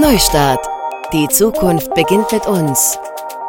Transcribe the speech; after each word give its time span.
Neustart. 0.00 0.66
Die 1.12 1.28
Zukunft 1.28 1.94
beginnt 1.94 2.32
mit 2.32 2.46
uns. 2.46 2.98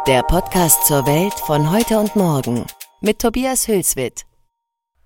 Der 0.06 0.22
Podcast 0.22 0.86
zur 0.86 1.08
Welt 1.08 1.34
von 1.34 1.72
heute 1.72 1.98
und 1.98 2.18
morgen 2.18 2.66
mit 3.00 3.20
Tobias 3.20 3.70
Hülswit. 3.70 4.26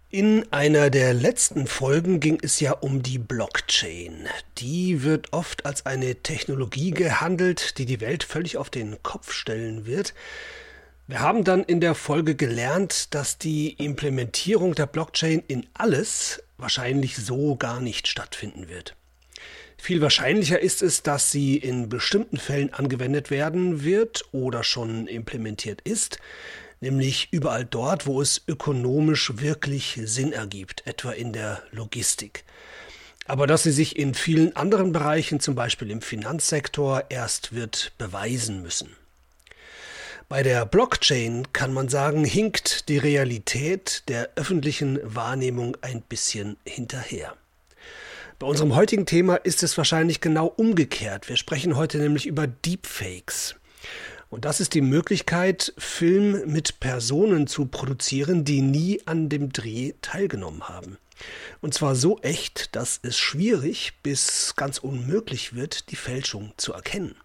In 0.10 0.51
einer 0.51 0.89
der 0.89 1.13
letzten 1.13 1.67
Folgen 1.67 2.19
ging 2.19 2.39
es 2.42 2.60
ja 2.62 2.71
um 2.71 3.03
die 3.03 3.19
Blockchain. 3.19 4.28
Die 4.58 5.03
wird 5.03 5.33
oft 5.33 5.67
als 5.67 5.85
eine 5.85 6.15
Technologie 6.15 6.89
gehandelt, 6.89 7.77
die 7.77 7.85
die 7.85 8.01
Welt 8.01 8.23
völlig 8.23 8.57
auf 8.57 8.71
den 8.71 9.03
Kopf 9.03 9.31
stellen 9.31 9.85
wird. 9.85 10.15
Wir 11.05 11.19
haben 11.19 11.43
dann 11.43 11.63
in 11.63 11.79
der 11.79 11.93
Folge 11.93 12.33
gelernt, 12.33 13.13
dass 13.13 13.37
die 13.37 13.73
Implementierung 13.73 14.73
der 14.73 14.87
Blockchain 14.87 15.43
in 15.47 15.67
alles 15.75 16.41
wahrscheinlich 16.57 17.17
so 17.17 17.55
gar 17.55 17.81
nicht 17.81 18.07
stattfinden 18.07 18.67
wird. 18.67 18.95
Viel 19.86 20.02
wahrscheinlicher 20.02 20.59
ist 20.59 20.81
es, 20.81 21.03
dass 21.03 21.30
sie 21.30 21.57
in 21.57 21.89
bestimmten 21.89 22.38
Fällen 22.38 22.73
angewendet 22.73 23.30
werden 23.30 23.84
wird 23.84 24.26
oder 24.31 24.63
schon 24.63 25.05
implementiert 25.05 25.80
ist, 25.81 26.17
nämlich 26.81 27.27
überall 27.30 27.66
dort, 27.66 28.07
wo 28.07 28.20
es 28.20 28.41
ökonomisch 28.48 29.34
wirklich 29.35 30.02
Sinn 30.05 30.34
ergibt, 30.34 30.88
etwa 30.88 31.12
in 31.12 31.34
der 31.34 31.62
Logistik. 31.70 32.45
Aber 33.27 33.45
dass 33.45 33.62
sie 33.62 33.71
sich 33.71 33.95
in 33.95 34.16
vielen 34.16 34.55
anderen 34.55 34.91
Bereichen, 34.91 35.40
zum 35.40 35.53
Beispiel 35.53 35.91
im 35.91 36.02
Finanzsektor, 36.02 37.04
erst 37.09 37.54
wird 37.54 37.91
beweisen 37.99 38.63
müssen. 38.63 38.90
Bei 40.27 40.41
der 40.41 40.65
Blockchain 40.65 41.54
kann 41.54 41.76
man 41.76 41.90
sagen, 41.90 42.26
hinkt 42.26 42.90
die 42.90 42.98
Realität 42.98 44.02
der 44.07 44.31
öffentlichen 44.35 44.98
Wahrnehmung 45.04 45.77
ein 45.81 46.02
bisschen 46.02 46.57
hinterher. 46.65 47.35
Bei 48.38 48.48
unserem 48.48 48.75
heutigen 48.75 49.05
Thema 49.05 49.38
ist 49.38 49.63
es 49.63 49.77
wahrscheinlich 49.77 50.20
genau 50.20 50.48
umgekehrt. 50.48 51.30
Wir 51.30 51.38
sprechen 51.38 51.77
heute 51.77 51.99
nämlich 51.99 52.26
über 52.26 52.48
Deepfakes. 52.48 53.55
Und 54.29 54.43
das 54.43 54.59
ist 54.59 54.73
die 54.73 54.82
Möglichkeit, 54.82 55.73
Film 55.77 56.41
mit 56.46 56.82
Personen 56.82 57.48
zu 57.48 57.68
produzieren, 57.68 58.43
die 58.43 58.62
nie 58.62 59.01
an 59.05 59.29
dem 59.29 59.54
Dreh 59.54 59.93
teilgenommen 60.01 60.68
haben. 60.68 60.98
Und 61.62 61.74
zwar 61.74 61.96
so 61.96 62.20
echt, 62.20 62.76
dass 62.76 62.99
es 63.04 63.18
schwierig 63.18 63.93
bis 64.04 64.54
ganz 64.58 64.80
unmöglich 64.80 65.56
wird, 65.56 65.90
die 65.90 65.96
Fälschung 65.96 66.52
zu 66.58 66.74
erkennen. 66.74 67.16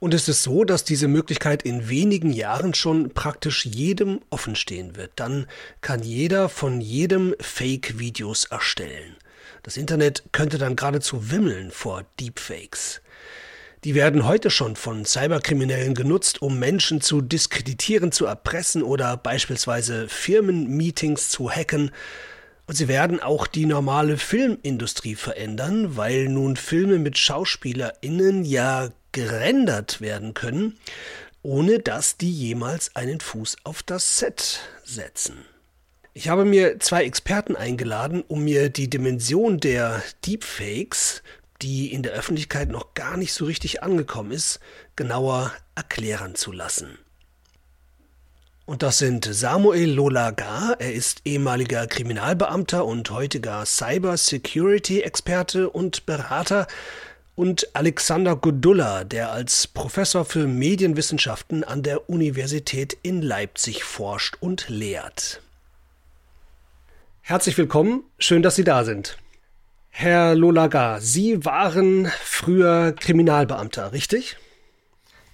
Und 0.00 0.12
es 0.12 0.28
ist 0.28 0.42
so, 0.42 0.64
dass 0.64 0.84
diese 0.84 1.08
Möglichkeit 1.08 1.62
in 1.62 1.88
wenigen 1.88 2.34
Jahren 2.34 2.74
schon 2.74 3.08
praktisch 3.14 3.64
jedem 3.64 4.20
offenstehen 4.28 4.96
wird. 4.96 5.12
Dann 5.16 5.46
kann 5.80 6.02
jeder 6.02 6.50
von 6.50 6.82
jedem 6.82 7.34
Fake-Videos 7.40 8.44
erstellen. 8.44 9.16
Das 9.62 9.76
Internet 9.76 10.24
könnte 10.32 10.58
dann 10.58 10.76
geradezu 10.76 11.30
wimmeln 11.30 11.70
vor 11.70 12.04
Deepfakes. 12.18 13.00
Die 13.84 13.94
werden 13.94 14.26
heute 14.26 14.50
schon 14.50 14.76
von 14.76 15.06
Cyberkriminellen 15.06 15.94
genutzt, 15.94 16.42
um 16.42 16.58
Menschen 16.58 17.00
zu 17.00 17.22
diskreditieren, 17.22 18.12
zu 18.12 18.26
erpressen 18.26 18.82
oder 18.82 19.16
beispielsweise 19.16 20.06
Firmenmeetings 20.06 21.30
zu 21.30 21.50
hacken. 21.50 21.90
Und 22.66 22.74
sie 22.76 22.88
werden 22.88 23.20
auch 23.20 23.46
die 23.46 23.64
normale 23.64 24.18
Filmindustrie 24.18 25.14
verändern, 25.14 25.96
weil 25.96 26.28
nun 26.28 26.56
Filme 26.56 26.98
mit 26.98 27.16
SchauspielerInnen 27.16 28.44
ja 28.44 28.90
gerendert 29.12 30.02
werden 30.02 30.34
können, 30.34 30.78
ohne 31.42 31.78
dass 31.78 32.18
die 32.18 32.30
jemals 32.30 32.94
einen 32.94 33.20
Fuß 33.20 33.56
auf 33.64 33.82
das 33.82 34.18
Set 34.18 34.60
setzen. 34.84 35.38
Ich 36.20 36.28
habe 36.28 36.44
mir 36.44 36.78
zwei 36.80 37.04
Experten 37.04 37.56
eingeladen, 37.56 38.22
um 38.28 38.44
mir 38.44 38.68
die 38.68 38.90
Dimension 38.90 39.58
der 39.58 40.02
Deepfakes, 40.26 41.22
die 41.62 41.94
in 41.94 42.02
der 42.02 42.12
Öffentlichkeit 42.12 42.68
noch 42.68 42.92
gar 42.92 43.16
nicht 43.16 43.32
so 43.32 43.46
richtig 43.46 43.82
angekommen 43.82 44.30
ist, 44.30 44.60
genauer 44.96 45.50
erklären 45.74 46.34
zu 46.34 46.52
lassen. 46.52 46.98
Und 48.66 48.82
das 48.82 48.98
sind 48.98 49.26
Samuel 49.32 49.92
Lolaga, 49.92 50.76
er 50.78 50.92
ist 50.92 51.22
ehemaliger 51.24 51.86
Kriminalbeamter 51.86 52.84
und 52.84 53.10
heutiger 53.10 53.64
Cyber 53.64 54.18
Security 54.18 55.00
Experte 55.00 55.70
und 55.70 56.04
Berater, 56.04 56.66
und 57.34 57.74
Alexander 57.74 58.36
Godulla, 58.36 59.04
der 59.04 59.32
als 59.32 59.66
Professor 59.66 60.26
für 60.26 60.46
Medienwissenschaften 60.46 61.64
an 61.64 61.82
der 61.82 62.10
Universität 62.10 62.98
in 63.02 63.22
Leipzig 63.22 63.84
forscht 63.84 64.36
und 64.40 64.68
lehrt. 64.68 65.40
Herzlich 67.30 67.56
willkommen, 67.56 68.02
schön, 68.18 68.42
dass 68.42 68.56
Sie 68.56 68.64
da 68.64 68.82
sind. 68.82 69.16
Herr 69.88 70.34
Lolaga, 70.34 70.98
Sie 70.98 71.44
waren 71.44 72.10
früher 72.24 72.90
Kriminalbeamter, 72.90 73.92
richtig? 73.92 74.36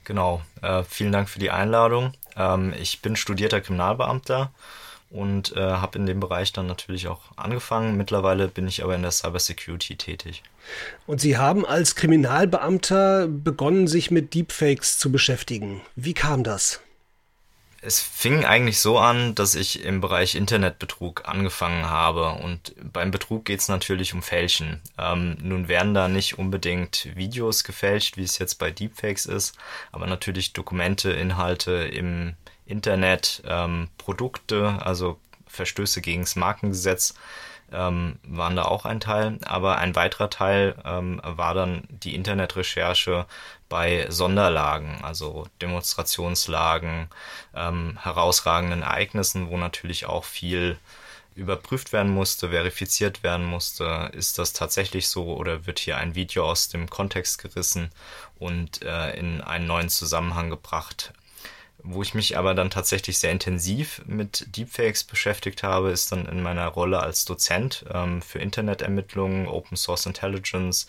Genau, 0.04 0.42
äh, 0.60 0.82
vielen 0.82 1.10
Dank 1.10 1.30
für 1.30 1.38
die 1.38 1.50
Einladung. 1.50 2.12
Ähm, 2.36 2.74
ich 2.78 3.00
bin 3.00 3.16
studierter 3.16 3.62
Kriminalbeamter 3.62 4.52
und 5.08 5.56
äh, 5.56 5.58
habe 5.58 5.96
in 5.96 6.04
dem 6.04 6.20
Bereich 6.20 6.52
dann 6.52 6.66
natürlich 6.66 7.08
auch 7.08 7.22
angefangen. 7.36 7.96
Mittlerweile 7.96 8.48
bin 8.48 8.68
ich 8.68 8.84
aber 8.84 8.94
in 8.94 9.00
der 9.00 9.10
Cybersecurity 9.10 9.96
tätig. 9.96 10.42
Und 11.06 11.22
Sie 11.22 11.38
haben 11.38 11.64
als 11.64 11.94
Kriminalbeamter 11.94 13.26
begonnen, 13.26 13.86
sich 13.86 14.10
mit 14.10 14.34
Deepfakes 14.34 14.98
zu 14.98 15.10
beschäftigen. 15.10 15.80
Wie 15.94 16.12
kam 16.12 16.44
das? 16.44 16.82
Es 17.82 18.00
fing 18.00 18.44
eigentlich 18.44 18.80
so 18.80 18.98
an, 18.98 19.34
dass 19.34 19.54
ich 19.54 19.84
im 19.84 20.00
Bereich 20.00 20.34
Internetbetrug 20.34 21.28
angefangen 21.28 21.88
habe. 21.88 22.32
Und 22.32 22.74
beim 22.80 23.10
Betrug 23.10 23.44
geht 23.44 23.60
es 23.60 23.68
natürlich 23.68 24.14
um 24.14 24.22
Fälschen. 24.22 24.80
Ähm, 24.98 25.36
nun 25.40 25.68
werden 25.68 25.94
da 25.94 26.08
nicht 26.08 26.38
unbedingt 26.38 27.08
Videos 27.14 27.64
gefälscht, 27.64 28.16
wie 28.16 28.24
es 28.24 28.38
jetzt 28.38 28.56
bei 28.56 28.70
Deepfakes 28.70 29.26
ist, 29.26 29.56
aber 29.92 30.06
natürlich 30.06 30.52
Dokumente, 30.52 31.10
Inhalte 31.10 31.72
im 31.72 32.34
Internet, 32.66 33.42
ähm, 33.46 33.88
Produkte, 33.98 34.78
also 34.84 35.18
Verstöße 35.46 36.00
gegen 36.00 36.22
das 36.22 36.36
Markengesetz 36.36 37.14
ähm, 37.72 38.18
waren 38.22 38.56
da 38.56 38.64
auch 38.64 38.84
ein 38.84 39.00
Teil, 39.00 39.38
aber 39.44 39.78
ein 39.78 39.96
weiterer 39.96 40.30
Teil 40.30 40.76
ähm, 40.84 41.20
war 41.24 41.54
dann 41.54 41.84
die 41.88 42.14
Internetrecherche 42.14 43.26
bei 43.68 44.06
Sonderlagen, 44.10 45.02
also 45.02 45.46
Demonstrationslagen, 45.60 47.08
ähm, 47.54 47.98
herausragenden 48.02 48.82
Ereignissen, 48.82 49.50
wo 49.50 49.56
natürlich 49.56 50.06
auch 50.06 50.24
viel 50.24 50.78
überprüft 51.34 51.92
werden 51.92 52.12
musste, 52.12 52.50
verifiziert 52.50 53.22
werden 53.22 53.44
musste, 53.44 54.10
ist 54.14 54.38
das 54.38 54.52
tatsächlich 54.54 55.08
so 55.08 55.34
oder 55.36 55.66
wird 55.66 55.78
hier 55.78 55.98
ein 55.98 56.14
Video 56.14 56.48
aus 56.48 56.68
dem 56.68 56.88
Kontext 56.88 57.38
gerissen 57.38 57.90
und 58.38 58.82
äh, 58.82 59.10
in 59.18 59.42
einen 59.42 59.66
neuen 59.66 59.90
Zusammenhang 59.90 60.48
gebracht. 60.48 61.12
Wo 61.82 62.02
ich 62.02 62.14
mich 62.14 62.38
aber 62.38 62.54
dann 62.54 62.70
tatsächlich 62.70 63.18
sehr 63.18 63.30
intensiv 63.30 64.02
mit 64.06 64.56
Deepfakes 64.56 65.04
beschäftigt 65.04 65.62
habe, 65.62 65.90
ist 65.90 66.10
dann 66.10 66.26
in 66.26 66.42
meiner 66.42 66.66
Rolle 66.66 67.00
als 67.00 67.24
Dozent 67.26 67.84
ähm, 67.92 68.22
für 68.22 68.38
Internetermittlungen, 68.38 69.46
Open 69.46 69.76
Source 69.76 70.06
Intelligence, 70.06 70.86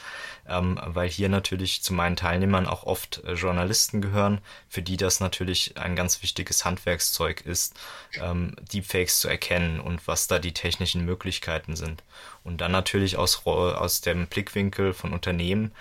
ähm, 0.48 0.80
weil 0.84 1.10
hier 1.10 1.30
natürlich 1.30 1.84
zu 1.84 1.94
meinen 1.94 2.16
Teilnehmern 2.16 2.66
auch 2.66 2.84
oft 2.84 3.24
äh, 3.26 3.34
Journalisten 3.34 4.02
gehören, 4.02 4.40
für 4.70 4.82
die 4.82 4.98
das 4.98 5.20
natürlich 5.20 5.78
ein 5.78 5.96
ganz 5.96 6.24
wichtiges 6.24 6.64
Handwerkszeug 6.64 7.42
ist, 7.42 7.76
ähm, 8.22 8.56
Deepfakes 8.74 9.20
zu 9.20 9.28
erkennen 9.28 9.82
und 9.82 10.08
was 10.08 10.28
da 10.28 10.40
die 10.40 10.54
technischen 10.54 11.04
Möglichkeiten 11.06 11.76
sind. 11.76 12.04
Und 12.44 12.62
dann 12.62 12.72
natürlich 12.72 13.18
aus, 13.18 13.46
aus 13.46 14.02
dem 14.02 14.28
Blickwinkel 14.28 14.94
von 14.94 15.12
Unternehmen, 15.12 15.74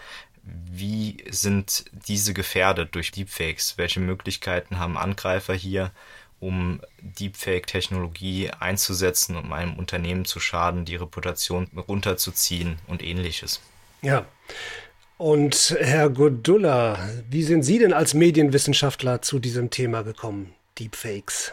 wie 0.46 1.24
sind 1.28 1.84
diese 1.92 2.32
gefährdet 2.32 2.94
durch 2.94 3.10
Deepfakes? 3.10 3.78
Welche 3.78 4.00
Möglichkeiten 4.00 4.78
haben 4.78 4.96
Angreifer 4.96 5.54
hier, 5.54 5.90
um 6.38 6.80
Deepfake-Technologie 7.00 8.50
einzusetzen, 8.50 9.36
um 9.36 9.52
einem 9.52 9.74
Unternehmen 9.74 10.24
zu 10.24 10.38
schaden, 10.38 10.84
die 10.84 10.96
Reputation 10.96 11.68
runterzuziehen 11.88 12.78
und 12.86 13.02
ähnliches? 13.02 13.60
Ja. 14.02 14.26
Und 15.18 15.76
Herr 15.80 16.10
Godulla, 16.10 16.98
wie 17.28 17.42
sind 17.42 17.62
Sie 17.62 17.78
denn 17.78 17.92
als 17.94 18.14
Medienwissenschaftler 18.14 19.22
zu 19.22 19.38
diesem 19.38 19.70
Thema 19.70 20.02
gekommen? 20.02 20.54
Deepfakes. 20.78 21.52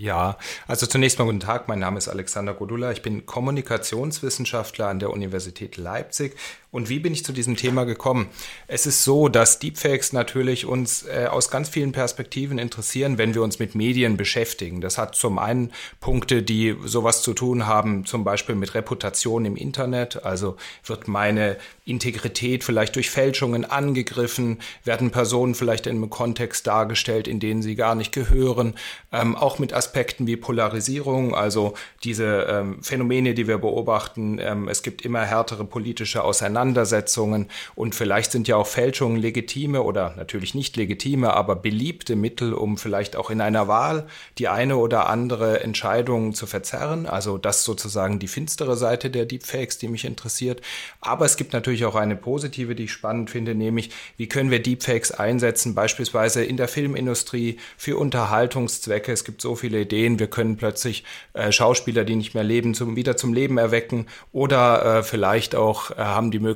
Ja, 0.00 0.38
also 0.66 0.86
zunächst 0.86 1.18
mal 1.18 1.26
guten 1.26 1.40
Tag. 1.40 1.68
Mein 1.68 1.78
Name 1.78 1.98
ist 1.98 2.08
Alexander 2.08 2.54
Godula. 2.54 2.90
Ich 2.90 3.02
bin 3.02 3.26
Kommunikationswissenschaftler 3.26 4.88
an 4.88 4.98
der 4.98 5.10
Universität 5.10 5.76
Leipzig. 5.76 6.36
Und 6.72 6.88
wie 6.88 7.00
bin 7.00 7.12
ich 7.12 7.24
zu 7.24 7.32
diesem 7.32 7.56
Thema 7.56 7.82
gekommen? 7.82 8.28
Es 8.68 8.86
ist 8.86 9.02
so, 9.02 9.28
dass 9.28 9.58
Deepfakes 9.58 10.12
natürlich 10.12 10.66
uns 10.66 11.04
äh, 11.04 11.26
aus 11.28 11.50
ganz 11.50 11.68
vielen 11.68 11.90
Perspektiven 11.90 12.58
interessieren, 12.58 13.18
wenn 13.18 13.34
wir 13.34 13.42
uns 13.42 13.58
mit 13.58 13.74
Medien 13.74 14.16
beschäftigen. 14.16 14.80
Das 14.80 14.96
hat 14.96 15.16
zum 15.16 15.40
einen 15.40 15.72
Punkte, 15.98 16.44
die 16.44 16.76
sowas 16.84 17.22
zu 17.22 17.34
tun 17.34 17.66
haben, 17.66 18.06
zum 18.06 18.22
Beispiel 18.22 18.54
mit 18.54 18.74
Reputation 18.74 19.46
im 19.46 19.56
Internet. 19.56 20.24
Also 20.24 20.56
wird 20.84 21.08
meine 21.08 21.56
Integrität 21.84 22.62
vielleicht 22.62 22.94
durch 22.94 23.10
Fälschungen 23.10 23.64
angegriffen, 23.64 24.60
werden 24.84 25.10
Personen 25.10 25.56
vielleicht 25.56 25.88
in 25.88 25.96
einem 25.96 26.08
Kontext 26.08 26.68
dargestellt, 26.68 27.26
in 27.26 27.40
denen 27.40 27.62
sie 27.62 27.74
gar 27.74 27.96
nicht 27.96 28.12
gehören. 28.12 28.74
Ähm, 29.10 29.34
auch 29.34 29.58
mit 29.58 29.72
Aspekten 29.72 30.28
wie 30.28 30.36
Polarisierung, 30.36 31.34
also 31.34 31.74
diese 32.04 32.46
ähm, 32.48 32.80
Phänomene, 32.80 33.34
die 33.34 33.48
wir 33.48 33.58
beobachten. 33.58 34.38
Ähm, 34.40 34.68
es 34.68 34.84
gibt 34.84 35.02
immer 35.02 35.22
härtere 35.22 35.64
politische 35.64 36.22
Auseinandersetzungen 36.22 36.59
Auseinandersetzungen 36.60 37.46
und 37.74 37.94
vielleicht 37.94 38.32
sind 38.32 38.46
ja 38.46 38.56
auch 38.56 38.66
Fälschungen 38.66 39.18
legitime 39.18 39.82
oder 39.82 40.14
natürlich 40.16 40.54
nicht 40.54 40.76
legitime, 40.76 41.32
aber 41.32 41.56
beliebte 41.56 42.16
Mittel, 42.16 42.52
um 42.52 42.76
vielleicht 42.76 43.16
auch 43.16 43.30
in 43.30 43.40
einer 43.40 43.66
Wahl 43.66 44.06
die 44.38 44.48
eine 44.48 44.76
oder 44.76 45.08
andere 45.08 45.60
Entscheidung 45.60 46.34
zu 46.34 46.46
verzerren. 46.46 47.06
Also 47.06 47.38
das 47.38 47.64
sozusagen 47.64 48.18
die 48.18 48.28
finstere 48.28 48.76
Seite 48.76 49.10
der 49.10 49.24
Deepfakes, 49.24 49.78
die 49.78 49.88
mich 49.88 50.04
interessiert. 50.04 50.60
Aber 51.00 51.24
es 51.24 51.36
gibt 51.36 51.52
natürlich 51.54 51.86
auch 51.86 51.94
eine 51.94 52.16
positive, 52.16 52.74
die 52.74 52.84
ich 52.84 52.92
spannend 52.92 53.30
finde, 53.30 53.54
nämlich 53.54 53.90
wie 54.18 54.28
können 54.28 54.50
wir 54.50 54.62
Deepfakes 54.62 55.12
einsetzen, 55.12 55.74
beispielsweise 55.74 56.44
in 56.44 56.56
der 56.56 56.68
Filmindustrie 56.68 57.58
für 57.78 57.96
Unterhaltungszwecke. 57.96 59.12
Es 59.12 59.24
gibt 59.24 59.40
so 59.40 59.54
viele 59.54 59.80
Ideen. 59.80 60.18
Wir 60.18 60.28
können 60.28 60.56
plötzlich 60.56 61.04
äh, 61.32 61.52
Schauspieler, 61.52 62.04
die 62.04 62.16
nicht 62.16 62.34
mehr 62.34 62.44
leben, 62.44 62.74
zum, 62.74 62.96
wieder 62.96 63.16
zum 63.16 63.32
Leben 63.32 63.56
erwecken 63.56 64.06
oder 64.32 64.98
äh, 64.98 65.02
vielleicht 65.02 65.54
auch 65.54 65.90
äh, 65.92 65.94
haben 66.10 66.30
die 66.30 66.38
Möglichkeit, 66.38 66.49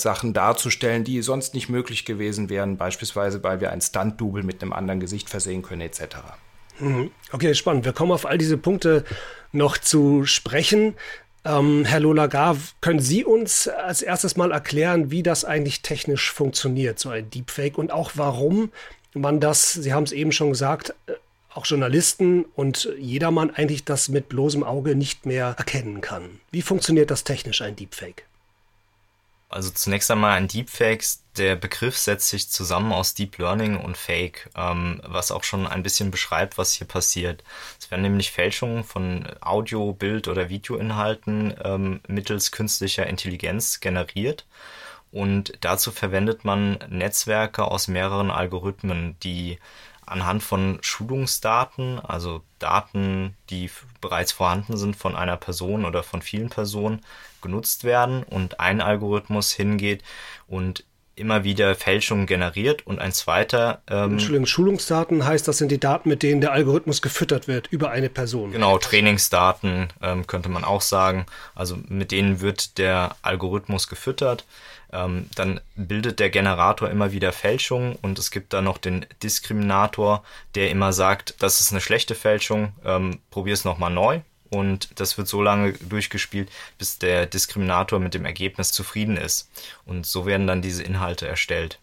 Sachen 0.00 0.32
darzustellen, 0.32 1.04
die 1.04 1.22
sonst 1.22 1.54
nicht 1.54 1.68
möglich 1.68 2.04
gewesen 2.04 2.48
wären, 2.50 2.76
beispielsweise 2.76 3.42
weil 3.42 3.60
wir 3.60 3.70
ein 3.70 3.80
Stunt-Double 3.80 4.42
mit 4.42 4.62
einem 4.62 4.72
anderen 4.72 5.00
Gesicht 5.00 5.30
versehen 5.30 5.62
können 5.62 5.82
etc. 5.82 6.16
Mhm. 6.80 7.10
Okay, 7.32 7.54
spannend. 7.54 7.84
Wir 7.84 7.92
kommen 7.92 8.12
auf 8.12 8.26
all 8.26 8.38
diese 8.38 8.56
Punkte 8.56 9.04
noch 9.52 9.78
zu 9.78 10.24
sprechen. 10.24 10.94
Ähm, 11.44 11.84
Herr 11.84 12.00
Lolagar, 12.00 12.56
können 12.80 13.00
Sie 13.00 13.24
uns 13.24 13.68
als 13.68 14.02
erstes 14.02 14.36
mal 14.36 14.52
erklären, 14.52 15.10
wie 15.10 15.22
das 15.22 15.44
eigentlich 15.44 15.82
technisch 15.82 16.32
funktioniert, 16.32 16.98
so 16.98 17.10
ein 17.10 17.30
Deepfake 17.30 17.78
und 17.78 17.92
auch 17.92 18.12
warum 18.14 18.70
man 19.14 19.40
das, 19.40 19.72
Sie 19.72 19.92
haben 19.92 20.04
es 20.04 20.12
eben 20.12 20.32
schon 20.32 20.50
gesagt, 20.50 20.94
äh, 21.06 21.12
auch 21.54 21.64
Journalisten 21.66 22.44
und 22.54 22.92
jedermann 22.98 23.50
eigentlich 23.50 23.84
das 23.84 24.08
mit 24.08 24.28
bloßem 24.28 24.62
Auge 24.62 24.94
nicht 24.94 25.26
mehr 25.26 25.54
erkennen 25.58 26.00
kann. 26.00 26.40
Wie 26.50 26.62
funktioniert 26.62 27.10
das 27.10 27.24
technisch, 27.24 27.62
ein 27.62 27.74
Deepfake? 27.74 28.24
Also 29.50 29.70
zunächst 29.70 30.10
einmal 30.10 30.32
ein 30.36 30.48
Deepfake. 30.48 31.04
Der 31.38 31.56
Begriff 31.56 31.96
setzt 31.96 32.28
sich 32.28 32.50
zusammen 32.50 32.92
aus 32.92 33.14
Deep 33.14 33.38
Learning 33.38 33.76
und 33.76 33.96
Fake, 33.96 34.50
ähm, 34.56 35.00
was 35.04 35.30
auch 35.30 35.44
schon 35.44 35.66
ein 35.66 35.82
bisschen 35.82 36.10
beschreibt, 36.10 36.58
was 36.58 36.74
hier 36.74 36.86
passiert. 36.86 37.42
Es 37.80 37.90
werden 37.90 38.02
nämlich 38.02 38.30
Fälschungen 38.30 38.84
von 38.84 39.26
Audio, 39.40 39.92
Bild 39.92 40.28
oder 40.28 40.50
Videoinhalten 40.50 41.54
ähm, 41.64 42.00
mittels 42.08 42.50
künstlicher 42.50 43.06
Intelligenz 43.06 43.80
generiert. 43.80 44.44
Und 45.10 45.52
dazu 45.62 45.92
verwendet 45.92 46.44
man 46.44 46.78
Netzwerke 46.90 47.64
aus 47.64 47.88
mehreren 47.88 48.30
Algorithmen, 48.30 49.16
die 49.22 49.58
anhand 50.10 50.42
von 50.42 50.78
Schulungsdaten, 50.80 52.00
also 52.00 52.42
Daten, 52.58 53.36
die 53.50 53.70
bereits 54.00 54.32
vorhanden 54.32 54.76
sind 54.76 54.96
von 54.96 55.14
einer 55.14 55.36
Person 55.36 55.84
oder 55.84 56.02
von 56.02 56.22
vielen 56.22 56.50
Personen, 56.50 57.04
genutzt 57.40 57.84
werden 57.84 58.24
und 58.24 58.58
ein 58.60 58.80
Algorithmus 58.80 59.52
hingeht 59.52 60.02
und 60.48 60.84
immer 61.18 61.44
wieder 61.44 61.74
Fälschungen 61.74 62.26
generiert 62.26 62.86
und 62.86 62.98
ein 62.98 63.12
zweiter. 63.12 63.82
Ähm, 63.88 64.12
Entschuldigung, 64.12 64.46
Schulungsdaten 64.46 65.24
heißt, 65.26 65.46
das 65.46 65.58
sind 65.58 65.70
die 65.70 65.78
Daten, 65.78 66.08
mit 66.08 66.22
denen 66.22 66.40
der 66.40 66.52
Algorithmus 66.52 67.02
gefüttert 67.02 67.48
wird 67.48 67.68
über 67.68 67.90
eine 67.90 68.08
Person. 68.08 68.52
Genau, 68.52 68.78
Trainingsdaten 68.78 69.88
ähm, 70.02 70.26
könnte 70.26 70.48
man 70.48 70.64
auch 70.64 70.82
sagen. 70.82 71.26
Also 71.54 71.78
mit 71.88 72.12
denen 72.12 72.40
wird 72.40 72.78
der 72.78 73.16
Algorithmus 73.22 73.88
gefüttert. 73.88 74.44
Ähm, 74.90 75.26
dann 75.34 75.60
bildet 75.76 76.18
der 76.18 76.30
Generator 76.30 76.88
immer 76.88 77.12
wieder 77.12 77.32
Fälschungen 77.32 77.96
und 78.00 78.18
es 78.18 78.30
gibt 78.30 78.54
dann 78.54 78.64
noch 78.64 78.78
den 78.78 79.04
Diskriminator, 79.22 80.22
der 80.54 80.70
immer 80.70 80.94
sagt, 80.94 81.34
das 81.40 81.60
ist 81.60 81.72
eine 81.72 81.82
schlechte 81.82 82.14
Fälschung, 82.14 82.72
ähm, 82.86 83.18
probier 83.30 83.52
es 83.52 83.66
nochmal 83.66 83.90
neu 83.90 84.20
und 84.50 84.88
das 85.00 85.18
wird 85.18 85.28
so 85.28 85.42
lange 85.42 85.72
durchgespielt, 85.72 86.50
bis 86.78 86.98
der 86.98 87.26
Diskriminator 87.26 87.98
mit 87.98 88.14
dem 88.14 88.24
Ergebnis 88.24 88.72
zufrieden 88.72 89.16
ist. 89.16 89.50
Und 89.84 90.06
so 90.06 90.26
werden 90.26 90.46
dann 90.46 90.62
diese 90.62 90.82
Inhalte 90.82 91.26
erstellt. 91.26 91.78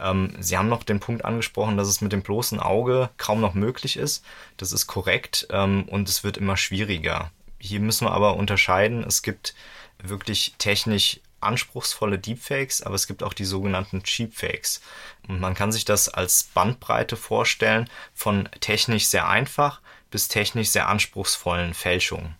Ähm, 0.00 0.34
Sie 0.40 0.58
haben 0.58 0.68
noch 0.68 0.82
den 0.82 1.00
Punkt 1.00 1.24
angesprochen, 1.24 1.76
dass 1.76 1.88
es 1.88 2.00
mit 2.00 2.12
dem 2.12 2.22
bloßen 2.22 2.60
Auge 2.60 3.10
kaum 3.16 3.40
noch 3.40 3.54
möglich 3.54 3.96
ist. 3.96 4.24
Das 4.56 4.72
ist 4.72 4.86
korrekt 4.86 5.46
ähm, 5.50 5.84
und 5.84 6.08
es 6.08 6.24
wird 6.24 6.36
immer 6.36 6.56
schwieriger. 6.56 7.30
Hier 7.58 7.80
müssen 7.80 8.06
wir 8.06 8.12
aber 8.12 8.36
unterscheiden. 8.36 9.04
Es 9.04 9.22
gibt 9.22 9.54
wirklich 10.02 10.54
technisch 10.58 11.20
anspruchsvolle 11.40 12.18
Deepfakes, 12.18 12.82
aber 12.82 12.94
es 12.94 13.06
gibt 13.06 13.22
auch 13.22 13.32
die 13.32 13.44
sogenannten 13.44 14.02
Cheapfakes. 14.02 14.80
Und 15.28 15.40
man 15.40 15.54
kann 15.54 15.72
sich 15.72 15.84
das 15.84 16.08
als 16.08 16.44
Bandbreite 16.44 17.16
vorstellen 17.16 17.88
von 18.14 18.48
technisch 18.60 19.06
sehr 19.06 19.28
einfach 19.28 19.80
bis 20.12 20.28
technisch 20.28 20.68
sehr 20.68 20.88
anspruchsvollen 20.88 21.74
Fälschungen. 21.74 22.36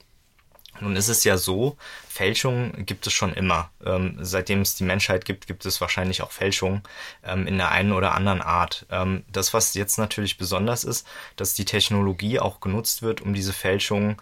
Nun 0.81 0.97
ist 0.97 1.09
es 1.09 1.23
ja 1.25 1.37
so, 1.37 1.77
Fälschungen 2.09 2.87
gibt 2.87 3.07
es 3.07 3.13
schon 3.13 3.33
immer. 3.35 3.71
Ähm, 3.85 4.17
seitdem 4.21 4.63
es 4.63 4.75
die 4.75 4.85
Menschheit 4.85 5.25
gibt, 5.25 5.47
gibt 5.47 5.65
es 5.65 5.81
wahrscheinlich 5.81 6.23
auch 6.23 6.33
Fälschungen 6.33 6.83
ähm, 7.25 7.47
in 7.47 7.57
der 7.57 7.71
einen 7.71 7.93
oder 7.93 8.15
anderen 8.15 8.41
Art. 8.41 8.87
Ähm, 8.91 9.25
das, 9.31 9.55
was 9.55 9.75
jetzt 9.75 9.99
natürlich 9.99 10.39
besonders 10.39 10.85
ist, 10.85 11.07
dass 11.37 11.55
die 11.55 11.65
Technologie 11.65 12.41
auch 12.41 12.61
genutzt 12.61 13.03
wird, 13.03 13.21
um 13.21 13.35
diese 13.35 13.53
Fälschungen 13.53 14.17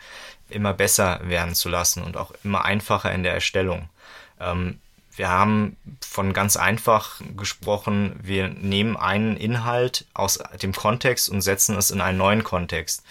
immer 0.49 0.75
besser 0.75 1.21
werden 1.25 1.55
zu 1.55 1.69
lassen 1.69 2.03
und 2.03 2.17
auch 2.17 2.33
immer 2.45 2.65
einfacher 2.65 3.13
in 3.13 3.23
der 3.23 3.33
Erstellung. 3.33 3.89
Ähm, 4.41 4.81
wir 5.17 5.29
haben 5.29 5.77
von 6.01 6.33
ganz 6.33 6.57
einfach 6.57 7.21
gesprochen, 7.37 8.19
wir 8.23 8.49
nehmen 8.49 8.97
einen 8.97 9.37
Inhalt 9.37 10.07
aus 10.15 10.39
dem 10.63 10.73
Kontext 10.73 11.29
und 11.29 11.43
setzen 11.43 11.77
es 11.77 11.91
in 11.91 12.01
einen 12.01 12.19
neuen 12.19 12.45
Kontext. 12.45 13.03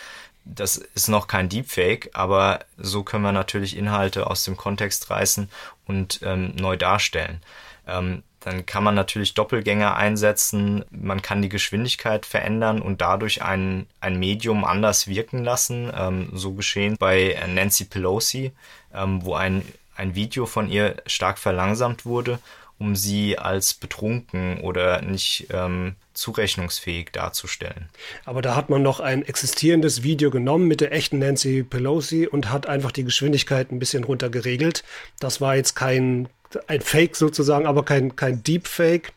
Das 0.56 0.78
ist 0.78 1.08
noch 1.10 1.28
kein 1.28 1.50
Deepfake, 1.50 2.10
aber 2.14 2.60
so 2.78 3.04
können 3.04 3.24
wir 3.24 3.32
natürlich 3.32 3.78
Inhalte 3.78 4.28
aus 4.28 4.44
dem 4.44 4.58
Kontext 4.58 5.10
reißen 5.10 5.50
und 5.86 6.20
ähm, 6.24 6.56
neu 6.56 6.76
darstellen. 6.76 7.42
Ähm, 7.88 8.24
dann 8.40 8.66
kann 8.66 8.84
man 8.84 8.96
natürlich 8.96 9.34
Doppelgänger 9.34 9.96
einsetzen, 9.96 10.86
man 10.92 11.22
kann 11.22 11.42
die 11.42 11.50
Geschwindigkeit 11.50 12.26
verändern 12.26 12.82
und 12.82 13.02
dadurch 13.02 13.42
ein, 13.44 13.86
ein 14.00 14.18
Medium 14.18 14.64
anders 14.64 15.08
wirken 15.08 15.44
lassen. 15.44 15.92
Ähm, 15.94 16.30
so 16.34 16.54
geschehen 16.54 16.96
bei 16.98 17.38
Nancy 17.48 17.86
Pelosi, 17.86 18.54
ähm, 18.94 19.24
wo 19.26 19.36
ein 19.36 19.64
ein 20.00 20.16
Video 20.16 20.46
von 20.46 20.70
ihr 20.70 20.96
stark 21.06 21.38
verlangsamt 21.38 22.06
wurde, 22.06 22.40
um 22.80 22.96
sie 22.96 23.38
als 23.38 23.74
betrunken 23.74 24.62
oder 24.62 25.02
nicht 25.02 25.48
ähm, 25.52 25.96
zurechnungsfähig 26.20 27.12
darzustellen. 27.12 27.90
Aber 28.26 28.42
da 28.42 28.56
hat 28.56 28.70
man 28.70 28.82
noch 28.82 29.00
ein 29.00 29.26
existierendes 29.26 30.04
Video 30.04 30.30
genommen 30.30 30.68
mit 30.68 30.82
der 30.82 30.92
echten 30.92 31.20
Nancy 31.20 31.64
Pelosi 31.64 32.28
und 32.28 32.52
hat 32.52 32.68
einfach 32.68 32.92
die 32.92 33.04
Geschwindigkeit 33.04 33.72
ein 33.72 33.80
bisschen 33.80 34.04
runter 34.04 34.30
geregelt. 34.30 34.84
Das 35.20 35.42
war 35.42 35.56
jetzt 35.56 35.76
kein 35.76 36.28
ein 36.68 36.82
Fake 36.82 37.16
sozusagen, 37.16 37.68
aber 37.68 37.84
kein, 37.86 38.16
kein 38.16 38.44
Deepfake. 38.44 39.14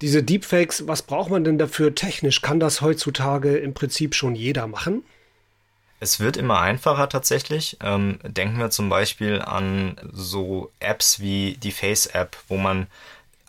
Diese 0.00 0.22
Deepfakes, 0.22 0.86
was 0.88 1.02
braucht 1.02 1.30
man 1.30 1.44
denn 1.44 1.58
dafür 1.58 1.94
technisch? 1.94 2.42
Kann 2.42 2.58
das 2.58 2.80
heutzutage 2.80 3.56
im 3.58 3.74
Prinzip 3.74 4.14
schon 4.14 4.34
jeder 4.34 4.66
machen? 4.66 5.04
Es 6.00 6.18
wird 6.18 6.38
immer 6.38 6.60
einfacher 6.60 7.08
tatsächlich. 7.10 7.76
Ähm, 7.82 8.18
denken 8.24 8.58
wir 8.58 8.70
zum 8.70 8.88
Beispiel 8.88 9.42
an 9.42 9.96
so 10.12 10.72
Apps 10.80 11.20
wie 11.20 11.58
die 11.62 11.72
Face-App, 11.72 12.38
wo 12.48 12.56
man 12.56 12.86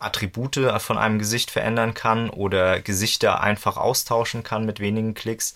Attribute 0.02 0.60
von 0.80 0.98
einem 0.98 1.20
Gesicht 1.20 1.52
verändern 1.52 1.94
kann 1.94 2.30
oder 2.30 2.82
Gesichter 2.82 3.42
einfach 3.42 3.78
austauschen 3.78 4.44
kann 4.44 4.66
mit 4.66 4.80
wenigen 4.80 5.14
Klicks. 5.14 5.56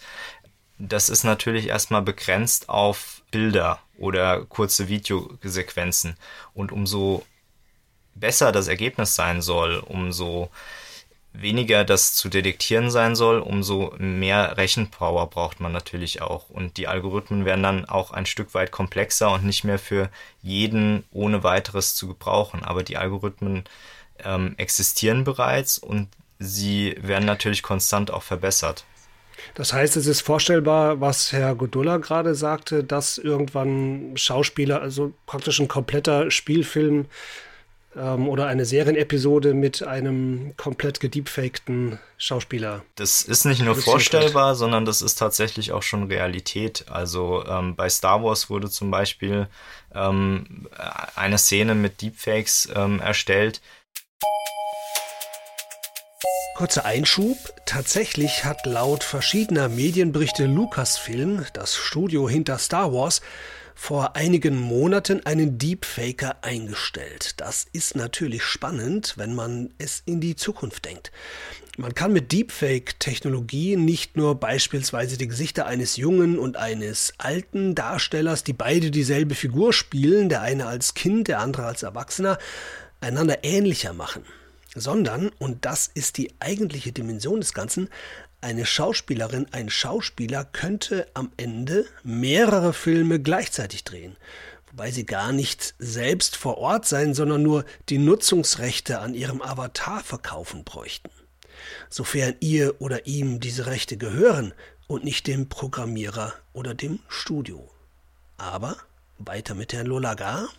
Das 0.78 1.10
ist 1.10 1.24
natürlich 1.24 1.68
erstmal 1.68 2.02
begrenzt 2.02 2.70
auf 2.70 3.22
Bilder 3.32 3.80
oder 3.98 4.46
kurze 4.46 4.88
Videosequenzen. 4.88 6.18
Und 6.54 6.72
umso 6.72 7.26
besser 8.14 8.52
das 8.52 8.68
Ergebnis 8.68 9.16
sein 9.16 9.42
soll, 9.42 9.78
umso 9.80 10.50
weniger 11.42 11.84
das 11.84 12.14
zu 12.14 12.30
detektieren 12.30 12.90
sein 12.90 13.16
soll, 13.16 13.40
umso 13.40 13.94
mehr 13.98 14.58
Rechenpower 14.58 15.30
braucht 15.30 15.60
man 15.60 15.72
natürlich 15.72 16.22
auch. 16.22 16.50
Und 16.50 16.78
die 16.78 16.88
Algorithmen 16.88 17.46
werden 17.46 17.64
dann 17.64 17.86
auch 17.86 18.12
ein 18.12 18.26
Stück 18.26 18.54
weit 18.54 18.72
komplexer 18.72 19.32
und 19.32 19.44
nicht 19.44 19.64
mehr 19.64 19.80
für 19.80 20.10
jeden 20.42 21.04
ohne 21.12 21.44
weiteres 21.44 21.96
zu 21.96 22.08
gebrauchen. 22.08 22.64
Aber 22.64 22.84
die 22.84 22.98
Algorithmen 22.98 23.66
ähm, 24.24 24.56
existieren 24.58 25.24
bereits 25.24 25.78
und 25.78 26.08
sie 26.40 26.96
werden 27.02 27.26
natürlich 27.26 27.64
konstant 27.64 28.12
auch 28.12 28.24
verbessert. 28.24 28.86
Das 29.54 29.74
heißt, 29.74 29.96
es 29.96 30.08
ist 30.08 30.22
vorstellbar, 30.22 31.02
was 31.02 31.32
Herr 31.32 31.56
Godulla 31.56 31.98
gerade 31.98 32.36
sagte, 32.36 32.84
dass 32.84 33.18
irgendwann 33.18 34.14
Schauspieler, 34.16 34.82
also 34.82 35.14
praktisch 35.28 35.60
ein 35.60 35.68
kompletter 35.68 36.32
Spielfilm 36.32 37.06
ähm, 37.96 38.28
oder 38.28 38.48
eine 38.48 38.66
Serienepisode 38.66 39.54
mit 39.54 39.84
einem 39.84 40.54
komplett 40.58 41.00
gediebfakten 41.00 42.00
Schauspieler. 42.18 42.84
Das 42.96 43.22
ist 43.22 43.46
nicht 43.46 43.62
nur 43.62 43.76
vorstellbar, 43.76 44.50
wird. 44.50 44.58
sondern 44.58 44.86
das 44.86 45.02
ist 45.02 45.16
tatsächlich 45.16 45.72
auch 45.72 45.84
schon 45.84 46.04
Realität. 46.04 46.86
Also 46.90 47.46
ähm, 47.46 47.76
bei 47.76 47.90
Star 47.90 48.24
Wars 48.24 48.50
wurde 48.50 48.70
zum 48.70 48.92
Beispiel 48.92 49.48
ähm, 49.94 50.68
eine 51.16 51.38
Szene 51.38 51.76
mit 51.76 52.02
Deepfakes 52.02 52.70
ähm, 52.76 53.00
erstellt. 53.00 53.62
Kurzer 56.56 56.86
Einschub. 56.86 57.38
Tatsächlich 57.66 58.46
hat 58.46 58.66
laut 58.66 59.04
verschiedener 59.04 59.68
Medienberichte 59.68 60.46
Lucasfilm, 60.46 61.44
das 61.52 61.76
Studio 61.76 62.30
hinter 62.30 62.58
Star 62.60 62.94
Wars, 62.94 63.20
vor 63.76 64.16
einigen 64.16 64.58
Monaten 64.58 65.26
einen 65.26 65.58
Deepfaker 65.58 66.38
eingestellt. 66.44 67.42
Das 67.42 67.68
ist 67.74 67.98
natürlich 67.98 68.44
spannend, 68.44 69.16
wenn 69.18 69.36
man 69.36 69.74
es 69.80 70.02
in 70.06 70.22
die 70.22 70.38
Zukunft 70.38 70.86
denkt. 70.86 71.12
Man 71.78 71.94
kann 71.94 72.14
mit 72.14 72.32
Deepfake-Technologie 72.32 73.76
nicht 73.76 74.16
nur 74.16 74.40
beispielsweise 74.40 75.18
die 75.18 75.28
Gesichter 75.28 75.66
eines 75.66 75.98
jungen 75.98 76.40
und 76.40 76.56
eines 76.56 77.14
alten 77.18 77.76
Darstellers, 77.76 78.46
die 78.46 78.54
beide 78.54 78.92
dieselbe 78.92 79.36
Figur 79.36 79.74
spielen, 79.74 80.30
der 80.30 80.42
eine 80.42 80.68
als 80.68 80.94
Kind, 80.94 81.28
der 81.28 81.42
andere 81.42 81.66
als 81.66 81.84
Erwachsener, 81.84 82.38
einander 83.06 83.44
ähnlicher 83.44 83.94
machen, 83.94 84.24
sondern, 84.76 85.30
und 85.40 85.66
das 85.66 85.90
ist 85.94 86.18
die 86.18 86.34
eigentliche 86.40 86.92
Dimension 86.92 87.40
des 87.40 87.54
Ganzen, 87.54 87.90
eine 88.42 88.66
Schauspielerin, 88.66 89.48
ein 89.52 89.70
Schauspieler 89.70 90.46
könnte 90.46 91.08
am 91.14 91.32
Ende 91.38 91.86
mehrere 92.04 92.74
Filme 92.74 93.20
gleichzeitig 93.20 93.84
drehen, 93.84 94.18
wobei 94.70 94.92
sie 94.92 95.06
gar 95.06 95.32
nicht 95.32 95.74
selbst 95.80 96.36
vor 96.36 96.58
Ort 96.58 96.86
sein, 96.86 97.14
sondern 97.14 97.42
nur 97.42 97.66
die 97.90 97.98
Nutzungsrechte 97.98 99.00
an 99.00 99.14
ihrem 99.14 99.42
Avatar 99.42 100.04
verkaufen 100.04 100.64
bräuchten 100.64 101.10
sofern 101.90 102.36
ihr 102.40 102.82
oder 102.82 103.08
ihm 103.08 103.40
diese 103.40 103.66
Rechte 103.68 103.98
gehören 103.98 104.54
und 104.88 105.04
nicht 105.04 105.28
dem 105.28 105.50
Programmierer 105.50 106.34
oder 106.54 106.74
dem 106.74 107.00
Studio. 107.08 107.70
Aber 108.38 108.78
weiter 109.18 109.56
mit 109.56 109.74
Herrn 109.74 109.88
Lolagar. 109.88 110.50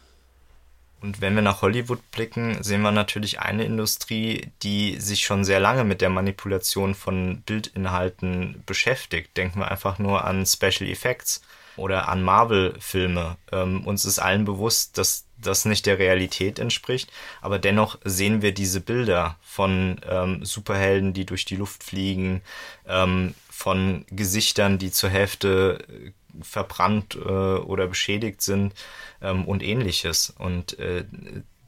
Und 1.01 1.21
wenn 1.21 1.35
wir 1.35 1.43
nach 1.43 1.63
Hollywood 1.63 2.11
blicken, 2.11 2.63
sehen 2.63 2.83
wir 2.83 2.91
natürlich 2.91 3.41
eine 3.41 3.65
Industrie, 3.65 4.51
die 4.63 4.99
sich 4.99 5.25
schon 5.25 5.45
sehr 5.45 5.61
lange 5.61 5.85
mit 5.85 6.01
der 6.01 6.11
Manipulation 6.11 6.95
von 6.95 7.43
Bildinhalten 7.43 8.63
beschäftigt. 8.67 9.37
Denken 9.37 9.61
wir 9.61 9.71
einfach 9.71 9.99
nur 9.99 10.25
an 10.25 10.47
Special 10.47 10.89
Effects 10.89 11.43
oder 11.77 12.09
an 12.09 12.23
Marvel-Filme. 12.23 13.37
Ähm, 13.53 13.87
uns 13.87 14.05
ist 14.05 14.19
allen 14.19 14.45
bewusst, 14.45 14.99
dass 14.99 15.27
das 15.39 15.67
nicht 15.67 15.87
der 15.87 15.99
Realität 15.99 16.59
entspricht, 16.59 17.13
aber 17.43 17.59
dennoch 17.59 17.99
sehen 18.05 18.41
wir 18.41 18.53
diese 18.53 18.81
Bilder 18.81 19.37
von 19.43 20.01
ähm, 20.09 20.45
Superhelden, 20.45 21.13
die 21.13 21.27
durch 21.27 21.45
die 21.45 21.57
Luft 21.57 21.85
fliegen, 21.85 22.41
ähm, 22.89 23.35
von 23.51 24.05
Gesichtern, 24.11 24.79
die 24.79 24.91
zur 24.91 25.11
Hälfte 25.11 25.85
äh, 25.89 26.13
verbrannt 26.43 27.15
äh, 27.17 27.29
oder 27.29 27.87
beschädigt 27.87 28.43
sind 28.43 28.75
ähm, 29.23 29.45
und 29.45 29.63
ähnliches. 29.63 30.31
Und 30.39 30.79
äh, 30.79 31.05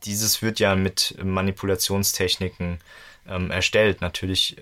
dieses 0.05 0.43
wird 0.43 0.61
ja 0.61 0.77
mit 0.77 1.17
Manipulationstechniken 1.23 2.79
ähm, 3.29 3.51
erstellt. 3.51 4.01
Natürlich 4.01 4.57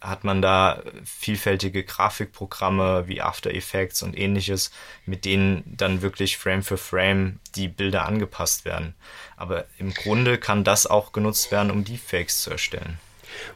hat 0.00 0.24
man 0.24 0.42
da 0.42 0.82
vielfältige 1.04 1.82
Grafikprogramme 1.82 3.08
wie 3.08 3.22
After 3.22 3.52
Effects 3.52 4.02
und 4.02 4.16
ähnliches, 4.16 4.70
mit 5.06 5.24
denen 5.24 5.64
dann 5.66 6.02
wirklich 6.02 6.36
Frame 6.36 6.62
für 6.62 6.76
Frame 6.76 7.40
die 7.54 7.68
Bilder 7.68 8.06
angepasst 8.06 8.64
werden. 8.64 8.94
Aber 9.36 9.64
im 9.78 9.94
Grunde 9.94 10.38
kann 10.38 10.64
das 10.64 10.86
auch 10.86 11.12
genutzt 11.12 11.50
werden, 11.50 11.70
um 11.70 11.84
Deepfakes 11.84 12.42
zu 12.42 12.50
erstellen. 12.50 12.98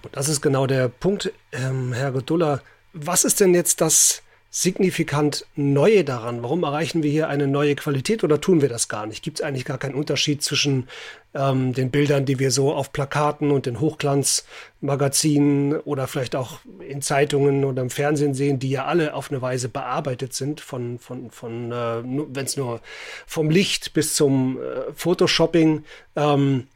Und 0.02 0.16
das 0.16 0.28
ist 0.28 0.40
genau 0.40 0.66
der 0.66 0.88
Punkt, 0.88 1.32
ähm, 1.52 1.92
Herr 1.92 2.12
Godulla. 2.12 2.62
Was 2.92 3.24
ist 3.24 3.40
denn 3.40 3.54
jetzt 3.54 3.80
das 3.80 4.22
signifikant 4.50 5.46
Neue 5.54 6.02
daran? 6.02 6.42
Warum 6.42 6.64
erreichen 6.64 7.04
wir 7.04 7.10
hier 7.10 7.28
eine 7.28 7.46
neue 7.46 7.76
Qualität 7.76 8.24
oder 8.24 8.40
tun 8.40 8.60
wir 8.60 8.68
das 8.68 8.88
gar 8.88 9.06
nicht? 9.06 9.22
Gibt 9.22 9.38
es 9.38 9.46
eigentlich 9.46 9.64
gar 9.64 9.78
keinen 9.78 9.94
Unterschied 9.94 10.42
zwischen 10.42 10.88
ähm, 11.34 11.72
den 11.72 11.92
Bildern, 11.92 12.24
die 12.24 12.40
wir 12.40 12.50
so 12.50 12.74
auf 12.74 12.92
Plakaten 12.92 13.52
und 13.52 13.68
in 13.68 13.78
Hochglanzmagazinen 13.78 15.78
oder 15.80 16.08
vielleicht 16.08 16.34
auch 16.34 16.58
in 16.86 17.00
Zeitungen 17.00 17.64
oder 17.64 17.82
im 17.82 17.90
Fernsehen 17.90 18.34
sehen, 18.34 18.58
die 18.58 18.70
ja 18.70 18.86
alle 18.86 19.14
auf 19.14 19.30
eine 19.30 19.40
Weise 19.40 19.68
bearbeitet 19.68 20.34
sind, 20.34 20.60
von, 20.60 20.98
von, 20.98 21.30
von 21.30 21.70
äh, 21.70 22.02
wenn 22.02 22.44
es 22.44 22.56
nur 22.56 22.80
vom 23.26 23.50
Licht 23.50 23.94
bis 23.94 24.14
zum 24.14 24.58
äh, 24.58 24.92
Photoshopping. 24.94 25.84
Ähm, 26.16 26.66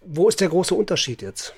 wo 0.00 0.28
ist 0.28 0.40
der 0.40 0.48
große 0.48 0.74
Unterschied 0.74 1.20
jetzt? 1.20 1.54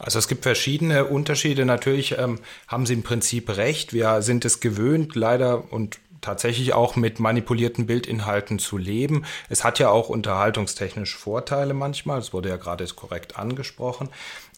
Also 0.00 0.18
es 0.18 0.28
gibt 0.28 0.42
verschiedene 0.42 1.04
Unterschiede. 1.04 1.64
Natürlich 1.64 2.16
ähm, 2.18 2.38
haben 2.66 2.86
Sie 2.86 2.94
im 2.94 3.02
Prinzip 3.02 3.56
recht. 3.56 3.92
Wir 3.92 4.22
sind 4.22 4.44
es 4.44 4.60
gewöhnt, 4.60 5.14
leider 5.14 5.72
und 5.72 5.98
tatsächlich 6.20 6.72
auch 6.72 6.96
mit 6.96 7.20
manipulierten 7.20 7.86
Bildinhalten 7.86 8.58
zu 8.58 8.76
leben. 8.76 9.24
Es 9.48 9.64
hat 9.64 9.78
ja 9.78 9.90
auch 9.90 10.08
unterhaltungstechnisch 10.08 11.16
Vorteile 11.16 11.74
manchmal. 11.74 12.18
Es 12.18 12.32
wurde 12.32 12.48
ja 12.48 12.56
gerade 12.56 12.84
korrekt 12.86 13.38
angesprochen. 13.38 14.08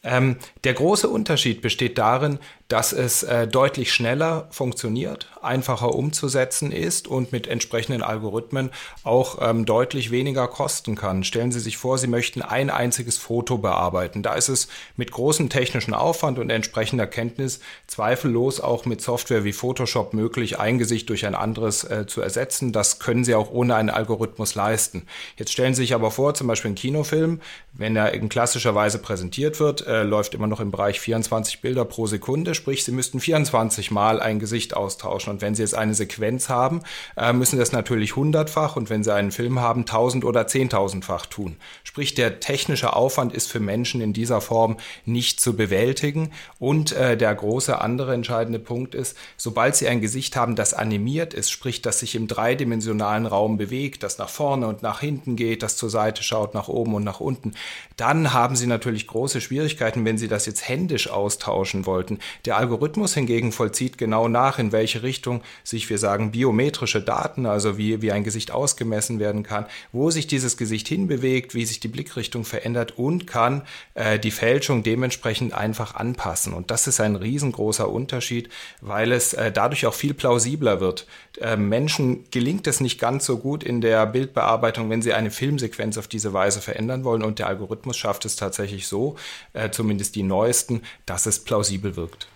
Ähm, 0.05 0.37
der 0.65 0.75
große 0.75 1.09
Unterschied 1.09 1.63
besteht 1.63 1.97
darin, 1.97 2.39
dass 2.73 2.95
es 2.95 3.23
äh, 3.23 3.47
deutlich 3.47 3.93
schneller 3.93 4.49
funktioniert, 4.51 5.29
einfacher 5.43 5.95
umzusetzen 5.95 6.73
ist 6.73 7.07
und 7.07 7.31
mit 7.31 7.47
entsprechenden 7.47 8.03
Algorithmen 8.03 8.71
auch 9.05 9.39
ähm, 9.43 9.67
deutlich 9.67 10.11
weniger 10.11 10.49
kosten 10.49 10.95
kann. 10.95 11.23
Stellen 11.23 11.53
Sie 11.53 11.61
sich 11.61 11.77
vor, 11.77 11.99
Sie 11.99 12.07
möchten 12.07 12.41
ein 12.41 12.71
einziges 12.71 13.19
Foto 13.19 13.59
bearbeiten. 13.59 14.23
Da 14.23 14.35
ist 14.35 14.49
es 14.49 14.69
mit 14.97 15.13
großem 15.13 15.51
technischen 15.51 15.93
Aufwand 15.93 16.39
und 16.39 16.49
entsprechender 16.49 17.07
Kenntnis 17.07 17.61
zweifellos 17.87 18.59
auch 18.59 18.87
mit 18.87 19.03
Software 19.03 19.45
wie 19.45 19.53
Photoshop 19.53 20.15
möglich, 20.15 20.59
ein 20.59 20.79
Gesicht 20.79 21.11
durch 21.11 21.27
ein 21.27 21.35
anderes 21.35 21.85
äh, 21.85 22.07
zu 22.07 22.23
ersetzen. 22.23 22.73
Das 22.73 22.99
können 22.99 23.25
Sie 23.25 23.35
auch 23.35 23.51
ohne 23.51 23.75
einen 23.75 23.91
Algorithmus 23.91 24.55
leisten. 24.55 25.07
Jetzt 25.37 25.53
stellen 25.53 25.75
Sie 25.75 25.83
sich 25.83 25.95
aber 25.95 26.11
vor, 26.11 26.33
zum 26.33 26.47
Beispiel 26.47 26.71
ein 26.71 26.77
Kinofilm, 26.77 27.43
wenn 27.75 27.97
er 27.97 28.15
in 28.15 28.31
klassischer 28.31 28.75
Weise 28.75 28.99
präsentiert 28.99 29.61
wird, 29.61 29.87
äh, 29.93 30.03
läuft 30.05 30.35
immer 30.35 30.47
noch 30.47 30.61
im 30.61 30.71
Bereich 30.71 30.99
24 31.01 31.61
Bilder 31.61 31.85
pro 31.85 32.07
Sekunde, 32.07 32.55
sprich, 32.55 32.83
Sie 32.85 32.93
müssten 32.93 33.21
24 33.21 33.91
Mal 33.91 34.21
ein 34.21 34.39
Gesicht 34.39 34.75
austauschen. 34.75 35.35
Und 35.35 35.43
wenn 35.43 35.55
Sie 35.55 35.63
jetzt 35.63 35.75
eine 35.75 35.95
Sequenz 35.95 36.49
haben, 36.49 36.81
äh, 37.17 37.33
müssen 37.35 37.59
das 37.59 37.73
natürlich 37.73 38.17
hundertfach 38.17 38.77
und 38.77 38.89
wenn 38.89 39.05
Sie 39.05 39.13
einen 39.13 39.33
Film 39.33 39.61
haben, 39.61 39.85
tausend 39.85 40.25
oder 40.25 40.47
zehntausendfach 40.47 41.27
tun. 41.27 41.57
Sprich, 41.85 42.15
der 42.15 42.41
technische 42.41 42.97
Aufwand 42.97 43.35
ist 43.35 43.51
für 43.51 43.61
Menschen 43.61 44.01
in 44.01 44.15
dieser 44.15 44.41
Form 44.41 44.79
nicht 45.05 45.41
zu 45.41 45.55
bewältigen. 45.57 46.33
Und 46.59 46.93
äh, 46.93 47.19
der 47.19 47.35
große 47.35 47.79
andere 47.79 48.15
entscheidende 48.15 48.59
Punkt 48.59 48.95
ist, 48.95 49.17
sobald 49.37 49.77
Sie 49.77 49.89
ein 49.89 50.01
Gesicht 50.01 50.37
haben, 50.37 50.57
das 50.57 50.73
animiert 50.73 51.35
ist, 51.35 51.51
sprich, 51.51 51.83
das 51.83 51.99
sich 51.99 52.15
im 52.15 52.29
dreidimensionalen 52.29 53.27
Raum 53.27 53.59
bewegt, 53.59 54.03
das 54.03 54.17
nach 54.17 54.31
vorne 54.31 54.69
und 54.69 54.83
nach 54.83 55.01
hinten 55.01 55.37
geht, 55.37 55.63
das 55.63 55.77
zur 55.77 55.91
Seite 55.91 56.23
schaut, 56.23 56.55
nach 56.55 56.69
oben 56.69 56.95
und 56.95 57.05
nach 57.05 57.21
unten, 57.21 57.53
dann 57.97 58.33
haben 58.33 58.57
Sie 58.57 58.67
natürlich 58.67 59.07
große 59.07 59.43
Schwierigkeiten, 59.43 59.82
wenn 59.83 60.19
Sie 60.19 60.29
das 60.29 60.47
jetzt 60.47 60.69
händisch 60.69 61.09
austauschen 61.09 61.87
wollten. 61.87 62.19
Der 62.45 62.57
Algorithmus 62.57 63.15
hingegen 63.15 63.53
vollzieht 63.53 63.99
genau 63.99 64.29
nach, 64.29 64.59
in 64.59 64.73
welche 64.73 65.03
Richtung 65.03 65.43
sich, 65.65 65.91
wir 65.91 65.99
sagen, 65.99 66.31
biometrische 66.31 67.03
Daten, 67.03 67.47
also 67.47 67.79
wie, 67.79 68.03
wie 68.03 68.13
ein 68.13 68.25
Gesicht 68.25 68.51
ausgemessen 68.51 69.19
werden 69.19 69.43
kann, 69.43 69.67
wo 69.93 70.11
sich 70.11 70.27
dieses 70.27 70.57
Gesicht 70.57 70.89
hinbewegt, 70.89 71.55
wie 71.55 71.65
sich 71.65 71.81
die 71.81 71.89
Blickrichtung 71.89 72.45
verändert 72.45 72.99
und 72.99 73.27
kann 73.27 73.63
äh, 73.95 74.19
die 74.19 74.31
Fälschung 74.31 74.83
dementsprechend 74.83 75.53
einfach 75.53 75.95
anpassen. 75.95 76.53
Und 76.53 76.71
das 76.71 76.87
ist 76.87 77.01
ein 77.01 77.17
riesengroßer 77.17 77.89
Unterschied, 77.89 78.49
weil 78.81 79.13
es 79.13 79.35
äh, 79.35 79.51
dadurch 79.53 79.87
auch 79.87 79.95
viel 79.95 80.15
plausibler 80.15 80.81
wird. 80.81 81.07
Äh, 81.41 81.57
Menschen 81.57 82.25
gelingt 82.31 82.67
es 82.67 82.81
nicht 82.81 83.01
ganz 83.01 83.25
so 83.25 83.39
gut 83.39 83.65
in 83.65 83.81
der 83.81 84.07
Bildbearbeitung, 84.07 84.91
wenn 84.91 85.03
sie 85.03 85.13
eine 85.13 85.31
Filmsequenz 85.31 85.99
auf 85.99 86.09
diese 86.09 86.33
Weise 86.33 86.61
verändern 86.61 87.05
wollen 87.05 87.23
und 87.23 87.39
der 87.39 87.49
Algorithmus 87.49 87.97
schafft 87.97 88.25
es 88.25 88.37
tatsächlich 88.37 88.87
so, 88.87 89.17
äh, 89.53 89.71
zumindest 89.73 90.15
die 90.15 90.23
neuesten, 90.23 90.83
dass 91.07 91.27
es 91.27 91.41
plausibel 91.41 91.97
wirkt. 91.97 92.29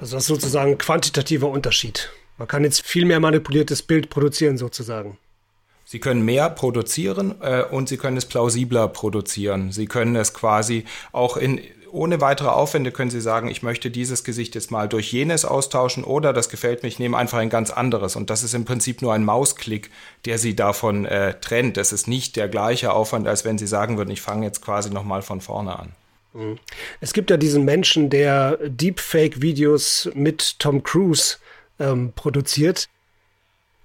Also 0.00 0.16
das 0.16 0.24
ist 0.24 0.28
sozusagen 0.28 0.72
ein 0.72 0.78
quantitativer 0.78 1.48
Unterschied. 1.48 2.10
Man 2.38 2.48
kann 2.48 2.64
jetzt 2.64 2.82
viel 2.82 3.04
mehr 3.04 3.20
manipuliertes 3.20 3.82
Bild 3.82 4.10
produzieren 4.10 4.58
sozusagen. 4.58 5.18
Sie 5.84 6.00
können 6.00 6.24
mehr 6.24 6.50
produzieren 6.50 7.36
äh, 7.40 7.62
und 7.62 7.88
Sie 7.88 7.96
können 7.96 8.16
es 8.16 8.24
plausibler 8.24 8.88
produzieren. 8.88 9.70
Sie 9.70 9.86
können 9.86 10.16
es 10.16 10.34
quasi 10.34 10.84
auch 11.12 11.36
in 11.36 11.60
ohne 11.92 12.20
weitere 12.20 12.48
Aufwände 12.48 12.90
können 12.90 13.10
Sie 13.10 13.20
sagen, 13.20 13.48
ich 13.48 13.62
möchte 13.62 13.90
dieses 13.90 14.24
Gesicht 14.24 14.54
jetzt 14.54 14.70
mal 14.70 14.88
durch 14.88 15.12
jenes 15.12 15.44
austauschen 15.44 16.04
oder 16.04 16.32
das 16.32 16.50
gefällt 16.50 16.82
mir, 16.82 16.88
ich 16.88 16.98
nehme 16.98 17.16
einfach 17.16 17.38
ein 17.38 17.48
ganz 17.48 17.70
anderes. 17.70 18.16
Und 18.16 18.28
das 18.28 18.42
ist 18.42 18.54
im 18.54 18.64
Prinzip 18.64 19.00
nur 19.00 19.14
ein 19.14 19.24
Mausklick, 19.24 19.90
der 20.24 20.38
Sie 20.38 20.54
davon 20.54 21.06
äh, 21.06 21.38
trennt. 21.40 21.76
Das 21.76 21.92
ist 21.92 22.08
nicht 22.08 22.36
der 22.36 22.48
gleiche 22.48 22.92
Aufwand, 22.92 23.26
als 23.26 23.44
wenn 23.44 23.56
Sie 23.56 23.66
sagen 23.66 23.96
würden, 23.96 24.10
ich 24.10 24.20
fange 24.20 24.44
jetzt 24.44 24.60
quasi 24.60 24.90
nochmal 24.90 25.22
von 25.22 25.40
vorne 25.40 25.78
an. 25.78 25.92
Es 27.00 27.12
gibt 27.12 27.30
ja 27.30 27.36
diesen 27.36 27.64
Menschen, 27.64 28.10
der 28.10 28.58
Deepfake-Videos 28.62 30.10
mit 30.14 30.58
Tom 30.58 30.82
Cruise 30.82 31.36
ähm, 31.78 32.12
produziert. 32.14 32.88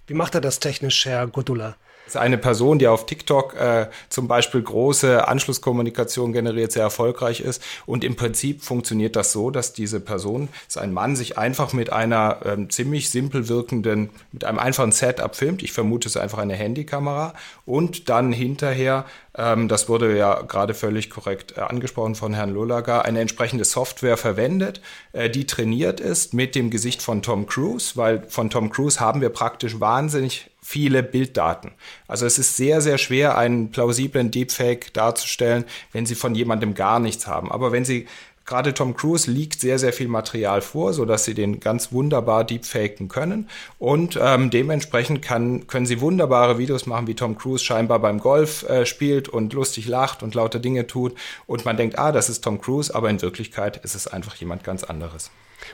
Wie 0.07 0.13
macht 0.13 0.35
er 0.35 0.41
das 0.41 0.59
technisch, 0.59 1.05
Herr 1.05 1.27
Godula? 1.27 1.77
Ist 2.11 2.17
eine 2.17 2.37
Person, 2.37 2.79
die 2.79 2.87
auf 2.87 3.05
TikTok 3.05 3.55
äh, 3.55 3.87
zum 4.09 4.27
Beispiel 4.27 4.61
große 4.61 5.27
Anschlusskommunikation 5.27 6.33
generiert, 6.33 6.71
sehr 6.71 6.83
erfolgreich 6.83 7.41
ist. 7.41 7.63
Und 7.85 8.03
im 8.03 8.15
Prinzip 8.15 8.63
funktioniert 8.63 9.15
das 9.15 9.31
so, 9.31 9.49
dass 9.49 9.73
diese 9.73 9.99
Person, 9.99 10.49
ist 10.67 10.77
ein 10.77 10.93
Mann, 10.93 11.15
sich 11.15 11.37
einfach 11.37 11.73
mit 11.73 11.91
einer 11.91 12.39
ähm, 12.45 12.69
ziemlich 12.69 13.09
simpel 13.09 13.47
wirkenden, 13.47 14.09
mit 14.31 14.43
einem 14.43 14.59
einfachen 14.59 14.91
Setup 14.91 15.35
filmt. 15.35 15.63
Ich 15.63 15.71
vermute, 15.71 16.07
es 16.07 16.15
ist 16.15 16.21
einfach 16.21 16.39
eine 16.39 16.55
Handykamera. 16.55 17.33
Und 17.65 18.09
dann 18.09 18.31
hinterher 18.31 19.05
ähm, 19.37 19.67
das 19.67 19.87
wurde 19.87 20.17
ja 20.17 20.41
gerade 20.41 20.73
völlig 20.73 21.09
korrekt 21.09 21.57
äh, 21.57 21.61
angesprochen 21.61 22.15
von 22.15 22.33
Herrn 22.33 22.53
Lolaga, 22.53 23.01
eine 23.01 23.21
entsprechende 23.21 23.63
Software 23.63 24.17
verwendet, 24.17 24.81
äh, 25.13 25.29
die 25.29 25.45
trainiert 25.45 25.99
ist 25.99 26.33
mit 26.33 26.53
dem 26.55 26.69
Gesicht 26.69 27.01
von 27.01 27.21
Tom 27.21 27.47
Cruise, 27.47 27.95
weil 27.95 28.23
von 28.27 28.49
Tom 28.49 28.69
Cruise 28.69 28.99
haben 28.99 29.21
wir 29.21 29.29
praktisch 29.29 29.79
wahnsinnig 29.79 30.50
viele 30.63 31.03
Bilddaten. 31.03 31.71
Also 32.07 32.25
es 32.25 32.37
ist 32.37 32.55
sehr, 32.55 32.81
sehr 32.81 32.97
schwer, 32.97 33.37
einen 33.37 33.71
plausiblen 33.71 34.31
Deepfake 34.31 34.93
darzustellen, 34.93 35.65
wenn 35.91 36.05
Sie 36.05 36.15
von 36.15 36.35
jemandem 36.35 36.75
gar 36.75 36.99
nichts 36.99 37.27
haben. 37.27 37.51
Aber 37.51 37.71
wenn 37.71 37.85
Sie 37.85 38.07
Gerade 38.43 38.73
Tom 38.73 38.95
Cruise 38.95 39.29
liegt 39.29 39.61
sehr, 39.61 39.77
sehr 39.77 39.93
viel 39.93 40.07
Material 40.07 40.61
vor, 40.61 40.93
sodass 40.93 41.23
sie 41.25 41.35
den 41.35 41.59
ganz 41.59 41.91
wunderbar 41.93 42.43
deepfaken 42.43 43.07
können. 43.07 43.47
Und 43.77 44.19
ähm, 44.21 44.49
dementsprechend 44.49 45.21
kann, 45.21 45.67
können 45.67 45.85
sie 45.85 46.01
wunderbare 46.01 46.57
Videos 46.57 46.85
machen, 46.85 47.07
wie 47.07 47.13
Tom 47.13 47.37
Cruise 47.37 47.63
scheinbar 47.63 47.99
beim 47.99 48.19
Golf 48.19 48.63
äh, 48.63 48.85
spielt 48.85 49.29
und 49.29 49.53
lustig 49.53 49.87
lacht 49.87 50.23
und 50.23 50.35
lauter 50.35 50.59
Dinge 50.59 50.87
tut. 50.87 51.15
Und 51.45 51.65
man 51.65 51.77
denkt, 51.77 51.99
ah, 51.99 52.11
das 52.11 52.29
ist 52.29 52.43
Tom 52.43 52.59
Cruise, 52.59 52.93
aber 52.93 53.09
in 53.09 53.21
Wirklichkeit 53.21 53.77
ist 53.85 53.95
es 53.95 54.07
einfach 54.07 54.35
jemand 54.35 54.63
ganz 54.63 54.83
anderes. 54.83 55.29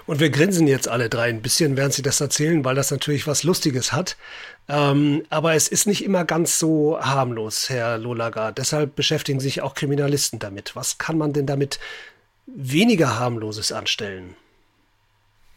Und 0.06 0.20
wir 0.20 0.30
grinsen 0.30 0.68
jetzt 0.68 0.88
alle 0.88 1.10
drei 1.10 1.30
ein 1.30 1.42
bisschen, 1.42 1.78
während 1.78 1.94
Sie 1.94 2.02
das 2.02 2.22
erzählen, 2.22 2.64
weil 2.66 2.76
das 2.76 2.92
natürlich 2.92 3.28
was 3.28 3.44
Lustiges 3.44 3.94
hat. 3.94 4.18
Ähm, 4.68 5.24
aber 5.30 5.54
es 5.54 5.68
ist 5.68 5.88
nicht 5.88 6.04
immer 6.04 6.26
ganz 6.26 6.60
so 6.60 7.00
harmlos, 7.00 7.70
Herr 7.70 7.98
Lolaga. 7.98 8.52
Deshalb 8.52 8.96
beschäftigen 8.96 9.40
sich 9.40 9.62
auch 9.62 9.74
Kriminalisten 9.74 10.40
damit. 10.40 10.76
Was 10.76 10.98
kann 10.98 11.18
man 11.18 11.34
denn 11.34 11.46
damit 11.46 11.80
weniger 12.48 13.20
harmloses 13.20 13.72
anstellen. 13.72 14.36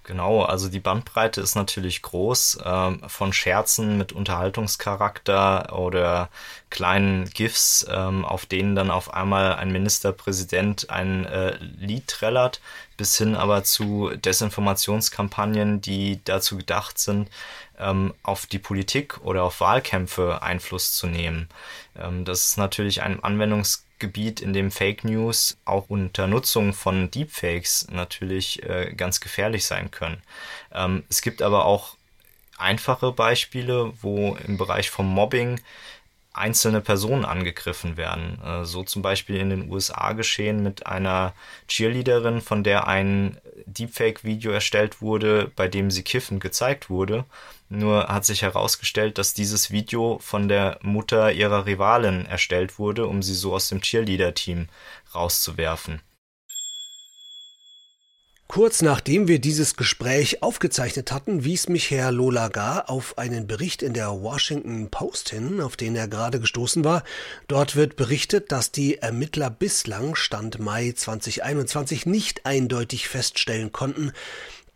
Genau, 0.05 0.43
also 0.43 0.69
die 0.69 0.81
Bandbreite 0.81 1.41
ist 1.41 1.55
natürlich 1.55 2.03
groß, 2.03 2.61
ähm, 2.65 3.03
von 3.07 3.33
Scherzen 3.33 3.97
mit 3.97 4.13
Unterhaltungscharakter 4.13 5.79
oder 5.79 6.31
kleinen 6.69 7.27
GIFs, 7.27 7.87
ähm, 7.89 8.25
auf 8.25 8.47
denen 8.47 8.75
dann 8.75 8.91
auf 8.91 9.15
einmal 9.15 9.55
ein 9.55 9.71
Ministerpräsident 9.71 10.91
ein 10.91 11.27
äh, 11.27 11.57
Lied 11.59 12.09
trällert, 12.09 12.61
bis 13.01 13.17
hin 13.17 13.35
aber 13.35 13.65
zu 13.65 14.11
Desinformationskampagnen, 14.15 15.81
die 15.81 16.21
dazu 16.23 16.59
gedacht 16.59 16.99
sind, 16.99 17.31
ähm, 17.79 18.13
auf 18.23 18.45
die 18.45 18.59
Politik 18.59 19.19
oder 19.25 19.43
auf 19.45 19.63
Wahlkämpfe 19.63 20.43
Einfluss 20.43 20.93
zu 20.93 21.07
nehmen. 21.07 21.49
Ähm, 21.99 22.27
das 22.27 22.49
ist 22.49 22.59
natürlich 22.59 23.01
ein 23.01 23.25
Anwendungsgebiet, 23.25 23.89
Gebiet, 24.01 24.41
in 24.41 24.53
dem 24.55 24.71
Fake 24.71 25.05
News 25.05 25.59
auch 25.65 25.89
unter 25.89 26.27
Nutzung 26.27 26.73
von 26.73 27.11
Deepfakes 27.11 27.87
natürlich 27.91 28.63
äh, 28.63 28.95
ganz 28.97 29.21
gefährlich 29.21 29.67
sein 29.67 29.91
können. 29.91 30.23
Ähm, 30.73 31.05
es 31.09 31.21
gibt 31.23 31.43
aber 31.43 31.67
auch 31.67 31.97
einfache 32.57 33.13
Beispiele, 33.13 33.93
wo 34.01 34.37
im 34.47 34.57
Bereich 34.57 34.91
vom 34.91 35.07
Mobbing 35.07 35.61
einzelne 36.33 36.81
Personen 36.81 37.25
angegriffen 37.25 37.97
werden. 37.97 38.41
Äh, 38.45 38.65
so 38.65 38.83
zum 38.83 39.03
Beispiel 39.03 39.37
in 39.37 39.51
den 39.51 39.71
USA 39.71 40.13
geschehen 40.13 40.63
mit 40.63 40.87
einer 40.87 41.35
Cheerleaderin, 41.69 42.41
von 42.41 42.63
der 42.63 42.87
ein 42.87 43.39
Deepfake-Video 43.67 44.53
erstellt 44.53 45.01
wurde, 45.01 45.51
bei 45.55 45.69
dem 45.69 45.91
sie 45.91 46.03
kiffend 46.03 46.41
gezeigt 46.41 46.91
wurde. 46.91 47.25
Nur 47.69 48.09
hat 48.09 48.25
sich 48.25 48.43
herausgestellt, 48.43 49.19
dass 49.19 49.35
dieses 49.35 49.71
Video 49.71 50.19
von 50.21 50.49
der 50.49 50.79
Mutter 50.83 51.33
ihrer 51.33 51.67
Rivalin 51.67 52.27
erstellt 52.27 52.79
wurde, 52.79 53.07
um 53.07 53.23
sie 53.23 53.35
so 53.35 53.55
aus 53.55 53.69
dem 53.69 53.81
Cheerleader-Team 53.81 54.69
rauszuwerfen. 55.15 56.01
Kurz 58.51 58.83
nachdem 58.83 59.29
wir 59.29 59.39
dieses 59.39 59.77
Gespräch 59.77 60.43
aufgezeichnet 60.43 61.13
hatten, 61.13 61.45
wies 61.45 61.69
mich 61.69 61.93
Herr 61.93 62.11
Lolaga 62.11 62.81
auf 62.89 63.17
einen 63.17 63.47
Bericht 63.47 63.81
in 63.81 63.95
der 63.95 64.11
Washington 64.11 64.91
Post 64.91 65.31
hin, 65.31 65.61
auf 65.61 65.77
den 65.77 65.95
er 65.95 66.09
gerade 66.09 66.41
gestoßen 66.41 66.83
war. 66.83 67.05
Dort 67.47 67.77
wird 67.77 67.95
berichtet, 67.95 68.51
dass 68.51 68.73
die 68.73 68.99
Ermittler 68.99 69.51
bislang 69.51 70.17
Stand 70.17 70.59
Mai 70.59 70.91
2021 70.91 72.07
nicht 72.07 72.45
eindeutig 72.45 73.07
feststellen 73.07 73.71
konnten, 73.71 74.11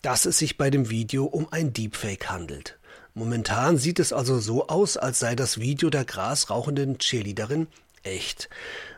dass 0.02 0.24
es 0.24 0.38
sich 0.38 0.56
bei 0.56 0.70
dem 0.70 0.88
Video 0.88 1.24
um 1.24 1.48
ein 1.50 1.72
Deepfake 1.72 2.30
handelt. 2.30 2.78
Momentan 3.12 3.76
sieht 3.76 3.98
es 3.98 4.12
also 4.12 4.38
so 4.38 4.68
aus, 4.68 4.96
als 4.96 5.18
sei 5.18 5.34
das 5.34 5.58
Video 5.58 5.90
der 5.90 6.04
grasrauchenden 6.04 6.98
Cheerleaderin 6.98 7.66
echt 8.04 8.49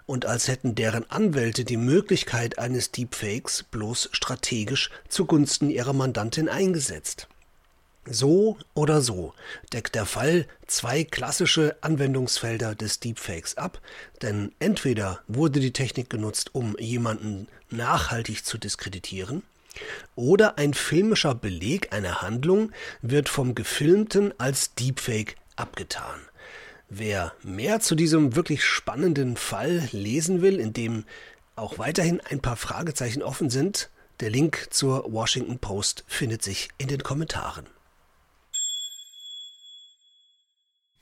und 0.06 0.24
als 0.24 0.48
hätten 0.48 0.74
deren 0.74 1.10
Anwälte 1.10 1.64
die 1.64 1.76
Möglichkeit 1.76 2.58
eines 2.58 2.92
Deepfakes 2.92 3.64
bloß 3.64 4.10
strategisch 4.12 4.90
zugunsten 5.08 5.68
ihrer 5.68 5.92
Mandantin 5.92 6.48
eingesetzt. 6.48 7.28
So 8.08 8.56
oder 8.74 9.00
so 9.00 9.34
deckt 9.72 9.96
der 9.96 10.06
Fall 10.06 10.46
zwei 10.68 11.02
klassische 11.02 11.76
Anwendungsfelder 11.80 12.76
des 12.76 13.00
Deepfakes 13.00 13.56
ab, 13.56 13.80
denn 14.22 14.52
entweder 14.60 15.20
wurde 15.26 15.58
die 15.58 15.72
Technik 15.72 16.08
genutzt, 16.08 16.54
um 16.54 16.76
jemanden 16.78 17.48
nachhaltig 17.68 18.44
zu 18.44 18.58
diskreditieren, 18.58 19.42
oder 20.14 20.56
ein 20.56 20.72
filmischer 20.72 21.34
Beleg 21.34 21.92
einer 21.92 22.22
Handlung 22.22 22.70
wird 23.02 23.28
vom 23.28 23.56
Gefilmten 23.56 24.32
als 24.38 24.74
Deepfake 24.74 25.34
abgetan. 25.56 26.20
Wer 26.88 27.32
mehr 27.42 27.80
zu 27.80 27.94
diesem 27.96 28.36
wirklich 28.36 28.64
spannenden 28.64 29.36
Fall 29.36 29.88
lesen 29.90 30.40
will, 30.40 30.60
in 30.60 30.72
dem 30.72 31.04
auch 31.56 31.78
weiterhin 31.78 32.20
ein 32.20 32.40
paar 32.40 32.56
Fragezeichen 32.56 33.22
offen 33.22 33.50
sind, 33.50 33.90
der 34.20 34.30
Link 34.30 34.68
zur 34.70 35.12
Washington 35.12 35.58
Post 35.58 36.04
findet 36.06 36.42
sich 36.42 36.68
in 36.78 36.88
den 36.88 37.02
Kommentaren. 37.02 37.66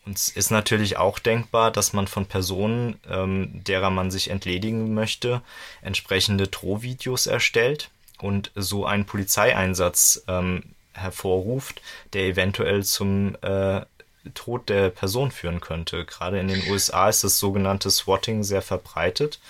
Und 0.06 0.36
ist 0.36 0.50
natürlich 0.50 0.96
auch 0.96 1.18
denkbar, 1.18 1.70
dass 1.70 1.92
man 1.92 2.06
von 2.06 2.26
Personen, 2.26 3.00
ähm, 3.08 3.62
derer 3.64 3.90
man 3.90 4.10
sich 4.10 4.28
entledigen 4.30 4.94
möchte, 4.94 5.42
entsprechende 5.80 6.46
Drohvideos 6.48 7.26
erstellt 7.26 7.90
und 8.18 8.52
so 8.54 8.84
einen 8.84 9.06
Polizeieinsatz 9.06 10.24
ähm, 10.28 10.74
hervorruft, 10.92 11.80
der 12.12 12.24
eventuell 12.24 12.84
zum 12.84 13.36
äh, 13.42 13.82
Tod 14.32 14.68
der 14.68 14.90
Person 14.90 15.30
führen 15.30 15.60
könnte. 15.60 16.04
Gerade 16.04 16.38
in 16.38 16.48
den 16.48 16.62
USA 16.70 17.08
ist 17.08 17.24
das 17.24 17.38
sogenannte 17.38 17.90
Swatting 17.90 18.42
sehr 18.42 18.62
verbreitet 18.62 19.40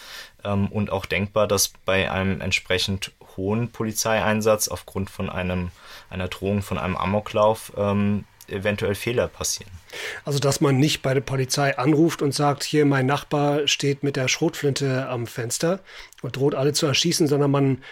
ähm, 0.44 0.68
und 0.68 0.90
auch 0.90 1.06
denkbar, 1.06 1.46
dass 1.46 1.68
bei 1.68 2.10
einem 2.10 2.40
entsprechend 2.40 3.12
hohen 3.36 3.70
Polizeieinsatz 3.70 4.68
aufgrund 4.68 5.10
von 5.10 5.30
einem, 5.30 5.70
einer 6.10 6.28
Drohung 6.28 6.62
von 6.62 6.78
einem 6.78 6.96
Amoklauf 6.96 7.72
ähm, 7.76 8.24
eventuell 8.48 8.94
Fehler 8.94 9.28
passieren. 9.28 9.70
Also, 10.24 10.38
dass 10.38 10.60
man 10.60 10.78
nicht 10.78 11.02
bei 11.02 11.14
der 11.14 11.20
Polizei 11.20 11.78
anruft 11.78 12.20
und 12.20 12.34
sagt, 12.34 12.62
hier 12.62 12.84
mein 12.84 13.06
Nachbar 13.06 13.66
steht 13.68 14.02
mit 14.02 14.16
der 14.16 14.28
Schrotflinte 14.28 15.08
am 15.08 15.26
Fenster 15.26 15.80
und 16.22 16.36
droht 16.36 16.54
alle 16.54 16.72
zu 16.72 16.86
erschießen, 16.86 17.26
sondern 17.26 17.50
man 17.50 17.82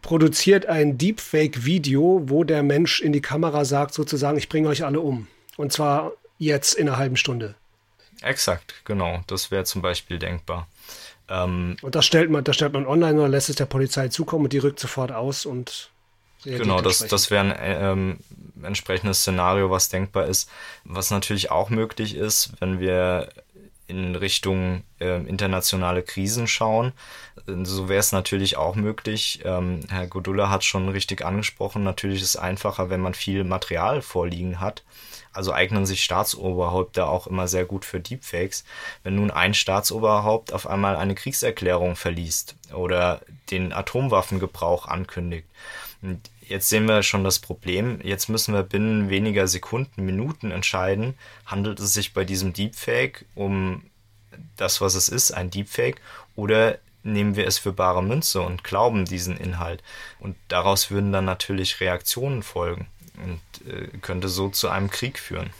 produziert 0.00 0.66
ein 0.66 0.98
Deepfake-Video, 0.98 2.22
wo 2.26 2.44
der 2.44 2.62
Mensch 2.62 3.00
in 3.00 3.12
die 3.12 3.20
Kamera 3.20 3.64
sagt, 3.64 3.94
sozusagen, 3.94 4.38
ich 4.38 4.48
bringe 4.48 4.68
euch 4.68 4.84
alle 4.84 5.00
um. 5.00 5.26
Und 5.56 5.72
zwar 5.72 6.12
jetzt 6.38 6.74
in 6.74 6.88
einer 6.88 6.98
halben 6.98 7.16
Stunde. 7.16 7.54
Exakt, 8.22 8.74
genau. 8.84 9.20
Das 9.26 9.50
wäre 9.50 9.64
zum 9.64 9.82
Beispiel 9.82 10.18
denkbar. 10.18 10.66
Ähm, 11.28 11.76
und 11.82 11.94
das 11.94 12.06
stellt 12.06 12.30
man, 12.30 12.44
das 12.44 12.56
stellt 12.56 12.72
man 12.72 12.86
online 12.86 13.18
oder 13.18 13.28
lässt 13.28 13.48
es 13.48 13.56
der 13.56 13.66
Polizei 13.66 14.08
zukommen 14.08 14.44
und 14.44 14.52
die 14.52 14.58
rückt 14.58 14.80
sofort 14.80 15.12
aus 15.12 15.46
und 15.46 15.90
Genau, 16.44 16.80
das, 16.80 16.98
das 16.98 17.30
wäre 17.30 17.42
ein 17.42 17.54
ähm, 17.60 18.18
entsprechendes 18.64 19.20
Szenario, 19.20 19.70
was 19.70 19.88
denkbar 19.88 20.26
ist. 20.26 20.50
Was 20.84 21.10
natürlich 21.10 21.50
auch 21.50 21.70
möglich 21.70 22.16
ist, 22.16 22.50
wenn 22.58 22.80
wir 22.80 23.28
in 23.92 24.16
Richtung 24.16 24.84
äh, 25.00 25.20
internationale 25.26 26.02
Krisen 26.02 26.46
schauen. 26.48 26.92
So 27.46 27.88
wäre 27.88 28.00
es 28.00 28.10
natürlich 28.10 28.56
auch 28.56 28.74
möglich. 28.74 29.40
Ähm, 29.44 29.80
Herr 29.90 30.06
Godula 30.06 30.48
hat 30.48 30.64
schon 30.64 30.88
richtig 30.88 31.24
angesprochen, 31.24 31.84
natürlich 31.84 32.22
ist 32.22 32.30
es 32.30 32.36
einfacher, 32.36 32.88
wenn 32.88 33.00
man 33.00 33.14
viel 33.14 33.44
Material 33.44 34.00
vorliegen 34.00 34.60
hat. 34.60 34.82
Also 35.34 35.52
eignen 35.52 35.86
sich 35.86 36.04
Staatsoberhäupter 36.04 37.08
auch 37.08 37.26
immer 37.26 37.48
sehr 37.48 37.64
gut 37.64 37.84
für 37.84 38.00
Deepfakes. 38.00 38.64
Wenn 39.02 39.14
nun 39.14 39.30
ein 39.30 39.54
Staatsoberhaupt 39.54 40.52
auf 40.52 40.66
einmal 40.66 40.96
eine 40.96 41.14
Kriegserklärung 41.14 41.96
verliest 41.96 42.56
oder 42.74 43.20
den 43.50 43.72
Atomwaffengebrauch 43.72 44.86
ankündigt, 44.86 45.46
Jetzt 46.52 46.68
sehen 46.68 46.84
wir 46.84 47.02
schon 47.02 47.24
das 47.24 47.38
Problem. 47.38 47.98
Jetzt 48.04 48.28
müssen 48.28 48.52
wir 48.52 48.62
binnen 48.62 49.08
weniger 49.08 49.48
Sekunden, 49.48 50.04
Minuten 50.04 50.50
entscheiden, 50.50 51.14
handelt 51.46 51.80
es 51.80 51.94
sich 51.94 52.12
bei 52.12 52.26
diesem 52.26 52.52
Deepfake 52.52 53.24
um 53.34 53.84
das, 54.58 54.82
was 54.82 54.94
es 54.94 55.08
ist, 55.08 55.30
ein 55.30 55.48
Deepfake, 55.48 56.02
oder 56.36 56.76
nehmen 57.04 57.36
wir 57.36 57.46
es 57.46 57.56
für 57.56 57.72
bare 57.72 58.02
Münze 58.02 58.42
und 58.42 58.64
glauben 58.64 59.06
diesen 59.06 59.38
Inhalt. 59.38 59.82
Und 60.20 60.36
daraus 60.48 60.90
würden 60.90 61.10
dann 61.10 61.24
natürlich 61.24 61.80
Reaktionen 61.80 62.42
folgen 62.42 62.86
und 63.24 63.66
äh, 63.66 63.88
könnte 64.02 64.28
so 64.28 64.50
zu 64.50 64.68
einem 64.68 64.90
Krieg 64.90 65.18
führen. 65.18 65.54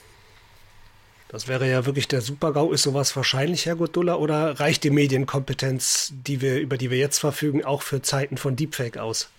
Das 1.28 1.48
wäre 1.48 1.70
ja 1.70 1.86
wirklich 1.86 2.06
der 2.06 2.20
Super-GAU. 2.20 2.70
Ist 2.70 2.82
sowas 2.82 3.16
wahrscheinlich, 3.16 3.64
Herr 3.64 3.76
Gottulla, 3.76 4.16
oder 4.16 4.60
reicht 4.60 4.84
die 4.84 4.90
Medienkompetenz, 4.90 6.12
die 6.12 6.42
wir, 6.42 6.60
über 6.60 6.76
die 6.76 6.90
wir 6.90 6.98
jetzt 6.98 7.18
verfügen, 7.18 7.64
auch 7.64 7.80
für 7.80 8.02
Zeiten 8.02 8.36
von 8.36 8.56
Deepfake 8.56 8.98
aus? 8.98 9.30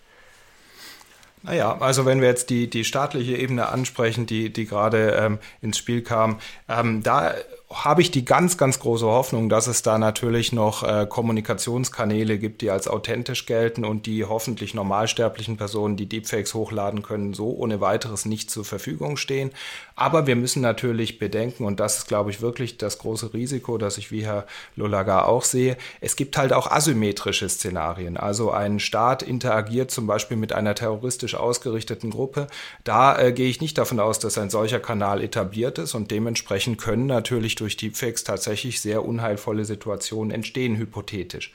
Naja, 1.43 1.77
also 1.79 2.05
wenn 2.05 2.21
wir 2.21 2.29
jetzt 2.29 2.49
die, 2.49 2.69
die 2.69 2.85
staatliche 2.85 3.35
Ebene 3.35 3.67
ansprechen, 3.67 4.25
die, 4.25 4.51
die 4.51 4.65
gerade 4.65 5.11
ähm, 5.11 5.39
ins 5.61 5.77
Spiel 5.77 6.01
kam, 6.01 6.39
ähm, 6.69 7.03
da 7.03 7.33
habe 7.69 8.01
ich 8.01 8.11
die 8.11 8.25
ganz, 8.25 8.57
ganz 8.57 8.79
große 8.79 9.05
Hoffnung, 9.05 9.49
dass 9.49 9.67
es 9.67 9.81
da 9.81 9.97
natürlich 9.97 10.51
noch 10.51 10.83
äh, 10.83 11.07
Kommunikationskanäle 11.07 12.37
gibt, 12.37 12.61
die 12.61 12.69
als 12.69 12.87
authentisch 12.87 13.45
gelten 13.45 13.83
und 13.83 14.05
die 14.05 14.25
hoffentlich 14.25 14.73
normalsterblichen 14.73 15.57
Personen, 15.57 15.97
die 15.97 16.05
Deepfakes 16.07 16.53
hochladen 16.53 17.01
können, 17.01 17.33
so 17.33 17.49
ohne 17.49 17.81
weiteres 17.81 18.25
nicht 18.25 18.51
zur 18.51 18.65
Verfügung 18.65 19.17
stehen. 19.17 19.51
Aber 19.95 20.27
wir 20.27 20.35
müssen 20.35 20.61
natürlich 20.61 21.19
bedenken, 21.19 21.65
und 21.65 21.79
das 21.79 21.99
ist, 21.99 22.07
glaube 22.07 22.31
ich, 22.31 22.41
wirklich 22.41 22.77
das 22.77 22.99
große 22.99 23.33
Risiko, 23.33 23.77
das 23.77 23.97
ich 23.97 24.11
wie 24.11 24.25
Herr 24.25 24.45
Lolaga 24.75 25.25
auch 25.25 25.43
sehe, 25.43 25.77
es 26.01 26.15
gibt 26.15 26.37
halt 26.37 26.53
auch 26.53 26.69
asymmetrische 26.69 27.49
Szenarien. 27.49 28.17
Also 28.17 28.51
ein 28.51 28.79
Staat 28.79 29.23
interagiert 29.23 29.91
zum 29.91 30.07
Beispiel 30.07 30.37
mit 30.37 30.53
einer 30.53 30.75
terroristisch 30.75 31.35
ausgerichteten 31.35 32.11
Gruppe. 32.11 32.47
Da 32.83 33.17
äh, 33.19 33.31
gehe 33.33 33.49
ich 33.49 33.61
nicht 33.61 33.77
davon 33.77 33.99
aus, 33.99 34.19
dass 34.19 34.37
ein 34.37 34.49
solcher 34.49 34.79
Kanal 34.79 35.21
etabliert 35.21 35.77
ist 35.77 35.95
und 35.95 36.11
dementsprechend 36.11 36.77
können 36.77 37.05
natürlich 37.05 37.55
durch 37.63 37.77
Deepfakes 37.77 38.25
tatsächlich 38.25 38.81
sehr 38.81 39.05
unheilvolle 39.05 39.63
Situationen 39.63 40.31
entstehen, 40.31 40.77
hypothetisch. 40.77 41.53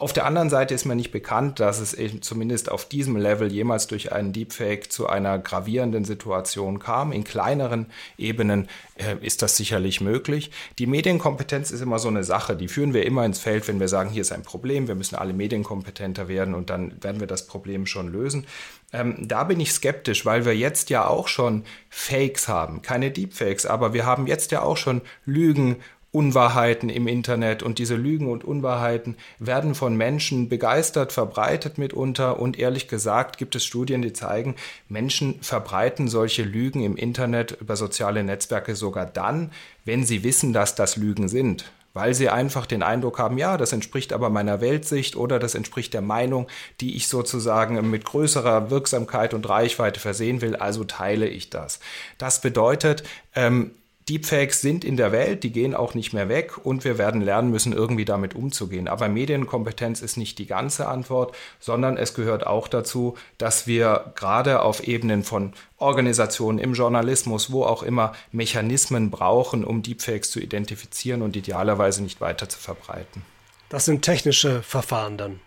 Auf 0.00 0.14
der 0.14 0.24
anderen 0.24 0.48
Seite 0.48 0.72
ist 0.72 0.86
mir 0.86 0.94
nicht 0.94 1.10
bekannt, 1.10 1.60
dass 1.60 1.78
es 1.78 1.92
eben 1.92 2.22
zumindest 2.22 2.70
auf 2.70 2.86
diesem 2.86 3.16
Level 3.16 3.52
jemals 3.52 3.86
durch 3.86 4.12
einen 4.12 4.32
Deepfake 4.32 4.90
zu 4.90 5.10
einer 5.10 5.38
gravierenden 5.38 6.06
Situation 6.06 6.78
kam. 6.78 7.12
In 7.12 7.22
kleineren 7.22 7.84
Ebenen 8.16 8.68
äh, 8.96 9.16
ist 9.20 9.42
das 9.42 9.58
sicherlich 9.58 10.00
möglich. 10.00 10.52
Die 10.78 10.86
Medienkompetenz 10.86 11.70
ist 11.70 11.82
immer 11.82 11.98
so 11.98 12.08
eine 12.08 12.24
Sache, 12.24 12.56
die 12.56 12.68
führen 12.68 12.94
wir 12.94 13.04
immer 13.04 13.26
ins 13.26 13.40
Feld, 13.40 13.68
wenn 13.68 13.78
wir 13.78 13.88
sagen, 13.88 14.08
hier 14.08 14.22
ist 14.22 14.32
ein 14.32 14.42
Problem, 14.42 14.88
wir 14.88 14.94
müssen 14.94 15.16
alle 15.16 15.34
medienkompetenter 15.34 16.28
werden 16.28 16.54
und 16.54 16.70
dann 16.70 16.94
werden 17.04 17.20
wir 17.20 17.26
das 17.26 17.46
Problem 17.46 17.84
schon 17.84 18.10
lösen. 18.10 18.46
Ähm, 18.94 19.16
da 19.20 19.44
bin 19.44 19.60
ich 19.60 19.70
skeptisch, 19.70 20.24
weil 20.24 20.46
wir 20.46 20.56
jetzt 20.56 20.88
ja 20.88 21.06
auch 21.06 21.28
schon 21.28 21.64
Fakes 21.90 22.48
haben, 22.48 22.80
keine 22.80 23.10
Deepfakes, 23.10 23.66
aber 23.66 23.92
wir 23.92 24.06
haben 24.06 24.26
jetzt 24.26 24.50
ja 24.50 24.62
auch 24.62 24.78
schon 24.78 25.02
Lügen 25.26 25.76
Unwahrheiten 26.12 26.88
im 26.88 27.06
Internet. 27.06 27.62
Und 27.62 27.78
diese 27.78 27.94
Lügen 27.94 28.30
und 28.30 28.44
Unwahrheiten 28.44 29.16
werden 29.38 29.74
von 29.74 29.96
Menschen 29.96 30.48
begeistert 30.48 31.12
verbreitet 31.12 31.78
mitunter. 31.78 32.40
Und 32.40 32.58
ehrlich 32.58 32.88
gesagt 32.88 33.38
gibt 33.38 33.54
es 33.54 33.64
Studien, 33.64 34.02
die 34.02 34.12
zeigen, 34.12 34.56
Menschen 34.88 35.40
verbreiten 35.40 36.08
solche 36.08 36.42
Lügen 36.42 36.82
im 36.82 36.96
Internet 36.96 37.58
über 37.60 37.76
soziale 37.76 38.24
Netzwerke 38.24 38.74
sogar 38.74 39.06
dann, 39.06 39.52
wenn 39.84 40.04
sie 40.04 40.24
wissen, 40.24 40.52
dass 40.52 40.74
das 40.74 40.96
Lügen 40.96 41.28
sind. 41.28 41.70
Weil 41.92 42.14
sie 42.14 42.28
einfach 42.28 42.66
den 42.66 42.84
Eindruck 42.84 43.18
haben, 43.18 43.36
ja, 43.36 43.56
das 43.56 43.72
entspricht 43.72 44.12
aber 44.12 44.30
meiner 44.30 44.60
Weltsicht 44.60 45.16
oder 45.16 45.40
das 45.40 45.56
entspricht 45.56 45.92
der 45.92 46.02
Meinung, 46.02 46.46
die 46.80 46.96
ich 46.96 47.08
sozusagen 47.08 47.90
mit 47.90 48.04
größerer 48.04 48.70
Wirksamkeit 48.70 49.34
und 49.34 49.48
Reichweite 49.48 49.98
versehen 49.98 50.40
will, 50.40 50.54
also 50.54 50.84
teile 50.84 51.26
ich 51.26 51.50
das. 51.50 51.80
Das 52.16 52.40
bedeutet, 52.40 53.02
ähm, 53.34 53.72
Deepfakes 54.10 54.60
sind 54.60 54.84
in 54.84 54.96
der 54.96 55.12
Welt, 55.12 55.44
die 55.44 55.52
gehen 55.52 55.72
auch 55.72 55.94
nicht 55.94 56.12
mehr 56.12 56.28
weg 56.28 56.58
und 56.66 56.82
wir 56.84 56.98
werden 56.98 57.20
lernen 57.20 57.50
müssen, 57.50 57.72
irgendwie 57.72 58.04
damit 58.04 58.34
umzugehen. 58.34 58.88
Aber 58.88 59.08
Medienkompetenz 59.08 60.02
ist 60.02 60.16
nicht 60.16 60.40
die 60.40 60.46
ganze 60.46 60.88
Antwort, 60.88 61.36
sondern 61.60 61.96
es 61.96 62.12
gehört 62.12 62.44
auch 62.44 62.66
dazu, 62.66 63.16
dass 63.38 63.68
wir 63.68 64.12
gerade 64.16 64.62
auf 64.62 64.86
Ebenen 64.86 65.22
von 65.22 65.52
Organisationen, 65.78 66.58
im 66.58 66.74
Journalismus, 66.74 67.52
wo 67.52 67.62
auch 67.62 67.84
immer, 67.84 68.12
Mechanismen 68.32 69.10
brauchen, 69.10 69.62
um 69.64 69.82
Deepfakes 69.82 70.32
zu 70.32 70.40
identifizieren 70.40 71.22
und 71.22 71.36
idealerweise 71.36 72.02
nicht 72.02 72.20
weiter 72.20 72.48
zu 72.48 72.58
verbreiten. 72.58 73.22
Das 73.68 73.84
sind 73.84 74.02
technische 74.02 74.62
Verfahren 74.62 75.18
dann. 75.18 75.40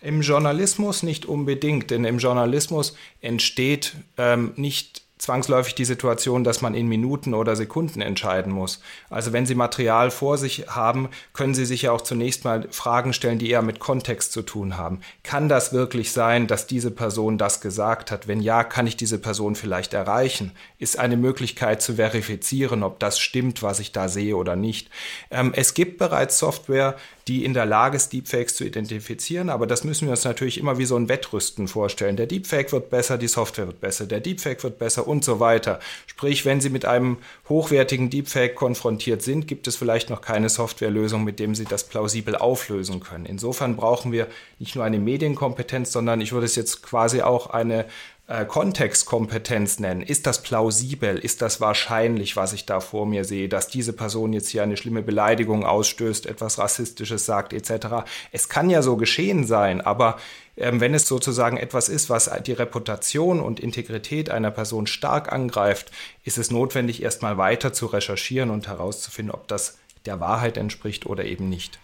Im 0.00 0.20
Journalismus 0.20 1.02
nicht 1.02 1.26
unbedingt, 1.26 1.90
denn 1.90 2.04
im 2.04 2.18
Journalismus 2.18 2.94
entsteht 3.20 3.94
ähm, 4.16 4.52
nicht 4.54 5.07
zwangsläufig 5.18 5.74
die 5.74 5.84
Situation, 5.84 6.44
dass 6.44 6.62
man 6.62 6.74
in 6.74 6.86
Minuten 6.86 7.34
oder 7.34 7.56
Sekunden 7.56 8.00
entscheiden 8.00 8.52
muss. 8.52 8.80
Also 9.10 9.32
wenn 9.32 9.46
Sie 9.46 9.54
Material 9.54 10.10
vor 10.10 10.38
sich 10.38 10.66
haben, 10.68 11.08
können 11.32 11.54
Sie 11.54 11.66
sich 11.66 11.82
ja 11.82 11.92
auch 11.92 12.00
zunächst 12.00 12.44
mal 12.44 12.68
Fragen 12.70 13.12
stellen, 13.12 13.38
die 13.38 13.50
eher 13.50 13.62
mit 13.62 13.80
Kontext 13.80 14.32
zu 14.32 14.42
tun 14.42 14.76
haben. 14.76 15.00
Kann 15.22 15.48
das 15.48 15.72
wirklich 15.72 16.12
sein, 16.12 16.46
dass 16.46 16.66
diese 16.66 16.90
Person 16.90 17.36
das 17.36 17.60
gesagt 17.60 18.10
hat? 18.10 18.28
Wenn 18.28 18.40
ja, 18.40 18.64
kann 18.64 18.86
ich 18.86 18.96
diese 18.96 19.18
Person 19.18 19.56
vielleicht 19.56 19.92
erreichen? 19.92 20.52
Ist 20.78 20.98
eine 20.98 21.16
Möglichkeit 21.16 21.82
zu 21.82 21.94
verifizieren, 21.94 22.82
ob 22.82 23.00
das 23.00 23.18
stimmt, 23.18 23.62
was 23.62 23.80
ich 23.80 23.92
da 23.92 24.08
sehe 24.08 24.36
oder 24.36 24.56
nicht? 24.56 24.88
Ähm, 25.30 25.52
es 25.54 25.74
gibt 25.74 25.98
bereits 25.98 26.38
Software, 26.38 26.96
die 27.28 27.44
in 27.44 27.52
der 27.52 27.66
Lage 27.66 27.96
ist, 27.96 28.12
Deepfakes 28.12 28.56
zu 28.56 28.64
identifizieren. 28.64 29.50
Aber 29.50 29.66
das 29.66 29.84
müssen 29.84 30.06
wir 30.06 30.12
uns 30.12 30.24
natürlich 30.24 30.56
immer 30.56 30.78
wie 30.78 30.86
so 30.86 30.96
ein 30.96 31.08
Wettrüsten 31.08 31.68
vorstellen. 31.68 32.16
Der 32.16 32.26
Deepfake 32.26 32.72
wird 32.72 32.88
besser, 32.88 33.18
die 33.18 33.28
Software 33.28 33.66
wird 33.66 33.80
besser, 33.80 34.06
der 34.06 34.20
Deepfake 34.20 34.62
wird 34.64 34.78
besser 34.78 35.06
und 35.06 35.24
so 35.24 35.38
weiter. 35.38 35.78
Sprich, 36.06 36.46
wenn 36.46 36.62
Sie 36.62 36.70
mit 36.70 36.86
einem 36.86 37.18
hochwertigen 37.48 38.08
Deepfake 38.08 38.54
konfrontiert 38.54 39.22
sind, 39.22 39.46
gibt 39.46 39.66
es 39.66 39.76
vielleicht 39.76 40.08
noch 40.08 40.22
keine 40.22 40.48
Softwarelösung, 40.48 41.22
mit 41.22 41.38
dem 41.38 41.54
Sie 41.54 41.66
das 41.66 41.84
plausibel 41.84 42.34
auflösen 42.34 43.00
können. 43.00 43.26
Insofern 43.26 43.76
brauchen 43.76 44.10
wir 44.10 44.26
nicht 44.58 44.74
nur 44.74 44.84
eine 44.84 44.98
Medienkompetenz, 44.98 45.92
sondern 45.92 46.22
ich 46.22 46.32
würde 46.32 46.46
es 46.46 46.56
jetzt 46.56 46.82
quasi 46.82 47.20
auch 47.20 47.50
eine 47.50 47.84
äh, 48.28 48.44
Kontextkompetenz 48.44 49.80
nennen. 49.80 50.02
Ist 50.02 50.26
das 50.26 50.42
plausibel? 50.42 51.18
Ist 51.18 51.40
das 51.40 51.60
wahrscheinlich, 51.62 52.36
was 52.36 52.52
ich 52.52 52.66
da 52.66 52.80
vor 52.80 53.06
mir 53.06 53.24
sehe, 53.24 53.48
dass 53.48 53.68
diese 53.68 53.94
Person 53.94 54.34
jetzt 54.34 54.50
hier 54.50 54.62
eine 54.62 54.76
schlimme 54.76 55.02
Beleidigung 55.02 55.64
ausstößt, 55.64 56.26
etwas 56.26 56.58
Rassistisches 56.58 57.24
sagt, 57.24 57.54
etc. 57.54 58.04
Es 58.30 58.50
kann 58.50 58.68
ja 58.68 58.82
so 58.82 58.96
geschehen 58.96 59.46
sein, 59.46 59.80
aber 59.80 60.18
ähm, 60.58 60.78
wenn 60.80 60.92
es 60.92 61.08
sozusagen 61.08 61.56
etwas 61.56 61.88
ist, 61.88 62.10
was 62.10 62.30
die 62.46 62.52
Reputation 62.52 63.40
und 63.40 63.60
Integrität 63.60 64.28
einer 64.28 64.50
Person 64.50 64.86
stark 64.86 65.32
angreift, 65.32 65.90
ist 66.24 66.36
es 66.36 66.50
notwendig, 66.50 67.02
erstmal 67.02 67.38
weiter 67.38 67.72
zu 67.72 67.86
recherchieren 67.86 68.50
und 68.50 68.68
herauszufinden, 68.68 69.34
ob 69.34 69.48
das 69.48 69.78
der 70.04 70.20
Wahrheit 70.20 70.58
entspricht 70.58 71.06
oder 71.06 71.24
eben 71.24 71.48
nicht. 71.48 71.78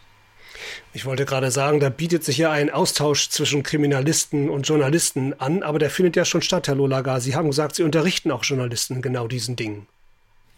Ich 0.92 1.04
wollte 1.04 1.24
gerade 1.24 1.50
sagen, 1.50 1.80
da 1.80 1.88
bietet 1.88 2.24
sich 2.24 2.38
ja 2.38 2.50
ein 2.50 2.70
Austausch 2.70 3.28
zwischen 3.28 3.62
Kriminalisten 3.62 4.48
und 4.48 4.66
Journalisten 4.68 5.34
an, 5.40 5.62
aber 5.62 5.78
der 5.78 5.90
findet 5.90 6.16
ja 6.16 6.24
schon 6.24 6.42
statt, 6.42 6.68
Herr 6.68 6.76
Lolaga. 6.76 7.20
Sie 7.20 7.34
haben 7.34 7.48
gesagt, 7.48 7.76
Sie 7.76 7.82
unterrichten 7.82 8.30
auch 8.30 8.44
Journalisten 8.44 9.02
genau 9.02 9.26
diesen 9.26 9.56
Dingen. 9.56 9.86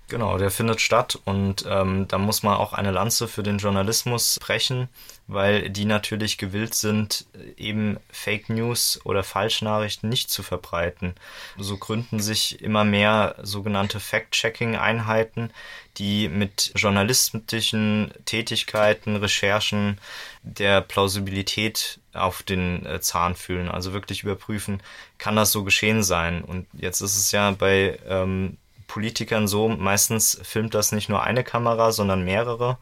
Genau, 0.08 0.38
der 0.38 0.52
findet 0.52 0.80
statt 0.80 1.18
und 1.24 1.64
ähm, 1.68 2.06
da 2.06 2.18
muss 2.18 2.44
man 2.44 2.54
auch 2.54 2.72
eine 2.72 2.92
Lanze 2.92 3.26
für 3.26 3.42
den 3.42 3.58
Journalismus 3.58 4.38
brechen, 4.40 4.88
weil 5.26 5.68
die 5.68 5.84
natürlich 5.84 6.38
gewillt 6.38 6.74
sind, 6.74 7.26
eben 7.56 7.98
Fake 8.12 8.48
News 8.48 9.00
oder 9.02 9.24
Falschnachrichten 9.24 10.08
nicht 10.08 10.30
zu 10.30 10.44
verbreiten. 10.44 11.16
So 11.58 11.76
gründen 11.76 12.20
sich 12.20 12.62
immer 12.62 12.84
mehr 12.84 13.34
sogenannte 13.42 13.98
Fact-Checking-Einheiten, 13.98 15.50
die 15.96 16.28
mit 16.28 16.70
journalistischen 16.76 18.12
Tätigkeiten, 18.26 19.16
Recherchen 19.16 19.98
der 20.44 20.82
Plausibilität 20.82 21.98
auf 22.12 22.44
den 22.44 22.86
äh, 22.86 23.00
Zahn 23.00 23.34
fühlen. 23.34 23.68
Also 23.68 23.92
wirklich 23.92 24.22
überprüfen, 24.22 24.80
kann 25.18 25.34
das 25.34 25.50
so 25.50 25.64
geschehen 25.64 26.04
sein? 26.04 26.42
Und 26.42 26.68
jetzt 26.74 27.00
ist 27.00 27.16
es 27.16 27.32
ja 27.32 27.50
bei 27.50 27.98
ähm, 28.06 28.56
Politikern 28.86 29.48
so, 29.48 29.68
meistens 29.68 30.40
filmt 30.42 30.74
das 30.74 30.92
nicht 30.92 31.08
nur 31.08 31.22
eine 31.22 31.44
Kamera, 31.44 31.92
sondern 31.92 32.24
mehrere. 32.24 32.78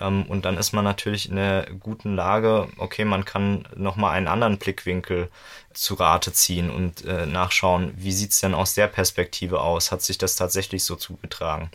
Ähm, 0.00 0.24
und 0.26 0.44
dann 0.44 0.56
ist 0.58 0.72
man 0.72 0.84
natürlich 0.84 1.28
in 1.28 1.36
der 1.36 1.66
guten 1.80 2.16
Lage, 2.16 2.68
okay, 2.78 3.04
man 3.04 3.24
kann 3.24 3.68
nochmal 3.76 4.16
einen 4.16 4.28
anderen 4.28 4.58
Blickwinkel 4.58 5.30
zu 5.72 5.94
Rate 5.94 6.32
ziehen 6.32 6.70
und 6.70 7.04
äh, 7.04 7.26
nachschauen, 7.26 7.94
wie 7.96 8.12
sieht's 8.12 8.40
denn 8.40 8.54
aus 8.54 8.74
der 8.74 8.88
Perspektive 8.88 9.60
aus? 9.60 9.92
Hat 9.92 10.02
sich 10.02 10.18
das 10.18 10.36
tatsächlich 10.36 10.84
so 10.84 10.96
zugetragen? 10.96 11.70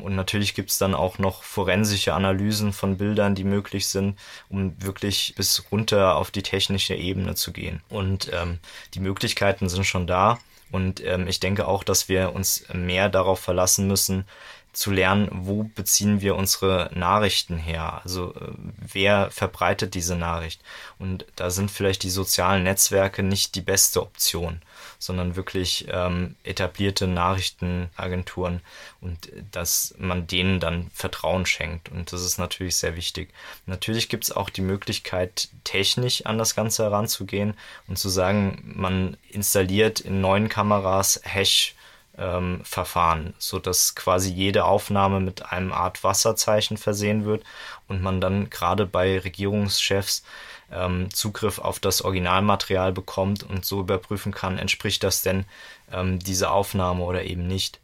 Und 0.00 0.16
natürlich 0.16 0.54
gibt's 0.54 0.78
dann 0.78 0.94
auch 0.94 1.18
noch 1.18 1.42
forensische 1.42 2.14
Analysen 2.14 2.72
von 2.72 2.96
Bildern, 2.96 3.34
die 3.34 3.44
möglich 3.44 3.86
sind, 3.86 4.18
um 4.48 4.74
wirklich 4.82 5.34
bis 5.36 5.64
runter 5.70 6.16
auf 6.16 6.30
die 6.30 6.42
technische 6.42 6.94
Ebene 6.94 7.34
zu 7.34 7.52
gehen. 7.52 7.82
Und 7.88 8.30
ähm, 8.32 8.58
die 8.94 9.00
Möglichkeiten 9.00 9.68
sind 9.68 9.84
schon 9.84 10.06
da. 10.06 10.38
Und 10.72 11.04
ähm, 11.04 11.28
ich 11.28 11.38
denke 11.38 11.68
auch, 11.68 11.84
dass 11.84 12.08
wir 12.08 12.34
uns 12.34 12.64
mehr 12.72 13.08
darauf 13.08 13.38
verlassen 13.38 13.86
müssen, 13.86 14.24
zu 14.72 14.90
lernen, 14.90 15.28
wo 15.32 15.64
beziehen 15.64 16.20
wir 16.20 16.36
unsere 16.36 16.90
Nachrichten 16.94 17.58
her? 17.58 18.00
Also 18.04 18.34
äh, 18.34 18.52
wer 18.92 19.30
verbreitet 19.30 19.94
diese 19.94 20.16
Nachricht? 20.16 20.60
Und 20.98 21.26
da 21.36 21.50
sind 21.50 21.70
vielleicht 21.70 22.02
die 22.02 22.10
sozialen 22.10 22.62
Netzwerke 22.62 23.22
nicht 23.22 23.54
die 23.54 23.60
beste 23.60 24.02
Option 24.02 24.62
sondern 25.02 25.34
wirklich 25.34 25.86
ähm, 25.90 26.36
etablierte 26.44 27.08
Nachrichtenagenturen 27.08 28.60
und 29.00 29.32
äh, 29.32 29.42
dass 29.50 29.94
man 29.98 30.26
denen 30.28 30.60
dann 30.60 30.90
Vertrauen 30.94 31.44
schenkt. 31.44 31.88
Und 31.90 32.12
das 32.12 32.22
ist 32.22 32.38
natürlich 32.38 32.76
sehr 32.76 32.96
wichtig. 32.96 33.30
Natürlich 33.66 34.08
gibt 34.08 34.24
es 34.24 34.32
auch 34.32 34.48
die 34.48 34.60
Möglichkeit, 34.60 35.48
technisch 35.64 36.24
an 36.24 36.38
das 36.38 36.54
Ganze 36.54 36.84
heranzugehen 36.84 37.54
und 37.88 37.98
zu 37.98 38.08
sagen, 38.08 38.62
man 38.76 39.16
installiert 39.28 40.00
in 40.00 40.20
neuen 40.20 40.48
Kameras 40.48 41.20
Hash 41.24 41.74
ähm, 42.18 42.60
Verfahren, 42.64 43.34
so 43.38 43.58
dass 43.58 43.94
quasi 43.94 44.32
jede 44.32 44.64
Aufnahme 44.64 45.20
mit 45.20 45.50
einem 45.50 45.72
Art 45.72 46.04
Wasserzeichen 46.04 46.76
versehen 46.76 47.24
wird 47.24 47.44
und 47.88 48.02
man 48.02 48.20
dann 48.20 48.50
gerade 48.50 48.86
bei 48.86 49.18
Regierungschefs 49.18 50.22
ähm, 50.70 51.12
Zugriff 51.12 51.58
auf 51.58 51.80
das 51.80 52.02
Originalmaterial 52.02 52.92
bekommt 52.92 53.42
und 53.42 53.64
so 53.64 53.80
überprüfen 53.80 54.32
kann, 54.32 54.58
entspricht 54.58 55.02
das 55.02 55.22
denn 55.22 55.44
ähm, 55.92 56.18
dieser 56.18 56.52
Aufnahme 56.52 57.02
oder 57.04 57.24
eben 57.24 57.46
nicht. 57.46 57.80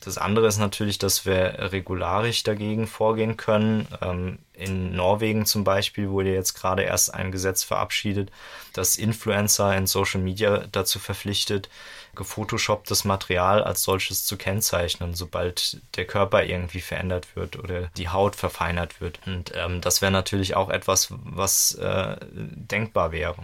Das 0.00 0.16
andere 0.16 0.46
ist 0.46 0.58
natürlich, 0.58 0.98
dass 0.98 1.26
wir 1.26 1.72
regularisch 1.72 2.44
dagegen 2.44 2.86
vorgehen 2.86 3.36
können. 3.36 3.88
Ähm, 4.00 4.38
in 4.52 4.94
Norwegen 4.94 5.44
zum 5.44 5.64
Beispiel 5.64 6.10
wurde 6.10 6.32
jetzt 6.32 6.54
gerade 6.54 6.82
erst 6.82 7.12
ein 7.12 7.32
Gesetz 7.32 7.64
verabschiedet, 7.64 8.30
das 8.72 8.96
Influencer 8.96 9.76
in 9.76 9.88
Social 9.88 10.20
Media 10.20 10.66
dazu 10.70 11.00
verpflichtet, 11.00 11.68
gefotoshopptes 12.18 13.04
Material 13.04 13.62
als 13.62 13.82
solches 13.82 14.26
zu 14.26 14.36
kennzeichnen, 14.36 15.14
sobald 15.14 15.80
der 15.96 16.04
Körper 16.04 16.44
irgendwie 16.44 16.82
verändert 16.82 17.34
wird 17.34 17.58
oder 17.58 17.88
die 17.96 18.10
Haut 18.10 18.36
verfeinert 18.36 19.00
wird. 19.00 19.20
Und 19.26 19.52
ähm, 19.56 19.80
das 19.80 20.02
wäre 20.02 20.12
natürlich 20.12 20.54
auch 20.54 20.68
etwas, 20.68 21.08
was 21.10 21.74
äh, 21.76 22.16
denkbar 22.30 23.12
wäre. 23.12 23.36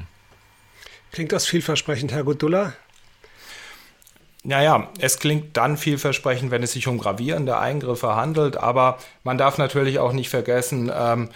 Klingt 1.12 1.32
das 1.32 1.46
vielversprechend, 1.46 2.12
Herr 2.12 2.24
Gudula? 2.24 2.74
Naja, 4.42 4.90
es 4.98 5.18
klingt 5.18 5.56
dann 5.56 5.78
vielversprechend, 5.78 6.50
wenn 6.50 6.62
es 6.62 6.72
sich 6.72 6.86
um 6.86 6.98
gravierende 6.98 7.56
Eingriffe 7.56 8.14
handelt, 8.14 8.58
aber 8.58 8.98
man 9.22 9.38
darf 9.38 9.56
natürlich 9.56 9.98
auch 9.98 10.12
nicht 10.12 10.28
vergessen, 10.28 10.92
ähm, 10.94 11.30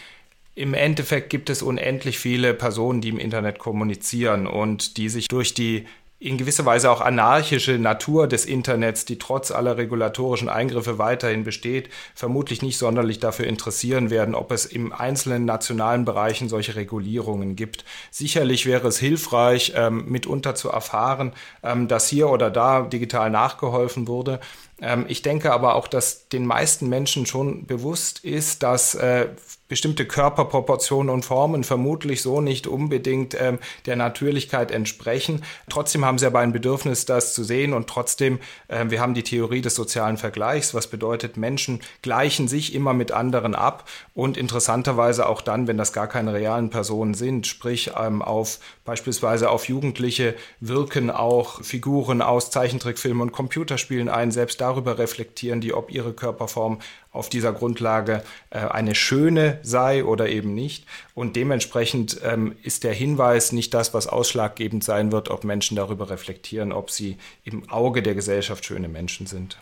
im 0.55 0.75
Endeffekt 0.75 1.31
gibt 1.31 1.51
es 1.51 1.63
unendlich 1.63 2.19
viele 2.19 2.53
Personen, 2.53 3.01
die 3.01 3.11
im 3.11 3.21
Internet 3.21 3.61
kommunizieren 3.61 4.49
und 4.49 4.97
die 4.97 5.09
sich 5.09 5.29
durch 5.29 5.55
die 5.55 5.87
in 6.21 6.37
gewisser 6.37 6.65
Weise 6.67 6.91
auch 6.91 7.01
anarchische 7.01 7.79
Natur 7.79 8.27
des 8.27 8.45
Internets, 8.45 9.05
die 9.05 9.19
trotz 9.19 9.53
aller 9.53 9.77
regulatorischen 9.77 10.49
Eingriffe 10.49 10.99
weiterhin 10.99 11.45
besteht, 11.45 11.91
vermutlich 12.15 12.61
nicht 12.61 12.77
sonderlich 12.77 13.21
dafür 13.21 13.47
interessieren 13.47 14.11
werden, 14.11 14.35
ob 14.35 14.51
es 14.51 14.67
im 14.67 14.93
einzelnen 14.93 15.45
nationalen 15.45 16.05
Bereichen 16.05 16.49
solche 16.49 16.75
Regulierungen 16.75 17.55
gibt. 17.55 17.85
Sicherlich 18.11 18.67
wäre 18.67 18.89
es 18.89 18.99
hilfreich, 18.99 19.75
ähm, 19.77 20.07
mitunter 20.09 20.57
zu 20.57 20.71
erfahren, 20.71 21.33
ähm, 21.63 21.87
dass 21.87 22.09
hier 22.09 22.29
oder 22.31 22.51
da 22.51 22.83
digital 22.83 23.31
nachgeholfen 23.31 24.09
wurde. 24.09 24.41
Ähm, 24.81 25.05
ich 25.07 25.23
denke 25.23 25.53
aber 25.53 25.77
auch, 25.77 25.87
dass 25.87 26.29
den 26.29 26.47
meisten 26.47 26.89
Menschen 26.89 27.27
schon 27.27 27.67
bewusst 27.67 28.25
ist, 28.25 28.65
dass 28.65 28.97
äh, 28.97 29.29
bestimmte 29.69 30.07
Körperproportionen 30.07 31.13
und 31.13 31.25
Formen 31.25 31.63
vermutlich 31.63 32.23
so 32.23 32.41
nicht 32.41 32.67
unbedingt 32.67 33.37
ähm, 33.41 33.59
der 33.87 33.97
Natürlichkeit 33.97 34.71
entsprechen. 34.71 35.45
Trotzdem 35.69 36.05
haben 36.05 36.19
sie 36.19 36.27
aber 36.27 36.41
ein 36.41 36.53
Bedürfnis, 36.53 37.05
das 37.05 37.35
zu 37.35 37.45
sehen 37.45 37.73
und 37.73 37.87
trotzdem, 37.89 38.39
äh, 38.69 38.87
wir 38.89 39.01
haben 39.01 39.15
die 39.15 39.23
Theorie 39.23 39.61
des 39.61 39.75
sozialen 39.75 40.17
Vergleichs, 40.17 40.75
was 40.75 40.87
bedeutet, 40.87 41.37
Menschen 41.37 41.81
gleichen 42.03 42.49
sich 42.49 42.75
immer 42.75 42.95
mit 42.95 43.13
anderen 43.13 43.55
ab 43.55 43.89
und 44.15 44.37
interessanterweise 44.37 45.29
auch 45.29 45.43
dann, 45.43 45.69
wenn 45.69 45.79
das 45.79 45.93
gar 45.93 46.09
keine 46.09 46.33
realen 46.33 46.71
Personen 46.71 47.15
sind, 47.15 47.47
sprich 47.47 47.93
ähm, 47.99 48.23
auf 48.23 48.59
beispielsweise 48.89 49.51
auf 49.51 49.69
Jugendliche 49.69 50.35
wirken 50.61 51.11
auch 51.11 51.63
Figuren 51.63 52.23
aus 52.23 52.51
Zeichentrickfilmen 52.51 53.21
und 53.21 53.33
Computerspielen 53.33 54.09
ein, 54.09 54.31
selbst 54.31 54.63
darüber 54.63 54.97
reflektieren 54.97 55.61
die, 55.61 55.75
ob 55.75 55.93
ihre 55.93 56.15
Körperform 56.15 56.79
auf 57.13 57.29
dieser 57.29 57.53
Grundlage 57.53 58.23
äh, 58.49 58.61
eine 58.61 58.95
schöne 58.95 59.59
sei 59.63 60.05
oder 60.05 60.31
eben 60.31 60.55
nicht. 60.55 60.87
Und 61.15 61.37
dementsprechend 61.37 62.19
ähm, 62.25 62.57
ist 62.63 62.83
der 62.83 62.95
Hinweis 62.95 63.53
nicht 63.53 63.75
das, 63.75 63.93
was 63.93 64.07
ausschlaggebend 64.07 64.83
sein 64.83 65.13
wird, 65.13 65.29
ob 65.29 65.45
Menschen 65.45 65.77
darüber 65.77 66.09
reflektieren, 66.09 66.73
ob 66.73 66.91
sie 66.91 67.19
im 67.45 67.69
Auge 67.69 68.03
der 68.03 68.15
Gesellschaft 68.15 68.65
schöne 68.65 68.89
Menschen 68.89 69.27
sind. 69.27 69.59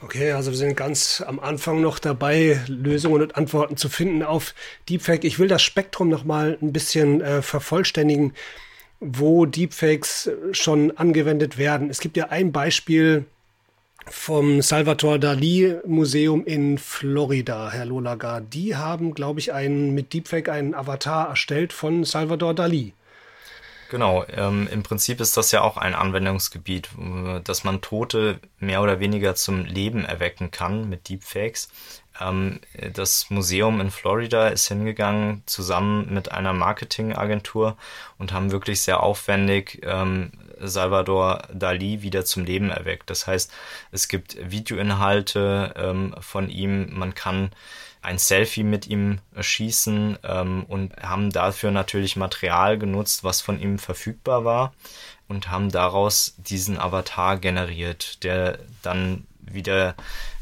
Okay, 0.00 0.32
also 0.32 0.52
wir 0.52 0.56
sind 0.56 0.76
ganz 0.76 1.22
am 1.26 1.40
Anfang 1.40 1.80
noch 1.80 1.98
dabei, 1.98 2.60
Lösungen 2.68 3.20
und 3.20 3.36
Antworten 3.36 3.76
zu 3.76 3.88
finden 3.88 4.22
auf 4.22 4.54
Deepfake. 4.88 5.24
Ich 5.24 5.38
will 5.40 5.48
das 5.48 5.62
Spektrum 5.62 6.08
noch 6.08 6.24
mal 6.24 6.56
ein 6.62 6.72
bisschen 6.72 7.20
äh, 7.20 7.42
vervollständigen, 7.42 8.32
wo 9.00 9.44
Deepfakes 9.44 10.30
schon 10.52 10.96
angewendet 10.96 11.58
werden. 11.58 11.90
Es 11.90 12.00
gibt 12.00 12.16
ja 12.16 12.28
ein 12.28 12.52
Beispiel, 12.52 13.26
vom 14.10 14.62
Salvador 14.62 15.18
Dali 15.18 15.76
Museum 15.86 16.44
in 16.44 16.78
Florida, 16.78 17.70
Herr 17.70 17.86
Lolaga. 17.86 18.40
Die 18.40 18.76
haben, 18.76 19.14
glaube 19.14 19.40
ich, 19.40 19.52
einen, 19.52 19.94
mit 19.94 20.12
Deepfake 20.12 20.48
einen 20.48 20.74
Avatar 20.74 21.28
erstellt 21.28 21.72
von 21.72 22.04
Salvador 22.04 22.54
Dali. 22.54 22.92
Genau, 23.90 24.24
ähm, 24.28 24.68
im 24.70 24.82
Prinzip 24.82 25.18
ist 25.18 25.38
das 25.38 25.50
ja 25.50 25.62
auch 25.62 25.78
ein 25.78 25.94
Anwendungsgebiet, 25.94 26.90
dass 27.44 27.64
man 27.64 27.80
Tote 27.80 28.38
mehr 28.58 28.82
oder 28.82 29.00
weniger 29.00 29.34
zum 29.34 29.64
Leben 29.64 30.04
erwecken 30.04 30.50
kann 30.50 30.90
mit 30.90 31.08
Deepfakes. 31.08 31.70
Ähm, 32.20 32.60
das 32.92 33.30
Museum 33.30 33.80
in 33.80 33.90
Florida 33.90 34.48
ist 34.48 34.68
hingegangen 34.68 35.42
zusammen 35.46 36.12
mit 36.12 36.30
einer 36.32 36.52
Marketingagentur 36.52 37.78
und 38.18 38.32
haben 38.32 38.52
wirklich 38.52 38.82
sehr 38.82 39.02
aufwendig 39.02 39.80
ähm, 39.84 40.32
Salvador 40.60 41.44
Dali 41.54 42.02
wieder 42.02 42.26
zum 42.26 42.44
Leben 42.44 42.68
erweckt. 42.70 43.08
Das 43.08 43.26
heißt, 43.26 43.50
es 43.90 44.08
gibt 44.08 44.36
Videoinhalte 44.50 45.72
ähm, 45.76 46.14
von 46.20 46.50
ihm, 46.50 46.98
man 46.98 47.14
kann 47.14 47.52
ein 48.02 48.18
Selfie 48.18 48.62
mit 48.62 48.86
ihm 48.86 49.20
schießen 49.38 50.18
ähm, 50.22 50.64
und 50.68 50.96
haben 50.96 51.30
dafür 51.30 51.70
natürlich 51.70 52.16
Material 52.16 52.78
genutzt, 52.78 53.24
was 53.24 53.40
von 53.40 53.60
ihm 53.60 53.78
verfügbar 53.78 54.44
war 54.44 54.72
und 55.28 55.50
haben 55.50 55.70
daraus 55.70 56.34
diesen 56.38 56.78
Avatar 56.78 57.38
generiert, 57.38 58.22
der 58.24 58.58
dann 58.82 59.26
wieder 59.40 59.94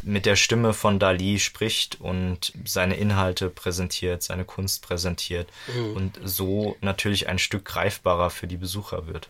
mit 0.02 0.26
der 0.26 0.36
Stimme 0.36 0.72
von 0.72 0.98
Dali 0.98 1.38
spricht 1.38 2.00
und 2.00 2.52
seine 2.64 2.96
Inhalte 2.96 3.50
präsentiert, 3.50 4.22
seine 4.22 4.44
Kunst 4.44 4.82
präsentiert 4.82 5.48
mhm. 5.74 5.96
und 5.96 6.20
so 6.24 6.76
natürlich 6.80 7.28
ein 7.28 7.38
Stück 7.38 7.64
greifbarer 7.64 8.30
für 8.30 8.46
die 8.46 8.56
Besucher 8.56 9.06
wird. 9.06 9.28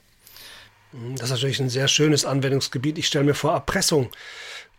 Das 1.15 1.25
ist 1.25 1.31
natürlich 1.31 1.61
ein 1.61 1.69
sehr 1.69 1.89
schönes 1.89 2.25
Anwendungsgebiet. 2.25 2.97
Ich 2.97 3.07
stelle 3.07 3.25
mir 3.25 3.35
vor, 3.35 3.53
Erpressung 3.53 4.11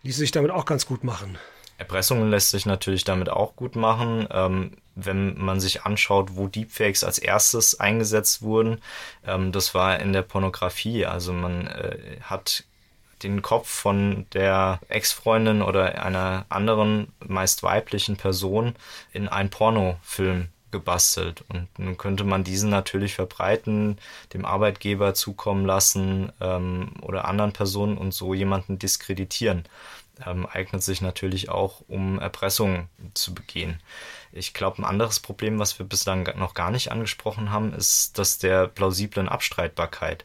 ließe 0.02 0.18
sich 0.18 0.30
damit 0.30 0.50
auch 0.50 0.64
ganz 0.64 0.86
gut 0.86 1.04
machen. 1.04 1.38
Erpressung 1.78 2.28
lässt 2.28 2.50
sich 2.50 2.66
natürlich 2.66 3.04
damit 3.04 3.30
auch 3.30 3.56
gut 3.56 3.76
machen. 3.76 4.26
Ähm, 4.30 4.72
wenn 4.96 5.38
man 5.38 5.60
sich 5.60 5.84
anschaut, 5.84 6.30
wo 6.34 6.48
Deepfakes 6.48 7.04
als 7.04 7.18
erstes 7.18 7.78
eingesetzt 7.78 8.42
wurden, 8.42 8.82
ähm, 9.24 9.52
das 9.52 9.74
war 9.74 10.00
in 10.00 10.12
der 10.12 10.22
Pornografie. 10.22 11.06
Also 11.06 11.32
man 11.32 11.68
äh, 11.68 12.18
hat 12.20 12.64
den 13.22 13.42
Kopf 13.42 13.68
von 13.68 14.26
der 14.32 14.80
Ex-Freundin 14.88 15.62
oder 15.62 16.02
einer 16.02 16.46
anderen, 16.48 17.12
meist 17.24 17.62
weiblichen 17.62 18.16
Person 18.16 18.74
in 19.12 19.28
einen 19.28 19.50
Pornofilm 19.50 20.48
gebastelt. 20.70 21.44
Und 21.48 21.68
nun 21.78 21.96
könnte 21.96 22.24
man 22.24 22.44
diesen 22.44 22.70
natürlich 22.70 23.14
verbreiten, 23.14 23.98
dem 24.32 24.44
Arbeitgeber 24.44 25.14
zukommen 25.14 25.66
lassen 25.66 26.32
ähm, 26.40 26.92
oder 27.02 27.26
anderen 27.26 27.52
Personen 27.52 27.98
und 27.98 28.12
so 28.12 28.34
jemanden 28.34 28.78
diskreditieren. 28.78 29.64
Ähm, 30.26 30.46
eignet 30.46 30.82
sich 30.82 31.00
natürlich 31.00 31.48
auch, 31.48 31.82
um 31.86 32.18
Erpressung 32.18 32.88
zu 33.14 33.34
begehen. 33.34 33.80
Ich 34.32 34.52
glaube, 34.52 34.78
ein 34.78 34.84
anderes 34.84 35.20
Problem, 35.20 35.58
was 35.58 35.78
wir 35.78 35.86
bislang 35.86 36.28
noch 36.36 36.54
gar 36.54 36.70
nicht 36.70 36.90
angesprochen 36.90 37.50
haben, 37.50 37.72
ist 37.72 38.18
das 38.18 38.38
der 38.38 38.66
plausiblen 38.66 39.28
Abstreitbarkeit. 39.28 40.24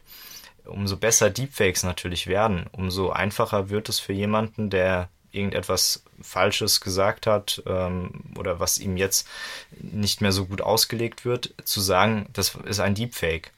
Umso 0.64 0.96
besser 0.96 1.30
Deepfakes 1.30 1.82
natürlich 1.84 2.26
werden, 2.26 2.66
umso 2.72 3.10
einfacher 3.10 3.68
wird 3.68 3.88
es 3.88 4.00
für 4.00 4.14
jemanden, 4.14 4.70
der 4.70 5.10
irgendetwas 5.34 6.02
Falsches 6.20 6.80
gesagt 6.80 7.26
hat 7.26 7.62
ähm, 7.66 8.22
oder 8.36 8.60
was 8.60 8.78
ihm 8.78 8.96
jetzt 8.96 9.26
nicht 9.72 10.20
mehr 10.20 10.32
so 10.32 10.46
gut 10.46 10.62
ausgelegt 10.62 11.24
wird, 11.24 11.54
zu 11.64 11.80
sagen, 11.80 12.26
das 12.32 12.54
ist 12.64 12.80
ein 12.80 12.94
Deepfake. 12.94 13.52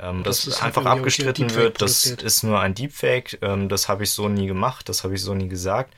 Ähm, 0.00 0.22
das 0.22 0.44
dass 0.44 0.62
einfach 0.62 0.84
abgestritten 0.84 1.54
wird, 1.54 1.82
das 1.82 2.06
ist 2.06 2.44
nur 2.44 2.60
ein 2.60 2.74
Deepfake, 2.74 3.38
ähm, 3.42 3.68
das 3.68 3.88
habe 3.88 4.04
ich 4.04 4.12
so 4.12 4.28
nie 4.28 4.46
gemacht, 4.46 4.88
das 4.88 5.02
habe 5.02 5.14
ich 5.14 5.22
so 5.22 5.34
nie 5.34 5.48
gesagt. 5.48 5.94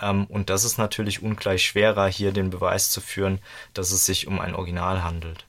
Ähm, 0.00 0.26
und 0.26 0.50
das 0.50 0.64
ist 0.64 0.76
natürlich 0.76 1.22
ungleich 1.22 1.64
schwerer, 1.64 2.08
hier 2.08 2.32
den 2.32 2.50
Beweis 2.50 2.90
zu 2.90 3.00
führen, 3.00 3.38
dass 3.72 3.92
es 3.92 4.06
sich 4.06 4.26
um 4.26 4.40
ein 4.40 4.54
Original 4.54 5.04
handelt. 5.04 5.44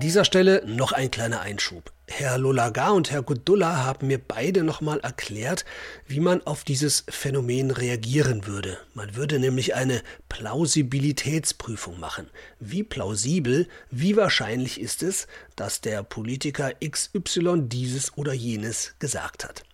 An 0.00 0.06
dieser 0.06 0.24
Stelle 0.24 0.62
noch 0.64 0.92
ein 0.92 1.10
kleiner 1.10 1.42
Einschub. 1.42 1.92
Herr 2.08 2.38
Lolaga 2.38 2.88
und 2.88 3.10
Herr 3.10 3.20
Gudullah 3.20 3.84
haben 3.84 4.06
mir 4.06 4.18
beide 4.18 4.64
nochmal 4.64 4.98
erklärt, 5.00 5.66
wie 6.06 6.20
man 6.20 6.40
auf 6.46 6.64
dieses 6.64 7.04
Phänomen 7.10 7.70
reagieren 7.70 8.46
würde. 8.46 8.78
Man 8.94 9.14
würde 9.14 9.38
nämlich 9.38 9.74
eine 9.74 10.00
Plausibilitätsprüfung 10.30 12.00
machen. 12.00 12.30
Wie 12.60 12.82
plausibel, 12.82 13.68
wie 13.90 14.16
wahrscheinlich 14.16 14.80
ist 14.80 15.02
es, 15.02 15.26
dass 15.54 15.82
der 15.82 16.02
Politiker 16.02 16.72
XY 16.82 17.64
dieses 17.64 18.16
oder 18.16 18.32
jenes 18.32 18.94
gesagt 19.00 19.44
hat. 19.44 19.64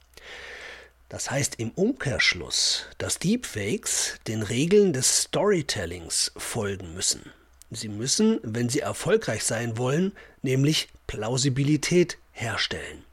Das 1.08 1.30
heißt 1.30 1.60
im 1.60 1.70
Umkehrschluss, 1.70 2.86
dass 2.98 3.20
Deepfakes 3.20 4.18
den 4.26 4.42
Regeln 4.42 4.92
des 4.92 5.22
Storytellings 5.22 6.32
folgen 6.36 6.94
müssen. 6.94 7.30
Sie 7.70 7.88
müssen, 7.88 8.38
wenn 8.42 8.68
Sie 8.68 8.80
erfolgreich 8.80 9.44
sein 9.44 9.76
wollen, 9.76 10.12
nämlich 10.42 10.88
Plausibilität 11.06 12.18
herstellen. 12.32 13.04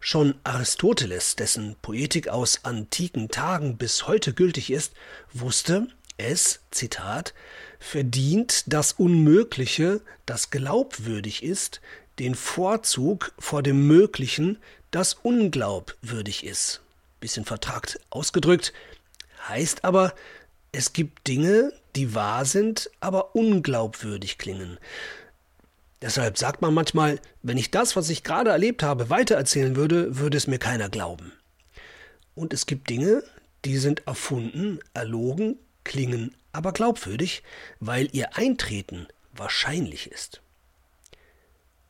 Schon 0.00 0.34
Aristoteles, 0.44 1.36
dessen 1.36 1.76
Poetik 1.82 2.28
aus 2.28 2.64
antiken 2.64 3.28
Tagen 3.28 3.76
bis 3.76 4.06
heute 4.06 4.32
gültig 4.32 4.70
ist, 4.70 4.94
wusste, 5.32 5.88
es, 6.16 6.60
Zitat, 6.70 7.34
verdient 7.78 8.64
das 8.66 8.92
Unmögliche, 8.92 10.00
das 10.26 10.50
glaubwürdig 10.50 11.42
ist, 11.42 11.80
den 12.18 12.34
Vorzug 12.34 13.32
vor 13.38 13.62
dem 13.62 13.86
Möglichen, 13.86 14.58
das 14.90 15.14
unglaubwürdig 15.14 16.44
ist. 16.44 16.80
Bisschen 17.20 17.44
vertragt 17.44 18.00
ausgedrückt, 18.10 18.72
heißt 19.48 19.84
aber, 19.84 20.14
es 20.72 20.92
gibt 20.92 21.26
Dinge, 21.26 21.72
die 21.96 22.14
wahr 22.14 22.44
sind, 22.44 22.90
aber 23.00 23.34
unglaubwürdig 23.34 24.38
klingen. 24.38 24.78
Deshalb 26.02 26.38
sagt 26.38 26.62
man 26.62 26.72
manchmal, 26.72 27.20
wenn 27.42 27.58
ich 27.58 27.70
das, 27.70 27.96
was 27.96 28.08
ich 28.08 28.22
gerade 28.22 28.50
erlebt 28.50 28.82
habe, 28.82 29.10
weitererzählen 29.10 29.76
würde, 29.76 30.18
würde 30.18 30.36
es 30.36 30.46
mir 30.46 30.58
keiner 30.58 30.88
glauben. 30.88 31.32
Und 32.34 32.54
es 32.54 32.66
gibt 32.66 32.88
Dinge, 32.88 33.22
die 33.64 33.76
sind 33.76 34.06
erfunden, 34.06 34.80
erlogen, 34.94 35.58
klingen 35.84 36.34
aber 36.52 36.72
glaubwürdig, 36.72 37.42
weil 37.78 38.08
ihr 38.12 38.36
Eintreten 38.36 39.06
wahrscheinlich 39.32 40.10
ist. 40.10 40.40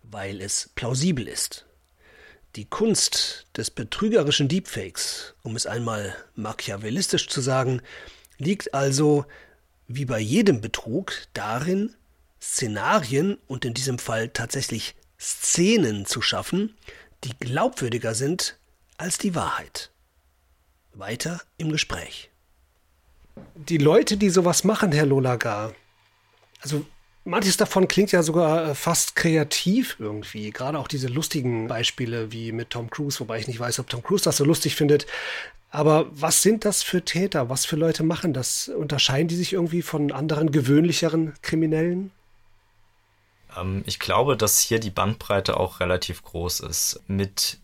Weil 0.02 0.40
es 0.40 0.70
plausibel 0.74 1.26
ist. 1.28 1.66
Die 2.56 2.64
Kunst 2.64 3.46
des 3.56 3.70
betrügerischen 3.70 4.48
Deepfakes, 4.48 5.34
um 5.42 5.54
es 5.54 5.66
einmal 5.66 6.16
machiavellistisch 6.34 7.28
zu 7.28 7.40
sagen, 7.40 7.80
liegt 8.40 8.74
also, 8.74 9.26
wie 9.86 10.04
bei 10.04 10.18
jedem 10.18 10.60
Betrug, 10.60 11.12
darin, 11.34 11.94
Szenarien 12.42 13.38
und 13.46 13.64
in 13.64 13.74
diesem 13.74 13.98
Fall 13.98 14.30
tatsächlich 14.30 14.94
Szenen 15.18 16.06
zu 16.06 16.22
schaffen, 16.22 16.76
die 17.24 17.36
glaubwürdiger 17.38 18.14
sind 18.14 18.58
als 18.96 19.18
die 19.18 19.34
Wahrheit. 19.34 19.90
Weiter 20.94 21.40
im 21.58 21.70
Gespräch. 21.70 22.30
Die 23.54 23.78
Leute, 23.78 24.16
die 24.16 24.30
sowas 24.30 24.64
machen, 24.64 24.92
Herr 24.92 25.06
Lolagar, 25.06 25.74
also 26.62 26.84
manches 27.24 27.56
davon 27.56 27.88
klingt 27.88 28.12
ja 28.12 28.22
sogar 28.22 28.70
äh, 28.70 28.74
fast 28.74 29.16
kreativ 29.16 29.96
irgendwie. 29.98 30.50
Gerade 30.50 30.78
auch 30.78 30.88
diese 30.88 31.08
lustigen 31.08 31.68
Beispiele 31.68 32.32
wie 32.32 32.52
mit 32.52 32.70
Tom 32.70 32.90
Cruise, 32.90 33.20
wobei 33.20 33.38
ich 33.38 33.48
nicht 33.48 33.60
weiß, 33.60 33.78
ob 33.78 33.88
Tom 33.88 34.02
Cruise 34.02 34.24
das 34.24 34.36
so 34.38 34.44
lustig 34.44 34.74
findet. 34.76 35.06
Aber 35.70 36.06
was 36.10 36.42
sind 36.42 36.64
das 36.64 36.82
für 36.82 37.04
Täter? 37.04 37.48
Was 37.48 37.64
für 37.64 37.76
Leute 37.76 38.02
machen 38.02 38.32
das? 38.32 38.68
Unterscheiden 38.68 39.28
die 39.28 39.36
sich 39.36 39.52
irgendwie 39.52 39.82
von 39.82 40.10
anderen 40.10 40.50
gewöhnlicheren 40.50 41.34
Kriminellen? 41.42 42.10
Ähm, 43.56 43.82
ich 43.86 43.98
glaube, 44.00 44.36
dass 44.36 44.60
hier 44.60 44.80
die 44.80 44.90
Bandbreite 44.90 45.58
auch 45.58 45.80
relativ 45.80 46.22
groß 46.24 46.60
ist. 46.60 47.00
Mit 47.06 47.58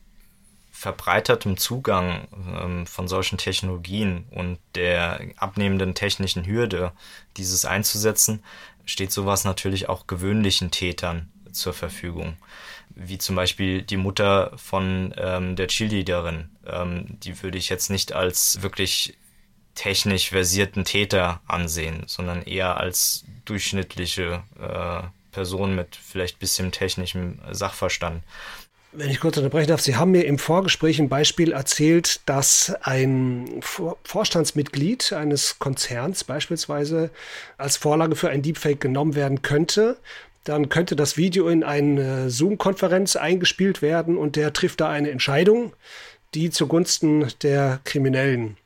verbreitertem 0.70 1.56
Zugang 1.56 2.28
ähm, 2.60 2.86
von 2.86 3.08
solchen 3.08 3.38
Technologien 3.38 4.26
und 4.30 4.58
der 4.74 5.20
abnehmenden 5.38 5.94
technischen 5.94 6.46
Hürde, 6.46 6.92
dieses 7.36 7.64
einzusetzen, 7.64 8.44
steht 8.84 9.10
sowas 9.10 9.44
natürlich 9.44 9.88
auch 9.88 10.06
gewöhnlichen 10.06 10.70
Tätern 10.70 11.32
zur 11.50 11.72
Verfügung. 11.72 12.36
Wie 12.96 13.18
zum 13.18 13.36
Beispiel 13.36 13.82
die 13.82 13.98
Mutter 13.98 14.52
von 14.56 15.14
ähm, 15.16 15.54
der 15.54 15.68
Cheerleaderin. 15.68 16.48
Ähm, 16.66 17.18
die 17.22 17.42
würde 17.42 17.58
ich 17.58 17.68
jetzt 17.68 17.90
nicht 17.90 18.12
als 18.12 18.62
wirklich 18.62 19.14
technisch 19.74 20.30
versierten 20.30 20.84
Täter 20.84 21.40
ansehen, 21.46 22.04
sondern 22.06 22.42
eher 22.42 22.78
als 22.78 23.24
durchschnittliche 23.44 24.42
äh, 24.58 25.06
Person 25.30 25.76
mit 25.76 25.94
vielleicht 25.94 26.38
bisschen 26.38 26.72
technischem 26.72 27.38
Sachverstand. 27.52 28.22
Wenn 28.92 29.10
ich 29.10 29.20
kurz 29.20 29.36
unterbrechen 29.36 29.68
darf, 29.68 29.82
Sie 29.82 29.96
haben 29.96 30.12
mir 30.12 30.24
im 30.24 30.38
Vorgespräch 30.38 30.98
ein 30.98 31.10
Beispiel 31.10 31.52
erzählt, 31.52 32.20
dass 32.24 32.74
ein 32.80 33.60
Vorstandsmitglied 33.60 35.12
eines 35.12 35.58
Konzerns 35.58 36.24
beispielsweise 36.24 37.10
als 37.58 37.76
Vorlage 37.76 38.16
für 38.16 38.30
ein 38.30 38.40
Deepfake 38.40 38.80
genommen 38.80 39.14
werden 39.14 39.42
könnte. 39.42 39.98
Dann 40.46 40.68
könnte 40.68 40.94
das 40.94 41.16
Video 41.16 41.48
in 41.48 41.64
eine 41.64 42.30
Zoom-Konferenz 42.30 43.16
eingespielt 43.16 43.82
werden 43.82 44.16
und 44.16 44.36
der 44.36 44.52
trifft 44.52 44.80
da 44.80 44.88
eine 44.88 45.10
Entscheidung, 45.10 45.72
die 46.34 46.50
zugunsten 46.50 47.32
der 47.42 47.80
Kriminellen 47.82 48.56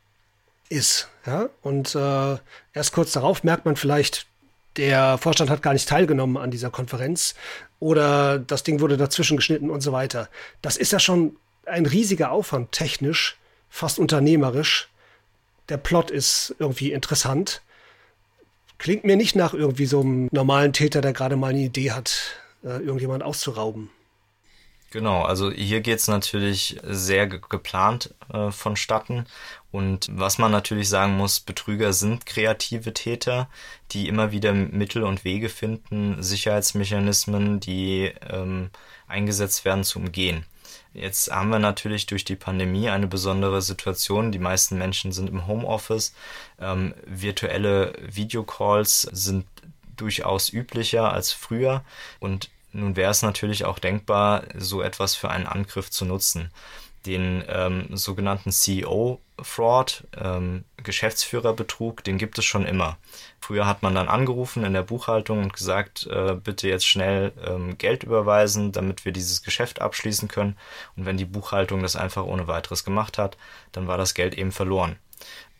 ist. 0.68 1.08
Ja? 1.24 1.48
Und 1.62 1.94
äh, 1.94 2.36
erst 2.74 2.92
kurz 2.92 3.12
darauf 3.12 3.44
merkt 3.44 3.64
man 3.64 3.76
vielleicht, 3.76 4.26
der 4.76 5.16
Vorstand 5.16 5.48
hat 5.48 5.62
gar 5.62 5.72
nicht 5.72 5.88
teilgenommen 5.88 6.36
an 6.36 6.50
dieser 6.50 6.68
Konferenz 6.68 7.34
oder 7.78 8.38
das 8.38 8.62
Ding 8.62 8.80
wurde 8.80 8.98
dazwischen 8.98 9.38
geschnitten 9.38 9.70
und 9.70 9.80
so 9.80 9.92
weiter. 9.92 10.28
Das 10.60 10.76
ist 10.76 10.92
ja 10.92 11.00
schon 11.00 11.36
ein 11.64 11.86
riesiger 11.86 12.30
Aufwand, 12.30 12.72
technisch, 12.72 13.38
fast 13.70 13.98
unternehmerisch. 13.98 14.90
Der 15.70 15.78
Plot 15.78 16.10
ist 16.10 16.54
irgendwie 16.58 16.92
interessant. 16.92 17.62
Klingt 18.80 19.04
mir 19.04 19.16
nicht 19.16 19.36
nach 19.36 19.52
irgendwie 19.52 19.84
so 19.84 20.00
einem 20.00 20.30
normalen 20.32 20.72
Täter, 20.72 21.02
der 21.02 21.12
gerade 21.12 21.36
mal 21.36 21.48
eine 21.48 21.60
Idee 21.60 21.90
hat, 21.90 22.40
äh, 22.64 22.78
irgendjemand 22.82 23.22
auszurauben. 23.22 23.90
Genau, 24.90 25.22
also 25.22 25.52
hier 25.52 25.82
geht's 25.82 26.08
natürlich 26.08 26.78
sehr 26.82 27.26
ge 27.26 27.40
geplant 27.46 28.14
äh, 28.32 28.50
vonstatten. 28.50 29.26
Und 29.70 30.08
was 30.10 30.38
man 30.38 30.50
natürlich 30.50 30.88
sagen 30.88 31.18
muss, 31.18 31.40
Betrüger 31.40 31.92
sind 31.92 32.24
kreative 32.24 32.94
Täter, 32.94 33.50
die 33.92 34.08
immer 34.08 34.32
wieder 34.32 34.54
Mittel 34.54 35.02
und 35.02 35.24
Wege 35.24 35.50
finden, 35.50 36.22
Sicherheitsmechanismen, 36.22 37.60
die 37.60 38.10
ähm, 38.30 38.70
eingesetzt 39.06 39.66
werden, 39.66 39.84
zu 39.84 39.98
umgehen. 39.98 40.46
Jetzt 40.92 41.30
haben 41.30 41.50
wir 41.50 41.60
natürlich 41.60 42.06
durch 42.06 42.24
die 42.24 42.36
Pandemie 42.36 42.88
eine 42.88 43.06
besondere 43.06 43.62
Situation. 43.62 44.32
Die 44.32 44.38
meisten 44.40 44.76
Menschen 44.76 45.12
sind 45.12 45.28
im 45.28 45.46
Homeoffice. 45.46 46.12
Ähm, 46.58 46.94
virtuelle 47.06 47.94
Videocalls 48.00 49.02
sind 49.02 49.46
durchaus 49.96 50.52
üblicher 50.52 51.12
als 51.12 51.32
früher. 51.32 51.84
Und 52.18 52.50
nun 52.72 52.96
wäre 52.96 53.10
es 53.10 53.22
natürlich 53.22 53.64
auch 53.64 53.78
denkbar, 53.78 54.44
so 54.56 54.82
etwas 54.82 55.14
für 55.14 55.30
einen 55.30 55.46
Angriff 55.46 55.90
zu 55.90 56.04
nutzen. 56.04 56.50
Den 57.06 57.42
ähm, 57.48 57.88
sogenannten 57.96 58.52
CEO-Fraud, 58.52 60.04
ähm, 60.18 60.64
Geschäftsführerbetrug, 60.76 62.04
den 62.04 62.18
gibt 62.18 62.38
es 62.38 62.44
schon 62.44 62.66
immer. 62.66 62.98
Früher 63.40 63.66
hat 63.66 63.82
man 63.82 63.94
dann 63.94 64.08
angerufen 64.08 64.64
in 64.64 64.74
der 64.74 64.82
Buchhaltung 64.82 65.42
und 65.42 65.52
gesagt, 65.54 66.06
äh, 66.06 66.34
bitte 66.34 66.68
jetzt 66.68 66.86
schnell 66.86 67.32
ähm, 67.46 67.78
Geld 67.78 68.02
überweisen, 68.02 68.72
damit 68.72 69.04
wir 69.04 69.12
dieses 69.12 69.42
Geschäft 69.42 69.80
abschließen 69.80 70.28
können. 70.28 70.58
Und 70.96 71.06
wenn 71.06 71.16
die 71.16 71.24
Buchhaltung 71.24 71.82
das 71.82 71.96
einfach 71.96 72.24
ohne 72.24 72.48
weiteres 72.48 72.84
gemacht 72.84 73.16
hat, 73.16 73.38
dann 73.72 73.86
war 73.86 73.96
das 73.96 74.14
Geld 74.14 74.36
eben 74.36 74.52
verloren. 74.52 74.96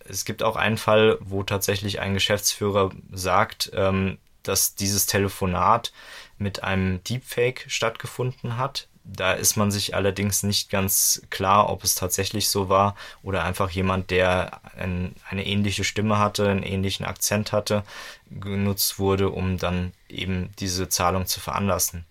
Es 0.05 0.25
gibt 0.25 0.43
auch 0.43 0.57
einen 0.57 0.79
Fall, 0.79 1.19
wo 1.21 1.43
tatsächlich 1.43 2.01
ein 2.01 2.15
Geschäftsführer 2.15 2.91
sagt, 3.13 3.71
ähm, 3.75 4.19
dass 4.43 4.75
dieses 4.75 5.07
Telefonat 5.07 5.93
mit 6.39 6.63
einem 6.65 7.03
Deepfake 7.05 7.65
stattgefunden 7.69 8.57
hat. 8.57 8.89
Da 9.13 9.33
ist 9.33 9.57
man 9.57 9.71
sich 9.71 9.95
allerdings 9.95 10.43
nicht 10.43 10.71
ganz 10.71 11.23
klar, 11.31 11.69
ob 11.69 11.83
es 11.83 11.95
tatsächlich 11.95 12.49
so 12.49 12.69
war 12.69 12.95
oder 13.23 13.45
einfach 13.45 13.71
jemand, 13.71 14.11
der 14.11 14.61
ein, 14.77 15.15
eine 15.29 15.47
ähnliche 15.47 15.85
Stimme 15.85 16.19
hatte, 16.19 16.49
einen 16.49 16.63
ähnlichen 16.63 17.05
Akzent 17.05 17.53
hatte, 17.53 17.83
genutzt 18.31 18.99
wurde, 18.99 19.31
um 19.31 19.59
dann 19.59 19.93
eben 20.09 20.51
diese 20.59 20.89
Zahlung 20.89 21.27
zu 21.27 21.41
veranlassen. 21.41 22.05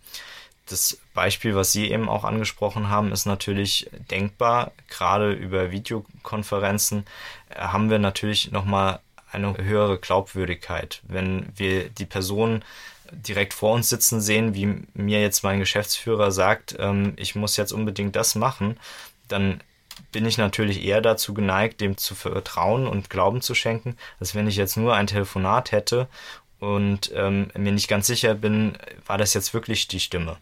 Das 0.65 0.99
Beispiel, 1.13 1.55
was 1.55 1.71
Sie 1.71 1.89
eben 1.89 2.07
auch 2.07 2.23
angesprochen 2.23 2.89
haben, 2.89 3.11
ist 3.11 3.25
natürlich 3.25 3.89
denkbar. 4.11 4.71
Gerade 4.87 5.31
über 5.31 5.71
Videokonferenzen 5.71 7.05
äh, 7.49 7.59
haben 7.59 7.89
wir 7.89 7.97
natürlich 7.97 8.51
nochmal 8.51 8.99
eine 9.31 9.57
höhere 9.57 9.97
Glaubwürdigkeit. 9.97 11.01
Wenn 11.07 11.51
wir 11.55 11.89
die 11.89 12.05
Person 12.05 12.63
direkt 13.11 13.53
vor 13.53 13.73
uns 13.73 13.89
sitzen 13.89 14.21
sehen, 14.21 14.53
wie 14.53 14.83
mir 14.93 15.21
jetzt 15.21 15.43
mein 15.43 15.59
Geschäftsführer 15.59 16.31
sagt, 16.31 16.75
ähm, 16.79 17.13
ich 17.17 17.35
muss 17.35 17.57
jetzt 17.57 17.71
unbedingt 17.71 18.15
das 18.15 18.35
machen, 18.35 18.77
dann 19.27 19.61
bin 20.11 20.25
ich 20.25 20.37
natürlich 20.37 20.83
eher 20.83 21.01
dazu 21.01 21.33
geneigt, 21.33 21.81
dem 21.81 21.97
zu 21.97 22.15
vertrauen 22.15 22.87
und 22.87 23.09
Glauben 23.09 23.41
zu 23.41 23.53
schenken, 23.53 23.95
als 24.19 24.33
wenn 24.33 24.47
ich 24.47 24.55
jetzt 24.55 24.77
nur 24.77 24.95
ein 24.95 25.07
Telefonat 25.07 25.71
hätte 25.71 26.07
und 26.59 27.11
ähm, 27.13 27.51
mir 27.57 27.71
nicht 27.71 27.87
ganz 27.87 28.07
sicher 28.07 28.33
bin, 28.33 28.77
war 29.05 29.17
das 29.17 29.33
jetzt 29.33 29.53
wirklich 29.53 29.87
die 29.87 29.99
Stimme. 29.99 30.37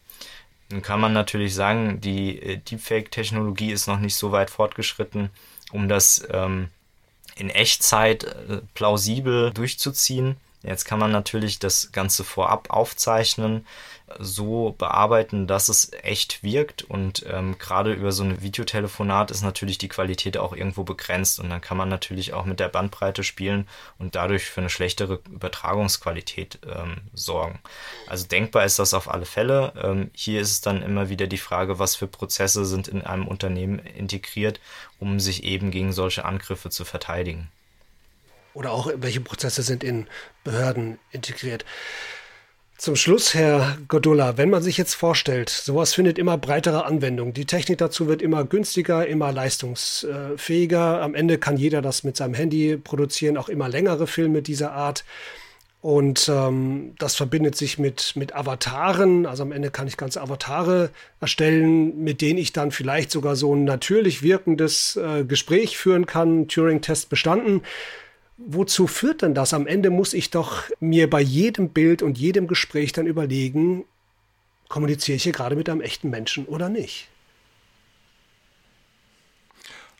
Nun 0.70 0.82
kann 0.82 1.00
man 1.00 1.14
natürlich 1.14 1.54
sagen, 1.54 2.02
die 2.02 2.40
äh, 2.42 2.58
Deepfake-Technologie 2.58 3.72
ist 3.72 3.88
noch 3.88 4.00
nicht 4.00 4.16
so 4.16 4.32
weit 4.32 4.50
fortgeschritten, 4.50 5.30
um 5.72 5.88
das 5.88 6.28
ähm, 6.32 6.70
in 7.36 7.50
Echtzeit 7.50 8.24
äh, 8.24 8.62
plausibel 8.74 9.52
durchzuziehen. 9.52 10.38
Jetzt 10.64 10.86
kann 10.86 11.00
man 11.00 11.12
natürlich 11.12 11.60
das 11.60 11.92
Ganze 11.92 12.24
vorab 12.24 12.72
aufzeichnen, 12.72 13.66
so 14.20 14.74
bearbeiten, 14.78 15.48
dass 15.48 15.70
es 15.70 15.92
echt 16.02 16.42
wirkt 16.42 16.84
und 16.84 17.26
ähm, 17.30 17.58
gerade 17.60 17.94
über 17.94 18.12
so 18.12 18.24
ein 18.24 18.42
Videotelefonat 18.42 19.32
ist 19.32 19.44
natürlich 19.44 19.78
die 19.78 19.90
Qualität 19.90 20.38
auch 20.38 20.54
irgendwo 20.54 20.84
begrenzt 20.84 21.40
und 21.40 21.50
dann 21.50 21.62
kann 21.62 21.78
man 21.78 21.90
natürlich 21.90 22.34
auch 22.34 22.46
mit 22.46 22.60
der 22.60 22.70
Bandbreite 22.70 23.24
spielen 23.24 23.68
und 24.00 24.16
dadurch 24.16 24.46
für 24.46 24.62
eine 24.62 24.70
schlechtere 24.70 25.20
Übertragungsqualität 25.30 26.60
ähm, 26.66 27.02
sorgen. 27.14 27.60
Also 28.08 28.26
denkbar 28.28 28.64
ist 28.64 28.80
das 28.80 28.94
auf 28.94 29.10
alle 29.12 29.26
Fälle. 29.26 29.74
Ähm, 29.82 30.10
hier 30.14 30.40
ist 30.40 30.52
es 30.52 30.62
dann 30.62 30.82
immer 30.82 31.10
wieder 31.10 31.28
die 31.28 31.38
Frage, 31.38 31.78
was 31.78 31.96
für 31.96 32.08
Prozesse 32.08 32.66
sind 32.66 32.88
in 32.88 33.04
einem 33.04 33.28
Unternehmen 33.28 33.80
integriert, 33.80 34.62
um 35.00 35.20
sich 35.20 35.44
eben 35.44 35.70
gegen 35.70 35.92
solche 35.92 36.24
Angriffe 36.24 36.70
zu 36.70 36.86
verteidigen. 36.86 37.52
Oder 38.58 38.72
auch 38.72 38.92
welche 38.96 39.22
Prozesse 39.22 39.62
sind 39.62 39.84
in 39.84 40.08
Behörden 40.44 40.98
integriert. 41.12 41.64
Zum 42.76 42.96
Schluss, 42.96 43.34
Herr 43.34 43.78
Godulla, 43.88 44.38
wenn 44.38 44.50
man 44.50 44.64
sich 44.64 44.78
jetzt 44.78 44.96
vorstellt, 44.96 45.50
sowas 45.50 45.94
findet 45.94 46.18
immer 46.18 46.38
breitere 46.38 46.84
Anwendung. 46.84 47.34
Die 47.34 47.46
Technik 47.46 47.78
dazu 47.78 48.08
wird 48.08 48.22
immer 48.22 48.46
günstiger, 48.46 49.08
immer 49.08 49.32
leistungsfähiger. 49.32 51.02
Am 51.02 51.16
Ende 51.16 51.38
kann 51.38 51.58
jeder 51.58 51.82
das 51.82 52.04
mit 52.04 52.18
seinem 52.18 52.34
Handy 52.34 52.78
produzieren, 52.78 53.38
auch 53.38 53.50
immer 53.50 53.70
längere 53.70 54.08
Filme 54.08 54.42
dieser 54.42 54.74
Art. 54.74 55.06
Und 55.82 56.28
ähm, 56.28 56.94
das 56.98 57.16
verbindet 57.16 57.56
sich 57.56 57.78
mit, 57.78 58.16
mit 58.16 58.36
Avataren. 58.36 59.28
Also 59.28 59.44
am 59.44 59.52
Ende 59.52 59.70
kann 59.70 59.88
ich 59.88 59.98
ganze 59.98 60.22
Avatare 60.22 60.90
erstellen, 61.20 62.04
mit 62.04 62.22
denen 62.22 62.40
ich 62.40 62.54
dann 62.54 62.72
vielleicht 62.72 63.12
sogar 63.12 63.36
so 63.36 63.56
ein 63.56 63.64
natürlich 63.64 64.24
wirkendes 64.24 64.96
äh, 64.96 65.24
Gespräch 65.24 65.78
führen 65.78 66.08
kann. 66.08 66.48
Turing-Test 66.48 67.10
bestanden 67.10 67.62
wozu 68.38 68.88
führt 68.88 69.22
denn 69.22 69.34
das? 69.34 69.54
Am 69.54 69.68
Ende 69.68 69.90
muss 69.90 70.14
ich 70.14 70.30
doch 70.30 70.64
mir 70.80 71.10
bei 71.10 71.22
jedem 71.22 71.70
Bild 71.70 72.02
und 72.02 72.18
jedem 72.18 72.48
Gespräch 72.48 72.92
dann 72.92 73.08
überlegen, 73.08 73.86
kommuniziere 74.70 75.16
ich 75.16 75.24
hier 75.24 75.32
gerade 75.32 75.56
mit 75.56 75.70
einem 75.70 75.82
echten 75.82 76.10
Menschen 76.10 76.46
oder 76.46 76.70
nicht? 76.70 77.08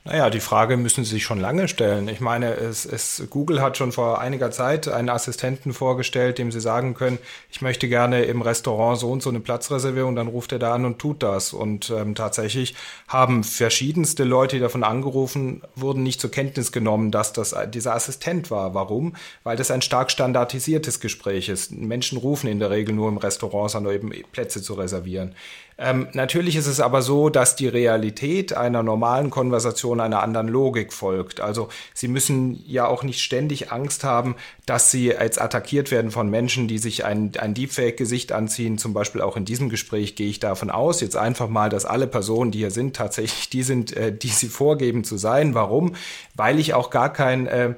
Naja, 0.08 0.30
die 0.30 0.40
Frage 0.40 0.78
müssen 0.78 1.04
Sie 1.04 1.16
sich 1.16 1.26
schon 1.26 1.42
lange 1.42 1.68
stellen. 1.68 2.08
Ich 2.08 2.22
meine, 2.22 2.54
es, 2.54 2.86
es, 2.86 3.28
Google 3.30 3.62
hat 3.62 3.76
schon 3.76 3.92
vor 3.92 4.22
einiger 4.22 4.52
Zeit 4.52 4.88
einen 4.88 5.10
Assistenten 5.10 5.74
vorgestellt, 5.74 6.38
dem 6.38 6.50
Sie 6.50 6.62
sagen 6.62 6.94
können, 6.94 7.18
ich 7.52 7.62
möchte 7.62 7.90
gerne 7.90 8.24
im 8.24 8.42
Restaurant 8.42 8.98
so 8.98 9.12
und 9.12 9.22
so 9.22 9.30
eine 9.30 9.42
Platzreservierung, 9.42 10.16
dann 10.16 10.30
ruft 10.30 10.54
er 10.54 10.60
da 10.60 10.74
an 10.74 10.86
und 10.86 10.98
tut 11.00 11.24
das. 11.24 11.52
Und 11.52 11.90
ähm, 11.90 12.16
tatsächlich 12.16 12.74
haben 13.10 13.44
verschiedenste 13.44 14.24
Leute, 14.24 14.56
die 14.56 14.62
davon 14.62 14.86
angerufen 14.86 15.62
wurden, 15.76 16.04
nicht 16.04 16.22
zur 16.22 16.32
Kenntnis 16.32 16.72
genommen, 16.72 17.12
dass 17.12 17.34
das 17.34 17.54
dieser 17.74 17.94
Assistent 17.94 18.50
war. 18.50 18.74
Warum? 18.74 19.14
Weil 19.44 19.58
das 19.58 19.72
ein 19.72 19.82
stark 19.82 20.10
standardisiertes 20.10 21.02
Gespräch 21.02 21.50
ist. 21.50 21.74
Menschen 21.74 22.18
rufen 22.18 22.48
in 22.48 22.60
der 22.60 22.70
Regel 22.70 22.96
nur 22.96 23.10
im 23.10 23.18
Restaurant 23.18 23.76
an, 23.76 23.86
um 23.86 23.92
eben 23.92 24.12
Plätze 24.32 24.62
zu 24.62 24.76
reservieren. 24.76 25.36
Ähm, 25.80 26.08
natürlich 26.14 26.56
ist 26.56 26.66
es 26.66 26.80
aber 26.80 27.04
so, 27.04 27.30
dass 27.30 27.56
die 27.56 27.68
Realität 27.68 28.58
einer 28.58 28.82
normalen 28.82 29.30
Konversation 29.30 30.00
einer 30.00 30.24
anderen 30.24 30.48
Logik 30.48 30.92
folgt. 30.92 31.40
Also 31.40 31.70
Sie 31.94 32.08
müssen 32.08 32.64
ja 32.66 32.88
auch 32.88 33.04
nicht 33.04 33.22
ständig 33.22 33.72
Angst 33.72 34.04
haben, 34.04 34.36
dass 34.66 34.90
Sie 34.90 35.08
jetzt 35.08 35.40
attackiert 35.40 35.92
werden 35.92 36.10
von 36.10 36.30
Menschen, 36.30 36.68
die 36.68 36.80
sich 36.80 37.06
ein, 37.06 37.32
ein 37.38 37.54
Deepfake-Gesicht 37.54 38.32
anziehen. 38.32 38.80
Zum 38.80 38.94
Beispiel 38.94 39.22
auch 39.22 39.38
in 39.38 39.46
diesem 39.46 39.70
Gespräch 39.70 40.16
gehe 40.16 40.30
ich 40.30 40.40
davon 40.40 40.72
aus, 40.72 41.00
jetzt 41.00 41.16
einfach 41.16 41.48
mal, 41.48 41.70
dass 41.70 41.86
alle 41.86 42.08
Personen, 42.08 42.50
die 42.50 42.60
hier 42.60 42.72
sind, 42.72 42.96
tatsächlich 42.96 43.50
die 43.50 43.64
sind, 43.64 43.96
äh, 43.96 44.12
die 44.12 44.30
Sie 44.30 44.48
vorgeben 44.48 45.04
zu 45.04 45.18
sein. 45.18 45.54
Warum? 45.54 45.96
Weil 46.36 46.60
ich 46.60 46.74
auch 46.74 46.90
gar 46.90 47.14
kein 47.14 47.46
äh, 47.46 47.76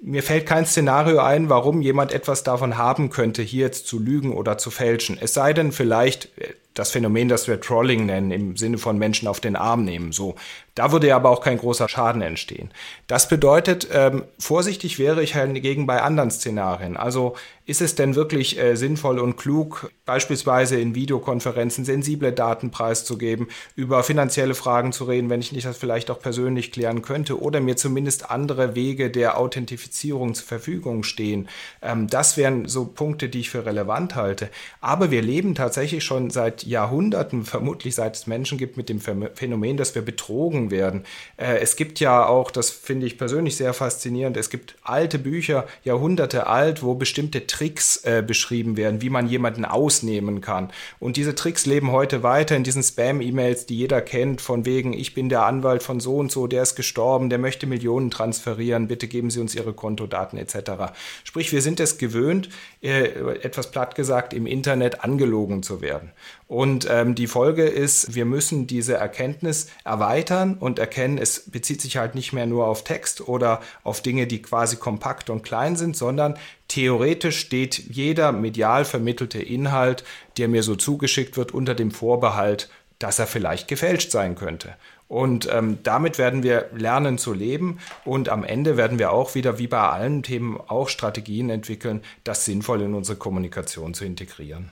mir 0.00 0.22
fällt 0.22 0.46
kein 0.46 0.64
Szenario 0.64 1.18
ein, 1.18 1.48
warum 1.48 1.82
jemand 1.82 2.12
etwas 2.12 2.44
davon 2.44 2.78
haben 2.78 3.10
könnte, 3.10 3.42
hier 3.42 3.64
jetzt 3.64 3.88
zu 3.88 3.98
lügen 3.98 4.32
oder 4.32 4.56
zu 4.56 4.70
fälschen. 4.70 5.18
Es 5.20 5.34
sei 5.34 5.52
denn 5.52 5.72
vielleicht 5.72 6.26
äh, 6.38 6.54
das 6.78 6.90
Phänomen, 6.90 7.28
das 7.28 7.48
wir 7.48 7.60
Trolling 7.60 8.06
nennen, 8.06 8.30
im 8.30 8.56
Sinne 8.56 8.78
von 8.78 8.98
Menschen 8.98 9.26
auf 9.28 9.40
den 9.40 9.56
Arm 9.56 9.84
nehmen. 9.84 10.12
So, 10.12 10.36
da 10.78 10.92
würde 10.92 11.12
aber 11.14 11.30
auch 11.30 11.40
kein 11.40 11.58
großer 11.58 11.88
Schaden 11.88 12.22
entstehen. 12.22 12.70
Das 13.08 13.28
bedeutet, 13.28 13.88
ähm, 13.92 14.24
vorsichtig 14.38 15.00
wäre 15.00 15.22
ich 15.22 15.34
hingegen 15.34 15.86
bei 15.86 16.02
anderen 16.02 16.30
Szenarien. 16.30 16.96
Also 16.96 17.34
ist 17.66 17.82
es 17.82 17.96
denn 17.96 18.14
wirklich 18.14 18.58
äh, 18.58 18.76
sinnvoll 18.76 19.18
und 19.18 19.36
klug, 19.36 19.90
beispielsweise 20.06 20.80
in 20.80 20.94
Videokonferenzen 20.94 21.84
sensible 21.84 22.32
Daten 22.32 22.70
preiszugeben, 22.70 23.48
über 23.74 24.02
finanzielle 24.04 24.54
Fragen 24.54 24.92
zu 24.92 25.04
reden, 25.04 25.28
wenn 25.28 25.40
ich 25.40 25.52
nicht 25.52 25.66
das 25.66 25.76
vielleicht 25.76 26.10
auch 26.10 26.20
persönlich 26.20 26.70
klären 26.70 27.02
könnte 27.02 27.42
oder 27.42 27.60
mir 27.60 27.76
zumindest 27.76 28.30
andere 28.30 28.74
Wege 28.74 29.10
der 29.10 29.36
Authentifizierung 29.36 30.34
zur 30.34 30.46
Verfügung 30.46 31.02
stehen? 31.02 31.48
Ähm, 31.82 32.06
das 32.06 32.36
wären 32.36 32.68
so 32.68 32.86
Punkte, 32.86 33.28
die 33.28 33.40
ich 33.40 33.50
für 33.50 33.66
relevant 33.66 34.14
halte. 34.14 34.48
Aber 34.80 35.10
wir 35.10 35.22
leben 35.22 35.56
tatsächlich 35.56 36.04
schon 36.04 36.30
seit 36.30 36.62
Jahrhunderten, 36.68 37.44
vermutlich 37.44 37.94
seit 37.94 38.16
es 38.16 38.26
Menschen 38.26 38.58
gibt, 38.58 38.76
mit 38.76 38.88
dem 38.88 39.00
Phänomen, 39.00 39.76
dass 39.76 39.94
wir 39.94 40.02
betrogen 40.02 40.70
werden. 40.70 41.04
Äh, 41.36 41.58
es 41.58 41.76
gibt 41.76 42.00
ja 42.00 42.26
auch, 42.26 42.50
das 42.50 42.70
finde 42.70 43.06
ich 43.06 43.18
persönlich 43.18 43.56
sehr 43.56 43.72
faszinierend, 43.72 44.36
es 44.36 44.50
gibt 44.50 44.76
alte 44.82 45.18
Bücher, 45.18 45.66
Jahrhunderte 45.84 46.46
alt, 46.46 46.82
wo 46.82 46.94
bestimmte 46.94 47.46
Tricks 47.46 47.98
äh, 48.04 48.22
beschrieben 48.26 48.76
werden, 48.76 49.00
wie 49.00 49.10
man 49.10 49.28
jemanden 49.28 49.64
ausnehmen 49.64 50.40
kann. 50.40 50.70
Und 51.00 51.16
diese 51.16 51.34
Tricks 51.34 51.66
leben 51.66 51.92
heute 51.92 52.22
weiter 52.22 52.56
in 52.56 52.64
diesen 52.64 52.82
Spam-E-Mails, 52.82 53.66
die 53.66 53.78
jeder 53.78 54.00
kennt, 54.00 54.40
von 54.40 54.64
wegen, 54.64 54.92
ich 54.92 55.14
bin 55.14 55.28
der 55.28 55.44
Anwalt 55.44 55.82
von 55.82 56.00
so 56.00 56.16
und 56.16 56.30
so, 56.30 56.46
der 56.46 56.62
ist 56.62 56.76
gestorben, 56.76 57.30
der 57.30 57.38
möchte 57.38 57.66
Millionen 57.66 58.10
transferieren, 58.10 58.88
bitte 58.88 59.08
geben 59.08 59.30
Sie 59.30 59.40
uns 59.40 59.54
Ihre 59.54 59.72
Kontodaten 59.72 60.38
etc. 60.38 60.92
Sprich, 61.24 61.52
wir 61.52 61.62
sind 61.62 61.80
es 61.80 61.98
gewöhnt, 61.98 62.50
äh, 62.82 63.04
etwas 63.42 63.70
platt 63.70 63.94
gesagt, 63.94 64.34
im 64.34 64.46
Internet 64.46 65.02
angelogen 65.02 65.62
zu 65.62 65.80
werden. 65.80 66.12
Und 66.48 66.88
ähm, 66.90 67.14
die 67.14 67.26
Folge 67.26 67.64
ist, 67.64 68.14
wir 68.14 68.24
müssen 68.24 68.66
diese 68.66 68.94
Erkenntnis 68.94 69.68
erweitern 69.84 70.56
und 70.58 70.78
erkennen, 70.78 71.18
es 71.18 71.50
bezieht 71.50 71.82
sich 71.82 71.98
halt 71.98 72.14
nicht 72.14 72.32
mehr 72.32 72.46
nur 72.46 72.66
auf 72.66 72.84
Text 72.84 73.28
oder 73.28 73.60
auf 73.84 74.00
Dinge, 74.00 74.26
die 74.26 74.40
quasi 74.40 74.76
kompakt 74.76 75.28
und 75.28 75.42
klein 75.42 75.76
sind, 75.76 75.94
sondern 75.94 76.38
theoretisch 76.66 77.38
steht 77.38 77.76
jeder 77.90 78.32
medial 78.32 78.86
vermittelte 78.86 79.42
Inhalt, 79.42 80.04
der 80.38 80.48
mir 80.48 80.62
so 80.62 80.74
zugeschickt 80.74 81.36
wird, 81.36 81.52
unter 81.52 81.74
dem 81.74 81.90
Vorbehalt, 81.90 82.70
dass 82.98 83.18
er 83.18 83.26
vielleicht 83.26 83.68
gefälscht 83.68 84.10
sein 84.10 84.34
könnte. 84.34 84.74
Und 85.06 85.48
ähm, 85.52 85.78
damit 85.82 86.16
werden 86.16 86.42
wir 86.42 86.70
lernen 86.74 87.18
zu 87.18 87.34
leben 87.34 87.78
und 88.06 88.30
am 88.30 88.42
Ende 88.42 88.78
werden 88.78 88.98
wir 88.98 89.12
auch 89.12 89.34
wieder, 89.34 89.58
wie 89.58 89.66
bei 89.66 89.80
allen 89.80 90.22
Themen, 90.22 90.58
auch 90.58 90.88
Strategien 90.88 91.50
entwickeln, 91.50 92.02
das 92.24 92.46
sinnvoll 92.46 92.80
in 92.80 92.94
unsere 92.94 93.18
Kommunikation 93.18 93.92
zu 93.92 94.06
integrieren. 94.06 94.70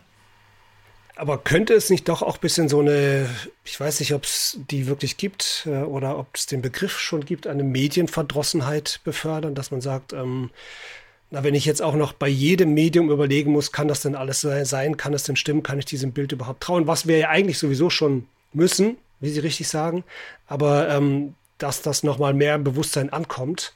Aber 1.18 1.38
könnte 1.38 1.72
es 1.72 1.88
nicht 1.88 2.08
doch 2.10 2.20
auch 2.20 2.34
ein 2.34 2.40
bisschen 2.40 2.68
so 2.68 2.80
eine, 2.80 3.26
ich 3.64 3.80
weiß 3.80 4.00
nicht, 4.00 4.12
ob 4.12 4.24
es 4.24 4.58
die 4.70 4.86
wirklich 4.86 5.16
gibt 5.16 5.66
äh, 5.66 5.82
oder 5.82 6.18
ob 6.18 6.28
es 6.34 6.44
den 6.44 6.60
Begriff 6.60 6.98
schon 6.98 7.24
gibt, 7.24 7.46
eine 7.46 7.64
Medienverdrossenheit 7.64 9.00
befördern, 9.02 9.54
dass 9.54 9.70
man 9.70 9.80
sagt, 9.80 10.12
ähm, 10.12 10.50
na, 11.30 11.42
wenn 11.42 11.54
ich 11.54 11.64
jetzt 11.64 11.80
auch 11.80 11.94
noch 11.94 12.12
bei 12.12 12.28
jedem 12.28 12.74
Medium 12.74 13.10
überlegen 13.10 13.50
muss, 13.50 13.72
kann 13.72 13.88
das 13.88 14.02
denn 14.02 14.14
alles 14.14 14.42
sein, 14.42 14.98
kann 14.98 15.14
es 15.14 15.22
denn 15.24 15.36
stimmen, 15.36 15.62
kann 15.62 15.78
ich 15.78 15.86
diesem 15.86 16.12
Bild 16.12 16.32
überhaupt 16.32 16.62
trauen, 16.62 16.86
was 16.86 17.06
wir 17.06 17.16
ja 17.16 17.28
eigentlich 17.30 17.58
sowieso 17.58 17.88
schon 17.88 18.28
müssen, 18.52 18.98
wie 19.20 19.30
Sie 19.30 19.40
richtig 19.40 19.68
sagen, 19.68 20.04
aber 20.46 20.88
ähm, 20.90 21.34
dass 21.56 21.80
das 21.80 22.02
nochmal 22.02 22.34
mehr 22.34 22.54
im 22.54 22.64
Bewusstsein 22.64 23.10
ankommt, 23.10 23.74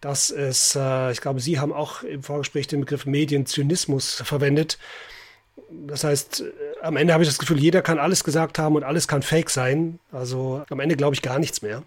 dass 0.00 0.30
es, 0.30 0.74
äh, 0.74 1.12
ich 1.12 1.20
glaube, 1.20 1.40
Sie 1.40 1.60
haben 1.60 1.72
auch 1.72 2.02
im 2.02 2.24
Vorgespräch 2.24 2.66
den 2.66 2.80
Begriff 2.80 3.06
Medienzynismus 3.06 4.22
verwendet, 4.24 4.78
das 5.70 6.04
heißt, 6.04 6.40
äh, 6.40 6.52
am 6.82 6.96
Ende 6.96 7.12
habe 7.12 7.22
ich 7.22 7.28
das 7.28 7.38
Gefühl, 7.38 7.58
jeder 7.58 7.80
kann 7.80 7.98
alles 7.98 8.24
gesagt 8.24 8.58
haben 8.58 8.76
und 8.76 8.84
alles 8.84 9.08
kann 9.08 9.22
fake 9.22 9.50
sein. 9.50 9.98
Also 10.10 10.64
am 10.68 10.80
Ende 10.80 10.96
glaube 10.96 11.14
ich 11.14 11.22
gar 11.22 11.38
nichts 11.38 11.62
mehr. 11.62 11.82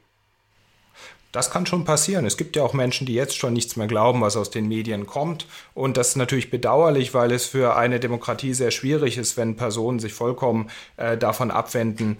Das 1.32 1.52
kann 1.52 1.66
schon 1.66 1.84
passieren. 1.84 2.26
Es 2.26 2.38
gibt 2.38 2.56
ja 2.56 2.64
auch 2.64 2.72
Menschen, 2.72 3.06
die 3.06 3.14
jetzt 3.14 3.36
schon 3.36 3.52
nichts 3.52 3.76
mehr 3.76 3.88
glauben, 3.88 4.22
was 4.22 4.38
aus 4.38 4.52
den 4.52 4.70
Medien 4.70 5.06
kommt. 5.06 5.48
Und 5.74 5.98
das 5.98 6.10
ist 6.10 6.16
natürlich 6.16 6.50
bedauerlich, 6.50 7.14
weil 7.14 7.34
es 7.34 7.46
für 7.46 7.76
eine 7.76 8.00
Demokratie 8.00 8.54
sehr 8.54 8.72
schwierig 8.72 9.18
ist, 9.18 9.36
wenn 9.36 9.58
Personen 9.58 10.00
sich 10.00 10.14
vollkommen 10.14 10.70
äh, 10.96 11.18
davon 11.18 11.52
abwenden, 11.52 12.16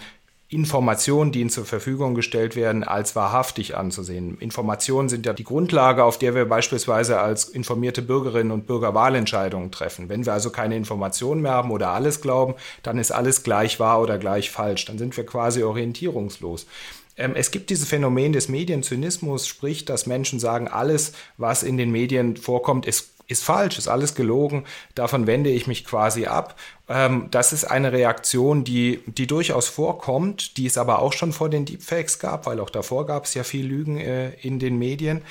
Informationen, 0.48 1.32
die 1.32 1.42
ihnen 1.42 1.50
zur 1.50 1.66
Verfügung 1.66 2.14
gestellt 2.14 2.56
werden, 2.56 2.84
als 2.84 3.16
wahrhaftig 3.16 3.76
anzusehen. 3.76 4.38
Informationen 4.38 5.10
sind 5.10 5.26
ja 5.26 5.34
die 5.34 5.44
Grundlage, 5.44 6.04
auf 6.04 6.20
der 6.20 6.36
wir 6.36 6.46
beispielsweise 6.46 7.20
als 7.20 7.46
informierte 7.46 8.04
Bürgerinnen 8.04 8.52
und 8.52 8.68
Bürger 8.68 8.94
Wahlentscheidungen 8.94 9.72
treffen. 9.72 10.08
Wenn 10.08 10.24
wir 10.26 10.34
also 10.34 10.52
keine 10.52 10.76
Informationen 10.76 11.42
mehr 11.42 11.54
haben 11.54 11.72
oder 11.72 11.90
alles 11.90 12.22
glauben, 12.22 12.54
dann 12.84 13.00
ist 13.00 13.12
alles 13.12 13.42
gleich 13.42 13.80
wahr 13.80 14.00
oder 14.02 14.20
gleich 14.20 14.52
falsch. 14.52 14.86
Dann 14.86 15.00
sind 15.00 15.18
wir 15.18 15.26
quasi 15.26 15.64
orientierungslos. 15.64 16.68
Ähm, 17.18 17.34
es 17.36 17.50
gibt 17.50 17.72
dieses 17.72 17.90
Phänomen 17.90 18.34
des 18.34 18.48
Medienzynismus, 18.48 19.48
sprich, 19.48 19.86
dass 19.86 20.06
Menschen 20.06 20.40
sagen, 20.40 20.68
alles, 20.68 21.14
was 21.38 21.64
in 21.64 21.78
den 21.78 21.92
Medien 21.92 22.38
vorkommt, 22.38 22.86
ist 22.86 23.15
ist 23.28 23.44
falsch, 23.44 23.78
ist 23.78 23.88
alles 23.88 24.16
gelogen, 24.16 24.66
davon 24.94 25.28
wende 25.28 25.50
ich 25.50 25.68
mich 25.68 25.86
quasi 25.86 26.26
ab. 26.26 26.56
Ähm, 26.88 27.28
das 27.32 27.54
ist 27.54 27.66
eine 27.66 27.92
Reaktion, 27.92 28.64
die, 28.64 29.02
die 29.08 29.28
durchaus 29.28 29.68
vorkommt, 29.68 30.58
die 30.58 30.66
es 30.66 30.78
aber 30.78 31.00
auch 31.00 31.14
schon 31.14 31.34
vor 31.34 31.50
den 31.50 31.66
Deepfakes 31.66 32.20
gab, 32.20 32.46
weil 32.46 32.60
auch 32.60 32.70
davor 32.70 33.06
gab 33.06 33.26
es 33.26 33.34
ja 33.34 33.44
viel 33.44 33.66
Lügen 33.66 33.98
äh, 33.98 34.32
in 34.42 34.60
den 34.60 34.78
Medien. 34.78 35.22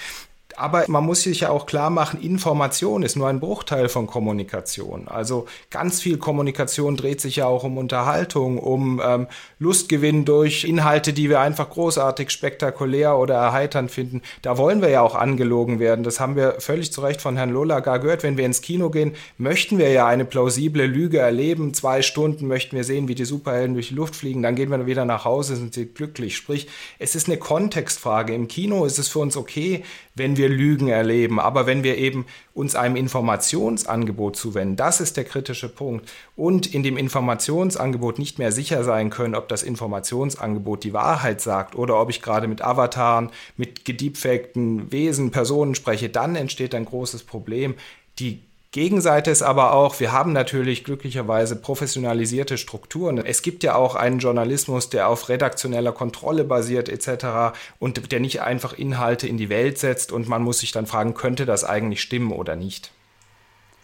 Aber 0.57 0.85
man 0.89 1.05
muss 1.05 1.23
sich 1.23 1.41
ja 1.41 1.51
auch 1.51 1.67
klar 1.67 1.91
machen, 1.91 2.21
Information 2.21 3.03
ist 3.03 3.17
nur 3.17 3.29
ein 3.29 3.41
Bruchteil 3.41 3.89
von 3.89 4.07
Kommunikation. 4.07 5.09
Also 5.09 5.47
ganz 5.71 6.01
viel 6.01 6.19
Kommunikation 6.19 6.97
dreht 6.97 7.21
sich 7.21 7.37
ja 7.37 7.47
auch 7.47 7.65
um 7.65 7.79
Unterhaltung, 7.79 8.59
um 8.59 9.01
ähm, 9.05 9.27
Lustgewinn 9.59 10.25
durch 10.25 10.65
Inhalte, 10.65 11.13
die 11.13 11.29
wir 11.29 11.41
einfach 11.41 11.71
großartig, 11.71 12.31
spektakulär 12.31 13.17
oder 13.17 13.35
erheiternd 13.35 13.91
finden. 13.91 14.23
Da 14.43 14.59
wollen 14.59 14.83
wir 14.83 14.89
ja 14.89 15.01
auch 15.01 15.15
angelogen 15.15 15.79
werden. 15.79 16.05
Das 16.05 16.21
haben 16.21 16.37
wir 16.37 16.61
völlig 16.61 16.93
zu 16.93 17.01
Recht 17.01 17.21
von 17.21 17.37
Herrn 17.37 17.51
Lolaga 17.51 17.97
gehört. 17.99 18.23
Wenn 18.23 18.37
wir 18.37 18.47
ins 18.47 18.63
Kino 18.63 18.91
gehen, 18.91 19.15
möchten 19.39 19.79
wir 19.79 19.91
ja 19.91 20.07
eine 20.07 20.25
plausible 20.25 20.87
Lüge 20.87 21.19
erleben. 21.19 21.75
Zwei 21.75 22.03
Stunden 22.03 22.47
möchten 22.47 22.77
wir 22.77 22.85
sehen, 22.85 23.09
wie 23.09 23.15
die 23.15 23.25
Superhelden 23.25 23.75
durch 23.75 23.89
die 23.89 23.95
Luft 23.95 24.17
fliegen. 24.17 24.43
Dann 24.43 24.55
gehen 24.55 24.71
wir 24.71 24.87
wieder 24.87 25.05
nach 25.05 25.25
Hause, 25.25 25.57
sind 25.57 25.75
sie 25.75 25.87
glücklich. 25.87 26.37
Sprich, 26.37 26.69
es 26.99 27.15
ist 27.15 27.29
eine 27.29 27.39
Kontextfrage. 27.39 28.35
Im 28.35 28.49
Kino 28.49 28.85
ist 28.85 28.99
es 28.99 29.09
für 29.09 29.19
uns 29.21 29.37
okay, 29.37 29.83
wenn 30.15 30.37
wir 30.37 30.49
Lügen 30.49 30.89
erleben. 30.89 31.41
Aber 31.41 31.67
wenn 31.67 31.83
wir 31.83 31.99
eben 31.99 32.27
uns 32.55 32.75
einem 32.75 32.97
Informationsangebot 32.97 34.37
zuwenden, 34.37 34.77
das 34.77 35.01
ist 35.01 35.17
der 35.17 35.25
kritische 35.25 35.69
Punkt, 35.69 36.11
und 36.37 36.73
in 36.73 36.83
dem 36.83 36.97
Informationsangebot 36.97 38.19
nicht 38.19 38.39
mehr 38.39 38.53
sicher 38.53 38.85
sein 38.85 39.11
können, 39.11 39.35
ob 39.35 39.49
das 39.49 39.62
Informationsangebot 39.62 40.85
die 40.85 40.93
Wahrheit 40.93 41.41
sagt 41.41 41.75
oder 41.75 42.01
ob 42.01 42.11
ich 42.11 42.23
gerade 42.23 42.49
mit 42.49 42.62
Avataren, 42.62 43.31
mit 43.57 43.85
gediebfakten 43.85 44.91
Wesen, 44.93 45.31
Personen 45.31 45.75
spreche, 45.75 46.09
dann 46.09 46.37
entsteht 46.37 46.75
ein 46.75 46.85
großes 46.85 47.25
Problem. 47.25 47.75
Die 48.19 48.43
Gegenseite 48.75 49.31
ist 49.31 49.43
aber 49.43 49.72
auch, 49.72 50.01
wir 50.01 50.11
haben 50.11 50.33
natürlich 50.33 50.83
glücklicherweise 50.83 51.55
professionalisierte 51.55 52.59
Strukturen. 52.59 53.18
Es 53.18 53.43
gibt 53.43 53.62
ja 53.62 53.77
auch 53.77 53.95
einen 53.95 54.18
Journalismus, 54.18 54.91
der 54.91 55.09
auf 55.09 55.29
redaktioneller 55.29 55.93
Kontrolle 55.93 56.43
basiert 56.43 56.89
etc. 56.89 57.57
und 57.79 58.11
der 58.11 58.18
nicht 58.18 58.43
einfach 58.43 58.72
Inhalte 58.72 59.29
in 59.29 59.37
die 59.37 59.49
Welt 59.49 59.79
setzt 59.79 60.11
und 60.11 60.27
man 60.27 60.43
muss 60.43 60.59
sich 60.59 60.72
dann 60.72 60.87
fragen, 60.89 61.14
könnte 61.14 61.47
das 61.47 61.62
eigentlich 61.62 62.01
stimmen 62.01 62.33
oder 62.33 62.57
nicht. 62.57 62.91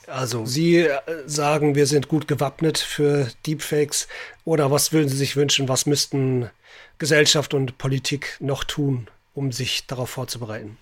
Also 0.09 0.45
Sie 0.45 0.78
äh, 0.78 0.99
sagen, 1.24 1.76
wir 1.76 1.86
sind 1.86 2.09
gut 2.09 2.26
gewappnet 2.26 2.76
für 2.78 3.30
Deepfakes 3.47 4.09
oder 4.45 4.72
was 4.72 4.93
würden 4.93 5.09
Sie 5.09 5.16
sich 5.16 5.36
wünschen, 5.36 5.68
was 5.68 5.86
müssten 5.86 6.51
Gesellschaft 6.99 7.55
und 7.55 7.78
Politik 7.78 8.38
noch 8.41 8.64
tun, 8.64 9.07
um 9.34 9.53
sich 9.53 9.86
darauf 9.86 10.11
vorzubereiten? 10.11 10.78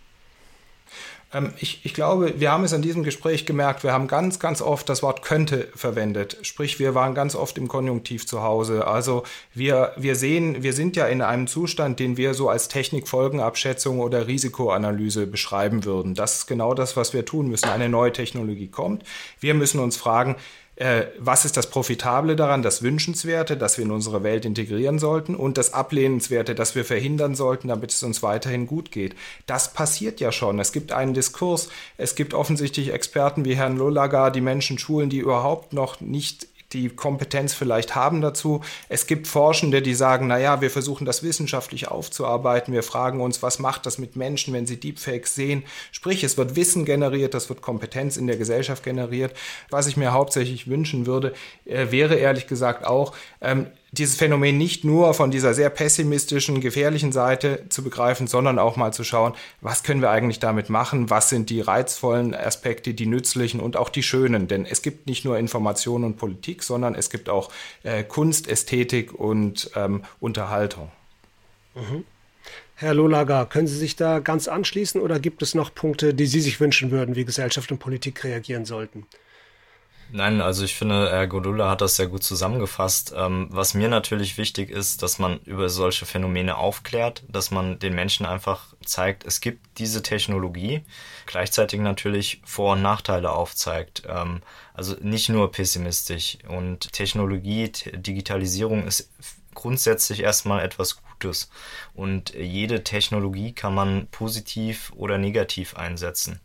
Ähm, 1.32 1.52
ich, 1.58 1.84
ich 1.84 1.94
glaube, 1.94 2.34
wir 2.38 2.50
haben 2.50 2.64
es 2.64 2.72
an 2.72 2.82
diesem 2.82 3.02
Gespräch 3.02 3.46
gemerkt, 3.46 3.84
wir 3.84 3.92
haben 3.92 4.08
ganz, 4.08 4.38
ganz 4.38 4.62
oft 4.62 4.88
das 4.88 5.02
Wort 5.02 5.22
könnte 5.22 5.68
verwendet. 5.74 6.38
Sprich, 6.42 6.78
wir 6.78 6.94
waren 6.94 7.14
ganz 7.14 7.34
oft 7.34 7.58
im 7.58 7.68
Konjunktiv 7.68 8.26
zu 8.26 8.42
Hause. 8.42 8.86
Also 8.86 9.24
wir, 9.54 9.92
wir 9.96 10.16
sehen, 10.16 10.62
wir 10.62 10.72
sind 10.72 10.96
ja 10.96 11.06
in 11.06 11.22
einem 11.22 11.46
Zustand, 11.46 12.00
den 12.00 12.16
wir 12.16 12.34
so 12.34 12.48
als 12.48 12.68
Technikfolgenabschätzung 12.68 14.00
oder 14.00 14.26
Risikoanalyse 14.26 15.26
beschreiben 15.26 15.84
würden. 15.84 16.14
Das 16.14 16.38
ist 16.38 16.46
genau 16.46 16.74
das, 16.74 16.96
was 16.96 17.12
wir 17.12 17.24
tun 17.24 17.48
müssen. 17.48 17.68
Eine 17.68 17.88
neue 17.88 18.12
Technologie 18.12 18.68
kommt. 18.68 19.04
Wir 19.40 19.54
müssen 19.54 19.80
uns 19.80 19.96
fragen, 19.96 20.36
äh, 20.78 21.06
was 21.18 21.44
ist 21.44 21.56
das 21.56 21.70
Profitable 21.70 22.36
daran, 22.36 22.62
das 22.62 22.82
Wünschenswerte, 22.82 23.56
das 23.56 23.78
wir 23.78 23.84
in 23.84 23.90
unsere 23.90 24.22
Welt 24.22 24.44
integrieren 24.44 25.00
sollten 25.00 25.34
und 25.34 25.58
das 25.58 25.74
Ablehnenswerte, 25.74 26.54
das 26.54 26.76
wir 26.76 26.84
verhindern 26.84 27.34
sollten, 27.34 27.66
damit 27.66 27.90
es 27.90 28.04
uns 28.04 28.22
weiterhin 28.22 28.68
gut 28.68 28.92
geht. 28.92 29.16
Das 29.46 29.72
passiert 29.72 30.20
ja 30.20 30.30
schon. 30.30 30.60
Es 30.60 30.70
gibt 30.70 30.92
einen 30.92 31.14
Diskurs, 31.14 31.68
es 31.96 32.14
gibt 32.14 32.32
offensichtlich 32.32 32.92
Experten 32.92 33.44
wie 33.44 33.56
Herrn 33.56 33.76
Lullager, 33.76 34.30
die 34.30 34.40
Menschen 34.40 34.78
schulen, 34.78 35.10
die 35.10 35.18
überhaupt 35.18 35.72
noch 35.72 36.00
nicht 36.00 36.46
die 36.72 36.90
Kompetenz 36.90 37.54
vielleicht 37.54 37.94
haben 37.94 38.20
dazu. 38.20 38.60
Es 38.88 39.06
gibt 39.06 39.26
Forschende, 39.26 39.80
die 39.80 39.94
sagen, 39.94 40.26
naja, 40.26 40.60
wir 40.60 40.70
versuchen 40.70 41.04
das 41.04 41.22
wissenschaftlich 41.22 41.88
aufzuarbeiten. 41.88 42.74
Wir 42.74 42.82
fragen 42.82 43.20
uns, 43.20 43.42
was 43.42 43.58
macht 43.58 43.86
das 43.86 43.98
mit 43.98 44.16
Menschen, 44.16 44.52
wenn 44.52 44.66
sie 44.66 44.78
Deepfakes 44.78 45.34
sehen? 45.34 45.64
Sprich, 45.92 46.22
es 46.24 46.36
wird 46.36 46.56
Wissen 46.56 46.84
generiert, 46.84 47.34
das 47.34 47.48
wird 47.48 47.62
Kompetenz 47.62 48.16
in 48.16 48.26
der 48.26 48.36
Gesellschaft 48.36 48.82
generiert. 48.82 49.34
Was 49.70 49.86
ich 49.86 49.96
mir 49.96 50.12
hauptsächlich 50.12 50.68
wünschen 50.68 51.06
würde, 51.06 51.32
äh, 51.64 51.90
wäre 51.90 52.16
ehrlich 52.16 52.46
gesagt 52.46 52.84
auch, 52.84 53.14
ähm, 53.40 53.68
dieses 53.92 54.16
Phänomen 54.16 54.58
nicht 54.58 54.84
nur 54.84 55.14
von 55.14 55.30
dieser 55.30 55.54
sehr 55.54 55.70
pessimistischen, 55.70 56.60
gefährlichen 56.60 57.10
Seite 57.10 57.64
zu 57.70 57.82
begreifen, 57.82 58.26
sondern 58.26 58.58
auch 58.58 58.76
mal 58.76 58.92
zu 58.92 59.02
schauen, 59.02 59.32
was 59.60 59.82
können 59.82 60.02
wir 60.02 60.10
eigentlich 60.10 60.40
damit 60.40 60.68
machen, 60.68 61.08
was 61.08 61.30
sind 61.30 61.48
die 61.48 61.60
reizvollen 61.60 62.34
Aspekte, 62.34 62.92
die 62.92 63.06
nützlichen 63.06 63.60
und 63.60 63.76
auch 63.76 63.88
die 63.88 64.02
schönen. 64.02 64.46
Denn 64.46 64.66
es 64.66 64.82
gibt 64.82 65.06
nicht 65.06 65.24
nur 65.24 65.38
Information 65.38 66.04
und 66.04 66.16
Politik, 66.16 66.62
sondern 66.62 66.94
es 66.94 67.08
gibt 67.08 67.28
auch 67.30 67.50
äh, 67.82 68.04
Kunst, 68.04 68.46
Ästhetik 68.46 69.14
und 69.14 69.70
ähm, 69.74 70.02
Unterhaltung. 70.20 70.90
Mhm. 71.74 72.04
Herr 72.74 72.94
Lolaga, 72.94 73.44
können 73.44 73.66
Sie 73.66 73.76
sich 73.76 73.96
da 73.96 74.20
ganz 74.20 74.46
anschließen 74.46 75.00
oder 75.00 75.18
gibt 75.18 75.42
es 75.42 75.54
noch 75.54 75.74
Punkte, 75.74 76.14
die 76.14 76.26
Sie 76.26 76.40
sich 76.40 76.60
wünschen 76.60 76.90
würden, 76.90 77.16
wie 77.16 77.24
Gesellschaft 77.24 77.72
und 77.72 77.78
Politik 77.78 78.22
reagieren 78.22 78.66
sollten? 78.66 79.06
Nein, 80.10 80.40
also 80.40 80.64
ich 80.64 80.74
finde, 80.74 81.10
Herr 81.10 81.26
Godula 81.26 81.68
hat 81.68 81.82
das 81.82 81.96
sehr 81.96 82.06
gut 82.06 82.22
zusammengefasst. 82.22 83.12
Ähm, 83.14 83.48
was 83.50 83.74
mir 83.74 83.88
natürlich 83.88 84.38
wichtig 84.38 84.70
ist, 84.70 85.02
dass 85.02 85.18
man 85.18 85.38
über 85.40 85.68
solche 85.68 86.06
Phänomene 86.06 86.56
aufklärt, 86.56 87.24
dass 87.28 87.50
man 87.50 87.78
den 87.78 87.94
Menschen 87.94 88.24
einfach 88.24 88.74
zeigt, 88.84 89.26
es 89.26 89.42
gibt 89.42 89.66
diese 89.76 90.02
Technologie, 90.02 90.82
gleichzeitig 91.26 91.80
natürlich 91.80 92.40
Vor- 92.46 92.72
und 92.72 92.82
Nachteile 92.82 93.32
aufzeigt. 93.32 94.04
Ähm, 94.08 94.40
also 94.72 94.96
nicht 95.00 95.28
nur 95.28 95.52
pessimistisch. 95.52 96.38
Und 96.48 96.90
Technologie, 96.92 97.70
Digitalisierung 97.92 98.86
ist 98.86 99.10
grundsätzlich 99.54 100.20
erstmal 100.20 100.64
etwas 100.64 101.02
Gutes. 101.02 101.50
Und 101.94 102.32
jede 102.32 102.84
Technologie 102.84 103.52
kann 103.52 103.74
man 103.74 104.06
positiv 104.06 104.92
oder 104.96 105.18
negativ 105.18 105.76
einsetzen. 105.76 106.40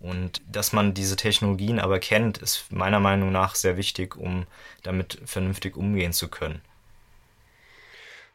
Und 0.00 0.40
dass 0.50 0.72
man 0.72 0.94
diese 0.94 1.16
Technologien 1.16 1.78
aber 1.78 1.98
kennt, 1.98 2.38
ist 2.38 2.72
meiner 2.72 3.00
Meinung 3.00 3.32
nach 3.32 3.54
sehr 3.54 3.76
wichtig, 3.76 4.16
um 4.16 4.46
damit 4.82 5.18
vernünftig 5.26 5.76
umgehen 5.76 6.12
zu 6.12 6.28
können. 6.28 6.62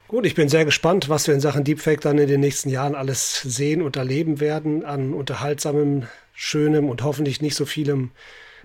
Gut, 0.07 0.27
ich 0.27 0.35
bin 0.35 0.49
sehr 0.49 0.65
gespannt, 0.65 1.09
was 1.09 1.25
wir 1.25 1.33
in 1.33 1.41
Sachen 1.41 1.63
Deepfake 1.63 2.01
dann 2.01 2.19
in 2.19 2.27
den 2.27 2.39
nächsten 2.39 2.69
Jahren 2.69 2.93
alles 2.93 3.41
sehen 3.41 3.81
und 3.81 3.95
erleben 3.95 4.39
werden 4.39 4.85
an 4.85 5.15
unterhaltsamem, 5.15 6.07
schönem 6.35 6.89
und 6.89 7.01
hoffentlich 7.01 7.41
nicht 7.41 7.55
so 7.55 7.65
vielem 7.65 8.11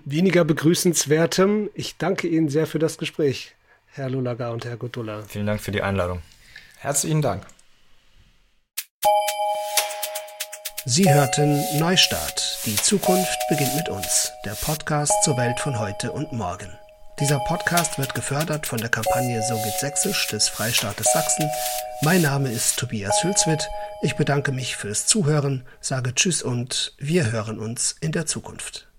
weniger 0.05 0.45
begrüßenswertem. 0.45 1.71
Ich 1.73 1.97
danke 1.97 2.27
Ihnen 2.27 2.49
sehr 2.49 2.67
für 2.67 2.77
das 2.77 2.99
Gespräch, 2.99 3.55
Herr 3.87 4.11
Lulaga 4.11 4.51
und 4.51 4.65
Herr 4.65 4.77
Gutula. 4.77 5.23
Vielen 5.27 5.47
Dank 5.47 5.61
für 5.61 5.71
die 5.71 5.81
Einladung. 5.81 6.21
Herzlichen 6.77 7.23
Dank. 7.23 7.43
Sie 10.85 11.13
hörten 11.13 11.63
Neustart. 11.77 12.57
Die 12.65 12.75
Zukunft 12.75 13.37
beginnt 13.49 13.75
mit 13.75 13.87
uns. 13.87 14.31
Der 14.45 14.55
Podcast 14.55 15.13
zur 15.23 15.37
Welt 15.37 15.59
von 15.59 15.77
heute 15.77 16.11
und 16.11 16.33
morgen. 16.33 16.75
Dieser 17.19 17.37
Podcast 17.37 17.99
wird 17.99 18.15
gefördert 18.15 18.65
von 18.65 18.79
der 18.79 18.89
Kampagne 18.89 19.43
So 19.47 19.53
geht 19.63 19.79
Sächsisch 19.79 20.27
des 20.29 20.49
Freistaates 20.49 21.13
Sachsen. 21.13 21.47
Mein 22.01 22.23
Name 22.23 22.51
ist 22.51 22.79
Tobias 22.79 23.23
Hülswit. 23.23 23.69
Ich 24.01 24.15
bedanke 24.15 24.51
mich 24.51 24.75
fürs 24.75 25.05
Zuhören, 25.05 25.67
sage 25.81 26.15
Tschüss 26.15 26.41
und 26.41 26.95
wir 26.97 27.31
hören 27.31 27.59
uns 27.59 27.95
in 28.01 28.11
der 28.11 28.25
Zukunft. 28.25 28.90